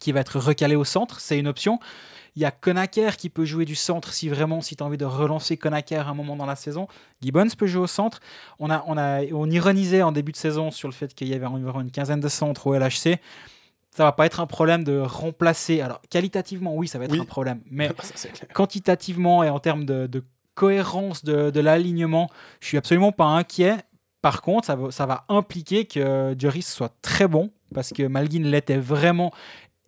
[0.00, 1.20] qui va être recalé au centre?
[1.20, 1.78] C'est une option.
[2.38, 4.96] Il y a Konaker qui peut jouer du centre si vraiment, si tu as envie
[4.96, 6.86] de relancer Konaker à un moment dans la saison.
[7.20, 8.20] Gibbons peut jouer au centre.
[8.60, 11.34] On, a, on, a, on ironisait en début de saison sur le fait qu'il y
[11.34, 13.18] avait environ une quinzaine de centres au LHC.
[13.90, 15.80] Ça va pas être un problème de remplacer.
[15.80, 17.18] Alors, qualitativement, oui, ça va être Oui.
[17.18, 17.60] un problème.
[17.72, 20.22] Mais Ça, quantitativement et en termes de, de
[20.54, 22.30] cohérence de, de l'alignement,
[22.60, 23.74] je suis absolument pas inquiet.
[24.22, 28.44] Par contre, ça va, ça va impliquer que Juris soit très bon, parce que Malgin
[28.44, 29.32] l'était vraiment,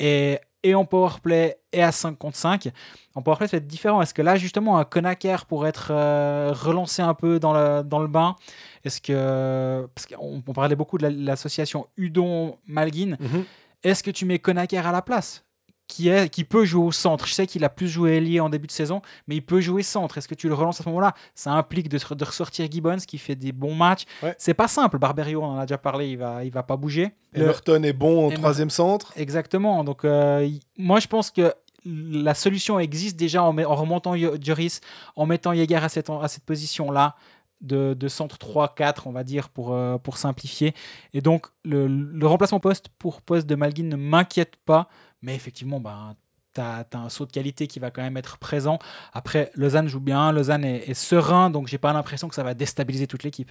[0.01, 2.69] et, et en powerplay et à 5 contre 5.
[3.15, 4.03] En powerplay, ça va être différent.
[4.03, 7.99] Est-ce que là, justement, un Konaker pourrait être euh, relancé un peu dans le, dans
[7.99, 8.37] le bain?
[8.85, 9.89] Est-ce que.
[9.95, 13.17] Parce qu'on on parlait beaucoup de la- l'association Udon-Malgin.
[13.21, 13.45] Mhm.
[13.83, 15.45] Est-ce que tu mets Konaker à la place?
[15.91, 18.49] Qui, est, qui peut jouer au centre Je sais qu'il a plus joué ailier en
[18.49, 20.16] début de saison, mais il peut jouer centre.
[20.16, 21.14] Est-ce que tu le relances à ce moment-là?
[21.34, 24.05] Ça implique de, de ressortir Gibbons qui fait des bons matchs.
[24.22, 24.34] Ouais.
[24.38, 24.99] C'est pas simple.
[24.99, 27.11] Barberio, on en a déjà parlé, il va, il va pas bouger.
[27.32, 29.12] Le- Emerton est bon en Emer- troisième centre.
[29.16, 29.82] Exactement.
[29.84, 31.53] Donc, euh, moi, je pense que
[31.84, 34.80] la solution existe déjà en, remontant Juris,
[35.16, 37.16] en mettant Yeager à cette, à cette position-là,
[37.62, 40.72] de, de centre 3-4, on va dire, pour, euh, pour simplifier.
[41.12, 44.88] Et donc, le, le remplacement poste pour poste de Malguin ne m'inquiète pas,
[45.23, 46.16] mais effectivement, ben,
[46.55, 48.79] tu as, un saut de qualité qui va quand même être présent.
[49.12, 53.07] Après, Lausanne joue bien, Lausanne est, serein, donc j'ai pas l'impression que ça va déstabiliser
[53.07, 53.51] toute l'équipe.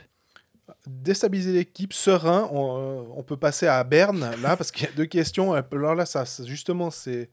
[0.85, 2.47] Déstabiliser l'équipe, serein.
[2.51, 5.53] On, euh, peut passer à Berne, là, parce qu'il y a deux questions.
[5.53, 7.29] Alors là, ça, justement, c'est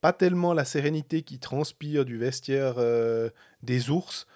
[0.00, 3.30] pas tellement la sérénité qui transpire du vestiaire euh,
[3.62, 4.26] des ours.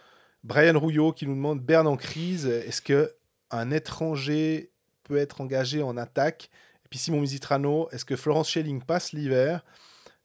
[0.45, 3.13] Brian Rouillot qui nous demande Berne en crise, est-ce que
[3.51, 4.71] un étranger
[5.03, 6.51] peut être engagé en attaque?
[6.87, 9.65] Et puis Simon Misitrano, est-ce que Florence Schelling passe l'hiver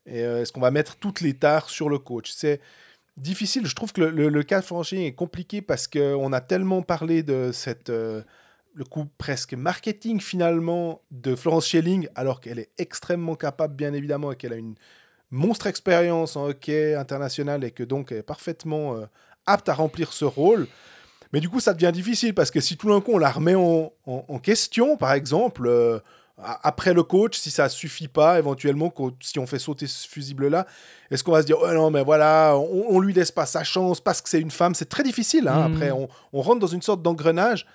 [0.06, 2.32] Et euh, est-ce qu'on va mettre toutes les tares sur le coach?
[2.32, 2.62] C'est
[3.18, 3.66] difficile.
[3.66, 7.24] Je trouve que le, cas de Florence Schilling est compliqué parce qu'on a tellement parlé
[7.24, 8.22] de cette, euh,
[8.76, 14.32] le coup presque marketing finalement de Florence Schelling, alors qu'elle est extrêmement capable, bien évidemment,
[14.32, 14.76] et qu'elle a une
[15.32, 19.08] monstre expérience en hockey international et que donc elle est parfaitement euh,
[19.48, 20.68] apte à remplir ce rôle.
[21.34, 23.56] Mais du coup, ça devient difficile parce que si tout d'un coup on la remet
[23.56, 25.68] en, question, par exemple,
[26.38, 30.66] après le coach, si ça suffit pas, éventuellement, si on fait sauter ce fusible-là,
[31.12, 33.64] est-ce qu'on va se dire, oh non, mais voilà, on, on lui laisse pas sa
[33.64, 35.48] chance parce que c'est une femme C'est très difficile.
[35.48, 35.68] hein.
[35.70, 35.74] Mhm.
[35.76, 37.66] Après, on, on rentre dans une sorte d'engrenage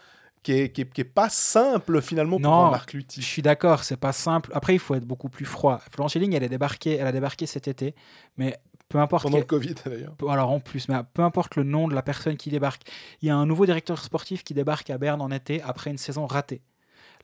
[0.42, 3.22] qui est, qui, est, qui est pas simple finalement pour Non, un Marc Je Lutti.
[3.22, 4.50] suis d'accord, c'est pas simple.
[4.54, 5.80] Après, il faut être beaucoup plus froid.
[5.90, 7.94] Florence Schilling, elle, est débarquée, elle a débarqué cet été,
[8.36, 8.56] mais
[8.88, 9.24] peu importe.
[9.24, 10.14] Pendant le Covid d'ailleurs.
[10.28, 12.82] Alors en plus, mais peu importe le nom de la personne qui débarque,
[13.22, 15.98] il y a un nouveau directeur sportif qui débarque à Berne en été après une
[15.98, 16.62] saison ratée.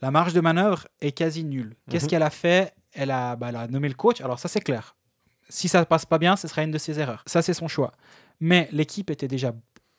[0.02, 1.74] La marge de manœuvre est quasi nulle.
[1.88, 2.10] Qu'est-ce Mhm.
[2.10, 2.74] qu'elle a fait?
[2.92, 4.20] Elle a, bah, elle a nommé le coach.
[4.20, 4.96] Alors ça c'est clair.
[5.48, 7.22] Si ça passe pas bien, ce sera une de ses erreurs.
[7.26, 7.92] Ça c'est son choix.
[8.40, 9.54] Mais l'équipe était déjà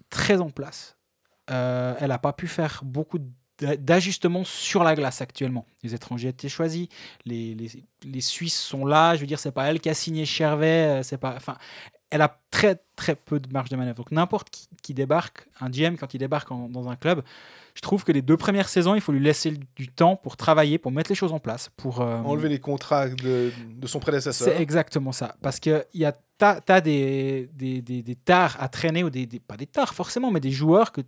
[0.09, 0.97] très en place.
[1.49, 3.17] Euh, elle n'a pas pu faire beaucoup
[3.59, 5.65] d'a- d'ajustements sur la glace actuellement.
[5.83, 6.87] Les étrangers étaient choisis,
[7.25, 7.69] les, les,
[8.03, 9.15] les Suisses sont là.
[9.15, 10.99] Je veux dire, c'est pas elle qui a signé Chervet.
[10.99, 11.57] euh, C'est pas, enfin,
[12.14, 13.97] elle a très très peu de marge de manœuvre.
[13.97, 17.24] Donc n'importe qui, qui débarque, un GM quand il débarque en- dans un club,
[17.76, 20.78] je trouve que les deux premières saisons, il faut lui laisser du temps pour travailler,
[20.78, 24.47] pour mettre les choses en place, pour euh, Enlever les contrats de, de son prédécesseur.
[24.47, 25.36] c'est exactement ça.
[25.41, 29.26] Parce que il y a t'as, des, des, des, des tares à traîner, ou des,
[29.26, 31.01] des- pas des tares forcément, mais des joueurs que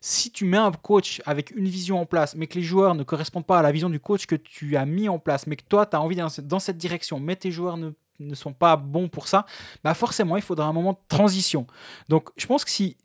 [0.00, 3.02] si tu mets un coach avec une vision en place, mais que les joueurs ne
[3.02, 5.64] correspondent pas à la vision du coach que tu as mis en place, mais que
[5.68, 7.90] toi, tu as envie dans cette- dans cette direction, mais tes joueurs ne,
[8.20, 9.46] ne sont pas bons pour ça,
[9.84, 11.66] bah forcément, il faudra un moment de transition.
[12.08, 12.96] Donc, je pense que si.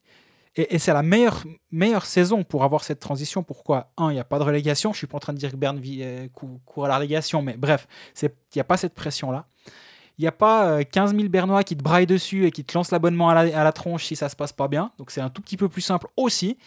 [0.58, 3.42] Et, c'est la meilleure, meilleure saison pour avoir cette transition.
[3.42, 3.92] Pourquoi?
[3.98, 4.92] Un, il n'y a pas de relégation.
[4.92, 6.98] Je suis pas en train de dire que Berne vit, euh, cou- court à la
[6.98, 7.88] relégation, mais bref,
[8.22, 9.46] il n'y a pas cette pression-là.
[10.18, 12.78] Il n'y a pas euh, 15 000 Bernois qui te braillent dessus et qui te
[12.78, 14.92] lancent l'abonnement à la, à la tronche si ça se passe pas bien.
[14.98, 16.58] Donc c'est un tout petit peu plus simple aussi.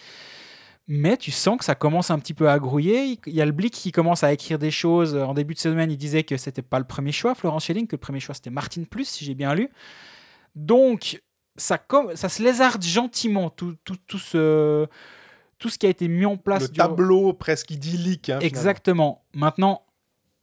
[0.87, 3.19] Mais tu sens que ça commence un petit peu à grouiller.
[3.27, 5.17] Il y a le Blick qui commence à écrire des choses.
[5.17, 7.97] En début de semaine, il disait que c'était pas le premier choix, Florent Schelling, que
[7.97, 9.71] le premier choix c'était Martin Plus, si j'ai bien lu.
[10.55, 11.23] Donc
[11.57, 11.79] ça,
[12.15, 14.87] ça se lézarde gentiment, tout, tout, tout, ce,
[15.59, 16.65] tout ce qui a été mis en place.
[16.65, 18.29] Le tableau presque idyllique.
[18.29, 18.41] hein.
[18.41, 19.25] Exactement.
[19.35, 19.83] Maintenant,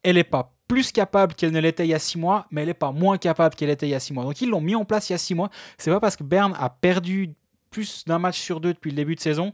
[0.04, 2.70] elle n'est pas plus capable qu'elle ne l'était il y a six mois, mais elle
[2.70, 4.24] n'est pas moins capable qu'elle était il y a six mois.
[4.24, 5.50] Donc ils l'ont mis en place il y a six mois.
[5.78, 7.36] C'est pas parce que Berne a perdu
[7.70, 9.54] plus d'un match sur deux depuis le début de saison.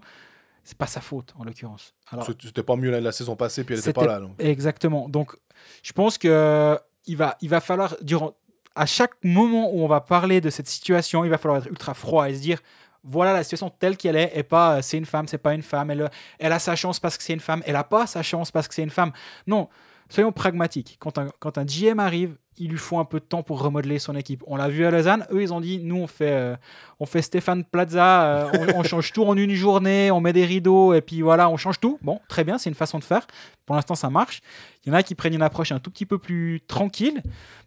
[0.68, 1.93] C'est pas sa faute en l'occurrence.
[2.11, 4.20] Alors, C'était pas mieux la saison passée, puis elle était C'était- pas là.
[4.20, 4.32] donc.
[4.38, 5.07] Exactement.
[5.07, 5.34] Donc,
[5.82, 8.34] je pense que il va, il va falloir, durant,
[8.76, 11.93] à chaque moment où on va parler de cette situation, il va falloir être ultra
[11.93, 12.59] froid et se dire
[13.01, 15.61] voilà la situation telle qu'elle est et pas euh, c'est une femme, c'est pas une
[15.61, 18.22] femme, elle, elle a sa chance parce que c'est une femme, elle a pas sa
[18.22, 19.13] chance parce que c'est une femme.
[19.47, 19.70] Non,
[20.09, 20.97] soyons pragmatiques.
[20.99, 23.99] Quand un, quand un GM arrive, il lui faut un peu de temps pour remodeler
[23.99, 24.43] son équipe.
[24.47, 26.55] On l'a vu à Lausanne, eux ils ont dit nous on fait, euh,
[26.99, 30.93] on fait Stéphane Plaza, euh, on, change tout en une journée, on met des rideaux
[30.93, 31.99] et puis voilà, on change tout.
[32.01, 33.28] Bon, très bien, c'est une façon de faire.
[33.66, 34.41] Pour l'instant ça marche.
[34.86, 37.22] Il y en a qui prennent une approche un tout petit peu plus tranquille.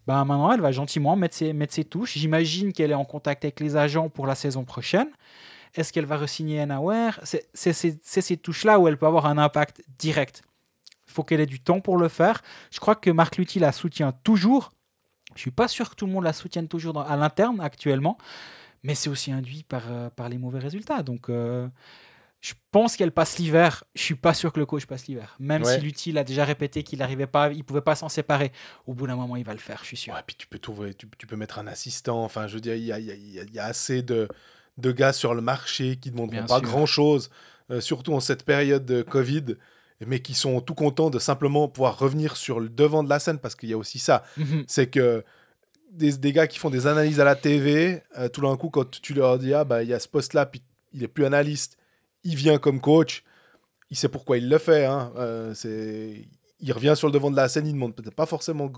[0.07, 2.17] Ben, maintenant, elle va gentiment mettre ses, mettre ses touches.
[2.17, 5.09] J'imagine qu'elle est en contact avec les agents pour la saison prochaine.
[5.75, 10.43] Est-ce qu'elle va re-signer Anaware c'est ces touches-là où elle peut avoir un impact direct.
[11.07, 12.43] Il faut qu'elle ait du temps pour le faire.
[12.71, 14.73] Je crois que Marc Lutti la soutient toujours.
[15.41, 18.19] Je suis pas sûr que tout le monde la soutienne toujours dans- à l'interne actuellement,
[18.83, 21.03] mais c'est aussi induit par, euh, par les mauvais résultats.
[21.03, 21.67] Donc, euh,
[22.43, 23.85] je pense qu'elle passe l'hiver.
[23.95, 25.37] Je suis pas sûr que le coach passe l'hiver.
[25.39, 25.77] Même Ouais.
[25.77, 28.53] si Lutti l'a déjà répété qu'il n'arrivait pas, il pouvait pas s'en séparer.
[28.87, 30.13] Au bout d'un moment, il va le faire, je suis sûr.
[30.13, 32.23] Ouais, puis tu peux trouver, tu, tu peux mettre un assistant.
[32.23, 34.29] Enfin, je veux dire, il y a, y a- y a- y a assez de,
[34.77, 36.69] de gars sur le marché qui ne demanderont Bien pas sûr.
[36.69, 37.31] grand chose,
[37.81, 39.57] surtout en cette période de Covid,
[40.07, 43.39] mais qui sont tout contents de simplement pouvoir revenir sur le devant de la scène
[43.39, 44.23] parce qu'il y a aussi ça.
[44.37, 44.65] Mhm.
[44.67, 45.25] C'est que
[45.93, 48.89] des, des gars qui font des analyses à la TV, euh, tout d'un coup, quand
[49.03, 51.77] tu leur dis, ah, bah, il y a ce poste-là, puis il est plus analyste,
[52.25, 53.25] il vient comme coach,
[53.91, 54.85] il sait pourquoi il le fait.
[54.87, 55.13] hein.
[55.17, 56.29] Euh, c'est...
[56.61, 58.71] Il revient sur le devant de la scène, il ne demande peut-être pas forcément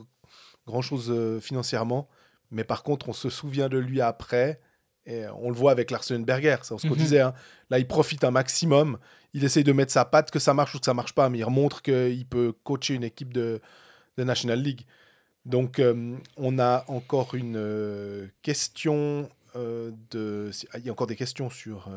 [0.67, 2.09] grand-chose euh, financièrement,
[2.51, 4.61] mais par contre, on se souvient de lui après.
[5.05, 6.95] Et on le voit avec Larsenberger, ça on se Mhm.
[6.95, 7.21] disait.
[7.21, 7.35] hein.
[7.71, 8.99] Là, il profite un maximum.
[9.35, 11.39] Il essaye de mettre sa patte, que ça marche ou que ça marche pas, mais
[11.39, 13.61] il remontre qu'il peut coacher une équipe de,
[14.19, 14.83] de National League.
[15.45, 20.51] Donc, euh, on a encore une euh, question euh, de.
[20.73, 21.89] ah, Il y a encore des questions sur.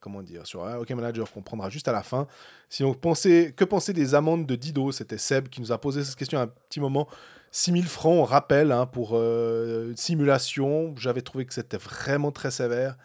[0.00, 2.26] comment dire Sur un Hockey Manager qu'on prendra juste à la fin.
[2.68, 4.92] Sinon, pensez, que penser des amendes de Dido?
[4.92, 7.08] C'était Seb qui nous a posé cette question à un petit moment.
[7.52, 10.94] 6 000 francs, on rappelle, hein, pour euh, simulation.
[10.96, 12.96] J'avais trouvé que c'était vraiment très sévère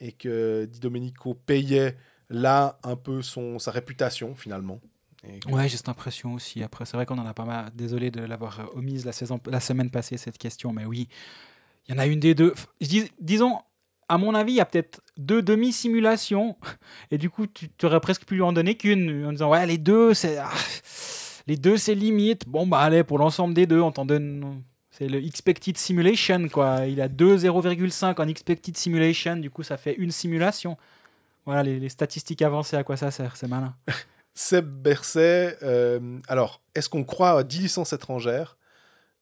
[0.00, 1.96] et que Di Domenico payait
[2.32, 4.80] là un peu son, sa réputation finalement.
[5.22, 6.64] Que- Ouais, j'ai cette impression aussi.
[6.64, 7.70] Après, c'est vrai qu'on en a pas mal.
[7.76, 11.06] Désolé de l'avoir euh, omise la, saison, la semaine passée, cette question, mais oui,
[11.86, 12.52] il y en a une des deux.
[13.20, 13.60] Disons,
[14.08, 16.56] à mon avis, il y a peut-être deux demi-simulations,
[17.12, 19.78] et du coup, tu aurais presque pu lui en donner qu'une, en disant, ouais, les
[19.78, 20.38] deux, c'est.
[20.38, 20.50] ah,
[21.46, 22.48] les deux, c'est limite.
[22.48, 24.62] Bon, bah, allez, pour l'ensemble des deux, on t'en donne.
[24.90, 26.86] C'est le expected simulation, quoi.
[26.86, 30.76] Il a 2 0,5 en expected simulation, du coup, ça fait une simulation.
[31.44, 33.74] Voilà, les, les statistiques avancées, à quoi ça sert C'est malin.
[34.34, 38.56] Seb Berset, euh, alors, est-ce qu'on croit à 10 licences étrangères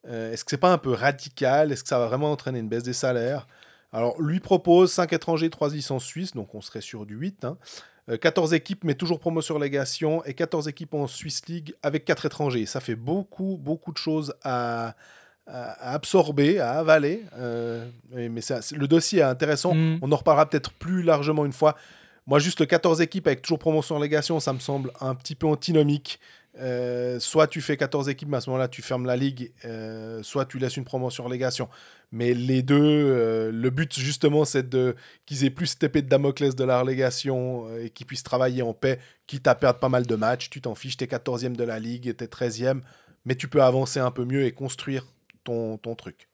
[0.06, 1.72] Euh, Est-ce que c'est pas un peu radical?
[1.72, 3.46] Est-ce que ça va vraiment entraîner une baisse des salaires?
[3.92, 7.44] Alors, lui propose 5 étrangers, 3 licences suisses, donc on serait sur du 8.
[7.44, 7.56] hein.
[8.08, 12.04] Euh, 14 équipes, mais toujours promo sur légation, et 14 équipes en Swiss League avec
[12.04, 12.64] 4 étrangers.
[12.66, 14.94] Ça fait beaucoup, beaucoup de choses à,
[15.46, 17.24] absorber, à avaler.
[18.12, 19.74] mais ça- le dossier est intéressant.
[19.74, 19.98] Mm.
[20.02, 21.76] On en reparlera peut-être plus largement une fois.
[22.30, 25.34] Moi, juste le 14 équipes avec toujours promotion en légation, ça me semble un petit
[25.34, 26.20] peu antinomique.
[26.60, 30.22] Euh, soit tu fais 14 équipes, mais à ce moment-là, tu fermes la ligue, euh,
[30.22, 31.68] soit tu laisses une promotion en légation.
[32.12, 34.94] Mais les deux, euh, le but justement, c'est de
[35.26, 38.74] qu'ils aient plus cette épée de Damoclès de la relégation et qu'ils puissent travailler en
[38.74, 40.50] paix, quitte à pas mal de matchs.
[40.50, 42.82] Tu t'en fiches, t'es 14e de la ligue, t'es 13e,
[43.24, 45.04] mais tu peux avancer un peu mieux et construire
[45.42, 46.28] ton, ton truc.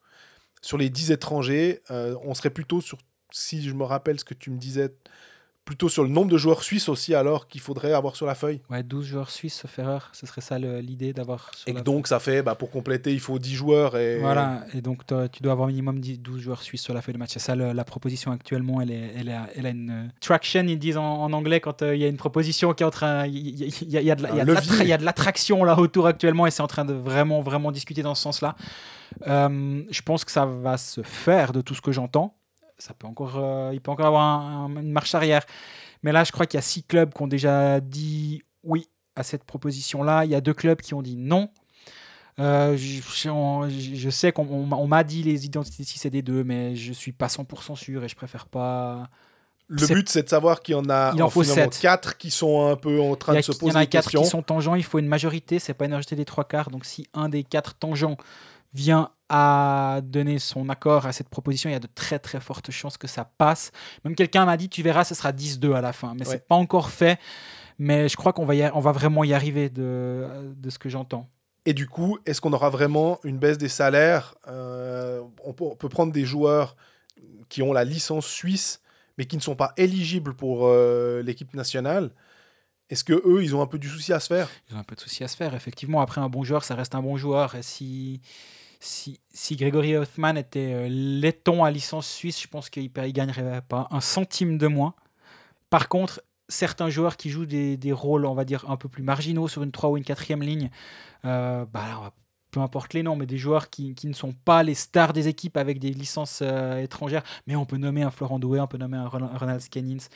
[0.61, 2.99] Sur les 10 étrangers, on serait plutôt sur,
[3.31, 4.93] si je me rappelle ce que tu me disais,
[5.67, 8.61] plutôt sur le nombre de joueurs suisses aussi, alors qu'il faudrait avoir sur la feuille.
[8.69, 10.09] Ouais, 12 joueurs suisses, sauf erreur.
[10.13, 11.51] Ce serait ça l'idée d'avoir.
[11.67, 13.97] Et la- donc, ça fait, bah, pour compléter, il faut 10 joueurs.
[13.97, 14.17] Et...
[14.19, 17.19] Voilà, et donc tu dois avoir minimum 10 12 joueurs suisses sur la feuille de
[17.19, 17.31] match.
[17.33, 18.79] C'est ça le- la proposition actuellement.
[18.79, 21.81] Elle, est, elle, a, elle a une euh, traction, ils disent en, en anglais, quand
[21.81, 23.27] euh, il y a une proposition qui est en train.
[23.27, 24.09] Y, y il y
[24.93, 28.15] a de l'attraction là autour actuellement et c'est en train de vraiment, vraiment discuter dans
[28.15, 28.55] ce sens-là.
[29.27, 32.36] Euh, je pense que ça va se faire de tout ce que j'entends.
[32.79, 35.43] Ça peut encore, euh, il peut encore avoir un- un- une marche arrière.
[36.03, 39.23] Mais là, je crois qu'il y a six clubs qui ont déjà dit oui à
[39.23, 40.25] cette proposition-là.
[40.25, 41.49] Il y a deux clubs qui ont dit non.
[42.39, 46.93] Euh, je, sais qu'on on m'a- dit les identités si c'est des deux, mais je
[46.93, 49.09] suis pas 100% sûr et je préfère pas.
[49.69, 51.81] Le but, c'est de savoir qu'il y en a Il en faut finalement sept.
[51.81, 53.81] 4 qui sont un peu en train a- de se il y poser en a
[53.81, 54.21] des quatre questions.
[54.21, 56.69] qui sont tangents, il faut une majorité, c'est pas une majorité des trois quarts.
[56.69, 58.17] Donc si un des quatre tangents
[58.73, 62.71] vient à donner son accord à cette proposition, il y a de très très fortes
[62.71, 63.71] chances que ça passe.
[64.05, 66.33] Même quelqu'un m'a dit, tu verras, ce sera 10-2 à la fin, mais Ouais.
[66.33, 67.19] c'est pas encore fait.
[67.79, 70.79] Mais je crois qu'on va, y a- on va vraiment y arriver de, de ce
[70.79, 71.29] que j'entends.
[71.65, 74.35] Et du coup, est-ce qu'on aura vraiment une baisse des salaires?
[74.47, 76.75] Euh, on, peut, on peut prendre des joueurs
[77.49, 78.81] qui ont la licence suisse,
[79.17, 82.11] mais qui ne sont pas éligibles pour euh, l'équipe nationale.
[82.89, 84.47] Est-ce que eux, ils ont un peu du souci à se faire?
[84.69, 85.53] Ils ont un peu de soucis à se faire.
[85.53, 87.55] Effectivement, après, un bon joueur, ça reste un bon joueur.
[87.55, 88.21] Et si,
[88.79, 93.61] si, si Grégory Hoffman était euh, laiton à licence suisse, je pense qu'il ne gagnerait
[93.67, 94.93] pas un centime de moins.
[95.69, 99.03] Par contre, certains joueurs qui jouent des, des rôles, on va dire, un peu plus
[99.03, 100.69] marginaux sur une 3 ou une 4 ligne,
[101.25, 102.13] euh, bah,
[102.51, 105.27] peu importe les noms, mais des joueurs qui, qui ne sont pas les stars des
[105.27, 108.77] équipes avec des licences euh, étrangères, mais on peut nommer un Florent Doué, on peut
[108.77, 110.07] nommer un Ron- Ronald Scannins,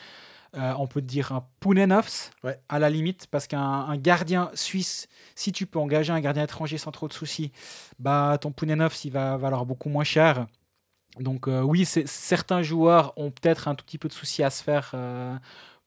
[0.58, 2.60] euh, on peut dire un Pounenovs, Ouais.
[2.70, 6.78] à la limite, parce qu'un un gardien suisse, si tu peux engager un gardien étranger
[6.78, 7.52] sans trop de soucis,
[8.00, 10.48] bah ton Pounenovs, il va valoir beaucoup moins cher.
[11.20, 14.64] Donc euh, oui, certains joueurs ont peut-être un tout petit peu de soucis à se
[14.64, 15.36] faire euh,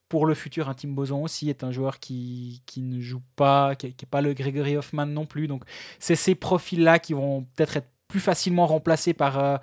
[0.08, 0.68] pour le futur.
[0.68, 4.20] Un Tim Boson aussi est un joueur qui, qui ne joue pas, qui n'est pas
[4.20, 5.48] le Gregory Hoffman non plus.
[5.48, 5.64] Donc
[5.98, 9.56] c'est ces profils-là qui vont peut-être être plus facilement remplacés par euh,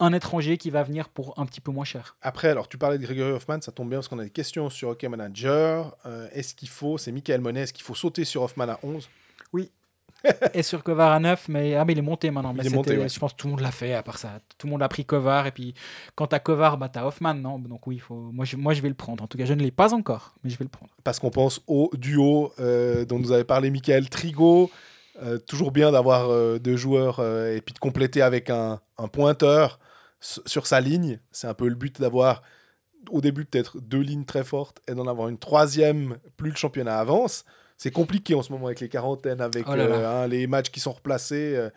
[0.00, 2.16] un étranger qui va venir pour un petit peu moins cher.
[2.20, 4.70] Après, alors tu parlais de Grégory Hoffman, ça tombe bien parce qu'on a des questions
[4.70, 5.96] sur Hockey Manager.
[6.06, 9.08] Euh, est-ce qu'il faut, c'est Michael Monet, est-ce qu'il faut sauter sur Hoffman à 11
[10.54, 12.52] et sur Kovar à 9, mais, ah, mais il est monté maintenant.
[12.52, 13.08] Il Mais est monté, ouais.
[13.08, 14.40] Je pense que tout le monde l'a fait à part ça.
[14.58, 15.46] Tout le monde a pris Kovar.
[15.46, 15.74] Et puis
[16.14, 17.34] quand tu as Kovar, bah, tu as Hoffman.
[17.34, 17.58] Non?
[17.58, 18.30] Donc oui, faut...
[18.32, 19.22] moi, je, moi je vais le prendre.
[19.22, 20.92] En tout cas, je ne l'ai pas encore, mais je vais le prendre.
[21.04, 24.70] Parce qu'on pense au duo euh, dont nous avait parlé Michael Trigo.
[25.22, 29.06] Euh, toujours bien d'avoir euh, deux joueurs euh, et puis de compléter avec un, un
[29.06, 29.78] pointeur
[30.46, 31.20] sur sa ligne.
[31.32, 32.42] C'est un peu le but d'avoir
[33.10, 36.98] au début peut-être deux lignes très fortes et d'en avoir une troisième plus le championnat
[36.98, 37.44] avance.
[37.76, 39.94] C'est compliqué en ce moment avec les quarantaines, avec Oh là là.
[39.96, 41.54] euh, hein, les matchs qui sont replacés.
[41.56, 41.68] euh,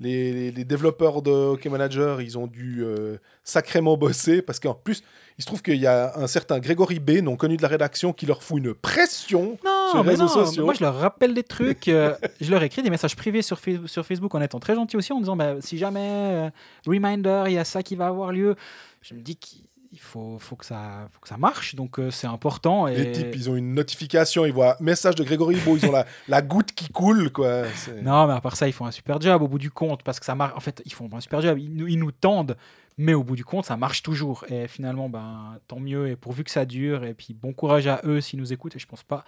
[0.00, 4.74] les, les- les développeurs de Hockey Manager, ils ont dû euh, sacrément bosser parce qu'en
[4.74, 5.02] plus,
[5.38, 8.12] il se trouve qu'il y a un certain Grégory B, non connu de la rédaction,
[8.12, 10.64] qui leur fout une pression Non, Sur les mais réseaux non, sociaux.
[10.64, 11.88] Moi, je leur rappelle des trucs.
[11.88, 15.12] euh, je leur écris des messages privés sur, sur Facebook en étant très gentil aussi,
[15.12, 16.50] en disant bah, si jamais, euh,
[16.86, 18.56] reminder, il y a ça qui va avoir lieu.
[19.02, 19.60] Je me dis qu'il
[19.98, 22.86] faut, faut, que, ça, faut que ça marche, donc euh, c'est important.
[22.86, 22.96] Et...
[22.96, 26.06] Les types, ils ont une notification, ils voient message de Grégory Beau, ils ont la,
[26.28, 27.62] la goutte qui coule, quoi.
[28.02, 30.18] Non, mais à part ça, ils font un super job au bout du compte, parce
[30.18, 30.54] que ça marche.
[30.56, 31.58] En fait, ils font un super job.
[31.58, 32.56] Ils nous, ils nous tendent
[32.96, 34.44] Mais au bout du compte, ça marche toujours.
[34.48, 36.08] Et finalement, ben, tant mieux.
[36.08, 37.04] Et pourvu que ça dure.
[37.04, 38.76] Et puis bon courage à eux s'ils nous écoutent.
[38.76, 39.24] Et je pense pas.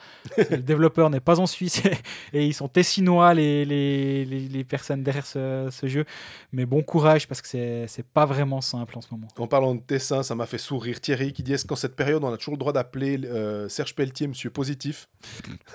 [0.50, 1.82] le développeur n'est pas en Suisse.
[1.84, 1.96] Et,
[2.32, 6.04] et ils sont tessinois, les, les, les, les personnes derrière ce, ce jeu.
[6.52, 9.28] Mais bon courage parce que c'est c'est pas vraiment simple en ce moment.
[9.38, 11.00] En parlant de Tessin, ça m'a fait sourire.
[11.00, 13.94] Thierry qui dit Est-ce qu'en cette période, on a toujours le droit d'appeler euh, Serge
[13.94, 15.08] Pelletier Monsieur Positif?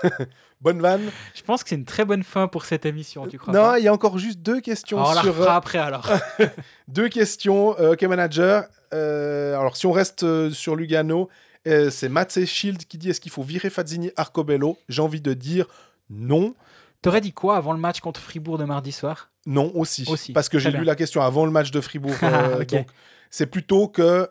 [0.61, 1.09] Bonne vanne.
[1.33, 3.83] Je pense que c'est une très bonne fin pour cette émission, tu crois Non, il
[3.83, 5.41] y a encore juste deux questions Alors, on la sur.
[5.41, 6.07] euh, après alors.
[6.88, 7.75] deux questions.
[7.79, 8.65] Euh, OK Manager.
[8.93, 11.29] Euh, alors, si on reste euh, sur Lugano,
[11.65, 14.77] c'est Matze Shield qui dit Est-ce qu'il faut virer Fazzini Arcobello?
[14.88, 15.65] J'ai envie de dire
[16.11, 16.53] non.
[17.01, 19.31] T'aurais dit quoi avant le match contre Fribourg de mardi soir?
[19.47, 20.05] Non aussi.
[20.07, 22.13] Aussi, Parce que j'ai lu la question avant le match de Fribourg.
[22.21, 22.85] Ah, donc,
[23.31, 24.29] c'est plutôt que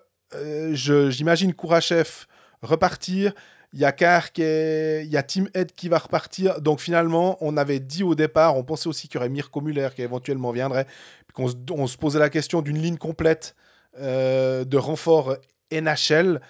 [0.72, 2.26] j'imagine Kourachev
[2.62, 3.32] repartir.
[3.72, 6.60] Il y a qui est- il y a Team Head qui va repartir.
[6.60, 9.88] Donc finalement, on avait dit au départ, on pensait aussi qu'il y aurait Mirko Muller
[9.94, 10.84] qui éventuellement viendrait.
[10.84, 13.54] Puis qu'on se, on se posait la question d'une ligne complète
[14.00, 15.36] euh, de renfort
[15.70, 16.40] NHL.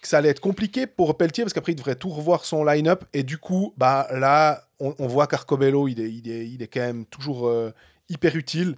[0.00, 3.04] Que ça allait être compliqué pour Pelletier parce qu'après il devrait tout revoir son line-up.
[3.12, 6.68] Et du coup, bah là, on, on voit qu'Arcobello, il est, il, est, il est
[6.68, 7.70] quand même toujours euh,
[8.08, 8.76] hyper utile.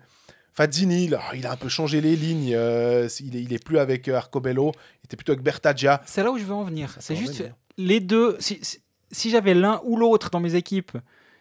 [0.55, 2.55] Fazzini, là, il a un peu changé les lignes.
[2.55, 4.73] euh, il, est, il est plus avec Arcobello.
[5.03, 6.03] Il était plutôt avec Bertaggia.
[6.07, 6.97] C'est là où je veux en venir.
[6.99, 7.53] C'est juste vas-y.
[7.79, 8.37] Les deux.
[8.41, 10.93] Si, j'avais l'un ou l'autre dans mes équipes,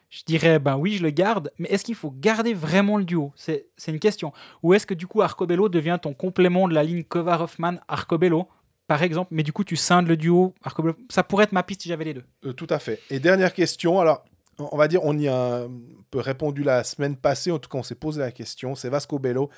[0.09, 1.51] je dirais ben oui, je le garde.
[1.59, 3.33] Mais est-ce qu'il faut garder vraiment le duo?
[3.35, 4.31] C'est une question.
[4.63, 8.47] Ou est-ce que du coup Arcobello devient ton complément de la ligne Kovar-Hoffman-Arcobello
[8.87, 10.95] par exemple, mais du coup tu scindes le duo Arcobello.
[11.09, 12.23] Ça pourrait être ma piste si j'avais les deux.
[12.45, 13.01] Euh, tout à fait.
[13.09, 13.99] Et dernière question.
[13.99, 14.23] Alors,
[14.59, 15.69] on va dire, on y a un
[16.09, 17.51] peu répondu la semaine passée.
[17.51, 18.75] En tout cas, on s'est posé la question.
[18.75, 19.49] C'est Vasco Bello.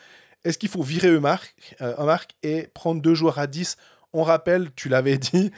[0.43, 3.77] Est-ce qu'il faut virer Eumark, euh, Eumark et prendre deux joueurs à 10
[4.13, 5.51] On rappelle, tu l'avais dit,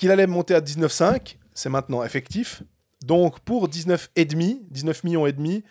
[0.00, 1.36] qu'il allait monter à 19,5.
[1.52, 2.62] C'est maintenant effectif.
[3.04, 5.62] Donc, pour 19,5, 19 millions et demi,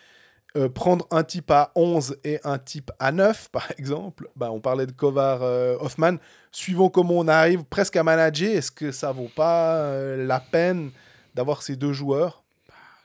[0.56, 4.60] euh, prendre un type à 11 et un type à 9, par exemple, bah, on
[4.60, 6.18] parlait de Kovar euh, Hoffman,
[6.51, 10.91] suivant comment on arrive presque à manager, est-ce que ça vaut pas euh, la peine
[11.34, 12.43] d'avoir ces deux joueurs?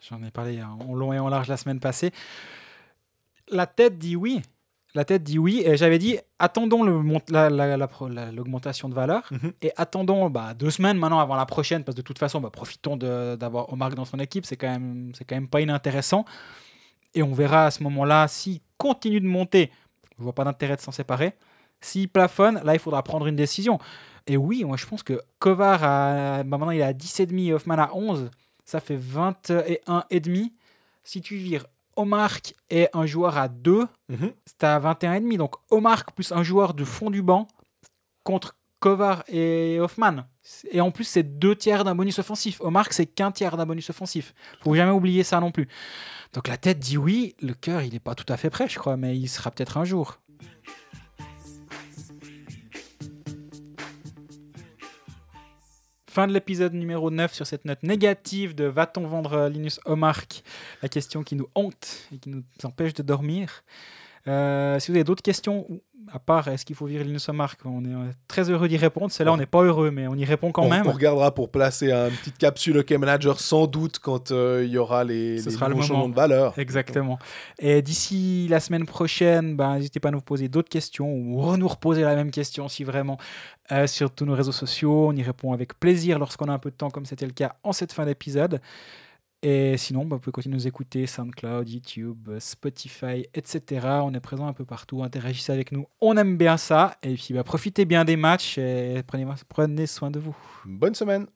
[0.06, 2.12] J'en ai parlé en long et en large la semaine passée.
[3.48, 4.42] La tête dit oui.
[4.94, 5.62] La tête dit oui.
[5.64, 9.22] Et j'avais dit, attendons l'augmentation de valeur.
[9.30, 9.52] Mhm.
[9.62, 11.84] Et attendons bah, deux semaines maintenant avant la prochaine.
[11.84, 14.46] Parce que de toute façon, bah, profitons de- d'avoir Omar dans son équipe.
[14.46, 16.24] C'est quand, même- c'est quand même pas inintéressant.
[17.14, 19.70] Et on verra à ce moment-là s'il continue de monter.
[20.18, 21.34] Je vois pas d'intérêt de s'en séparer.
[21.80, 23.78] S'il plafonne, là, il faudra prendre une décision.
[24.26, 27.52] Et oui, moi, je pense que Kovar, a, bah, maintenant, il est à 10,5 et
[27.52, 28.30] Hoffman à 11.
[28.64, 30.52] Ça fait 21,5.
[31.02, 31.66] Si tu vires
[31.96, 33.86] Omark et un joueur à 2,
[34.46, 35.36] c'est à 21,5.
[35.36, 37.48] Donc Omark plus un joueur de fond du banc
[38.22, 40.24] contre Kovar et Hoffman.
[40.70, 42.60] Et en plus, c'est deux tiers d'un bonus offensif.
[42.60, 44.34] Omark, c'est qu'un tiers d'un bonus offensif.
[44.62, 45.68] Faut jamais oublier ça non plus.
[46.34, 48.78] Donc la tête dit oui, le cœur, il n'est pas tout à fait prêt, je
[48.78, 50.18] crois, mais il sera peut-être un jour.
[56.14, 60.44] Fin de l'épisode numéro 9 sur cette note négative de Va-t-on vendre Linus Omark
[60.80, 63.64] La question qui nous hante et qui nous empêche de dormir.
[64.26, 65.66] Euh, si vous avez d'autres questions,
[66.12, 69.10] à part est-ce qu'il faut virer Linus Omark, on est très heureux d'y répondre.
[69.10, 70.86] Celle-là, on n'est pas heureux, mais on y répond quand on, même.
[70.86, 74.78] on regardera pour placer une petite capsule OK Manager sans doute quand euh, il y
[74.78, 76.58] aura les, Ce les sera le nouveaux changements de valeur.
[76.58, 77.18] Exactement.
[77.58, 81.56] Et d'ici la semaine prochaine, ben, n'hésitez pas à nous poser d'autres questions ou à
[81.56, 83.18] nous reposer la même question si vraiment
[83.72, 85.08] euh, sur tous nos réseaux sociaux.
[85.08, 87.56] On y répond avec plaisir lorsqu'on a un peu de temps, comme c'était le cas
[87.62, 88.60] en cette fin d'épisode.
[89.46, 93.86] Et sinon, ben, vous pouvez continuer à nous écouter SoundCloud, YouTube, Spotify, etc.
[94.02, 95.02] On est présent un peu partout.
[95.02, 95.84] Interagissez avec nous.
[96.00, 96.96] On aime bien ça.
[97.02, 99.02] Et puis, ben, profitez bien des matchs et
[99.46, 100.34] prenez soin de vous.
[100.64, 101.26] Bonne semaine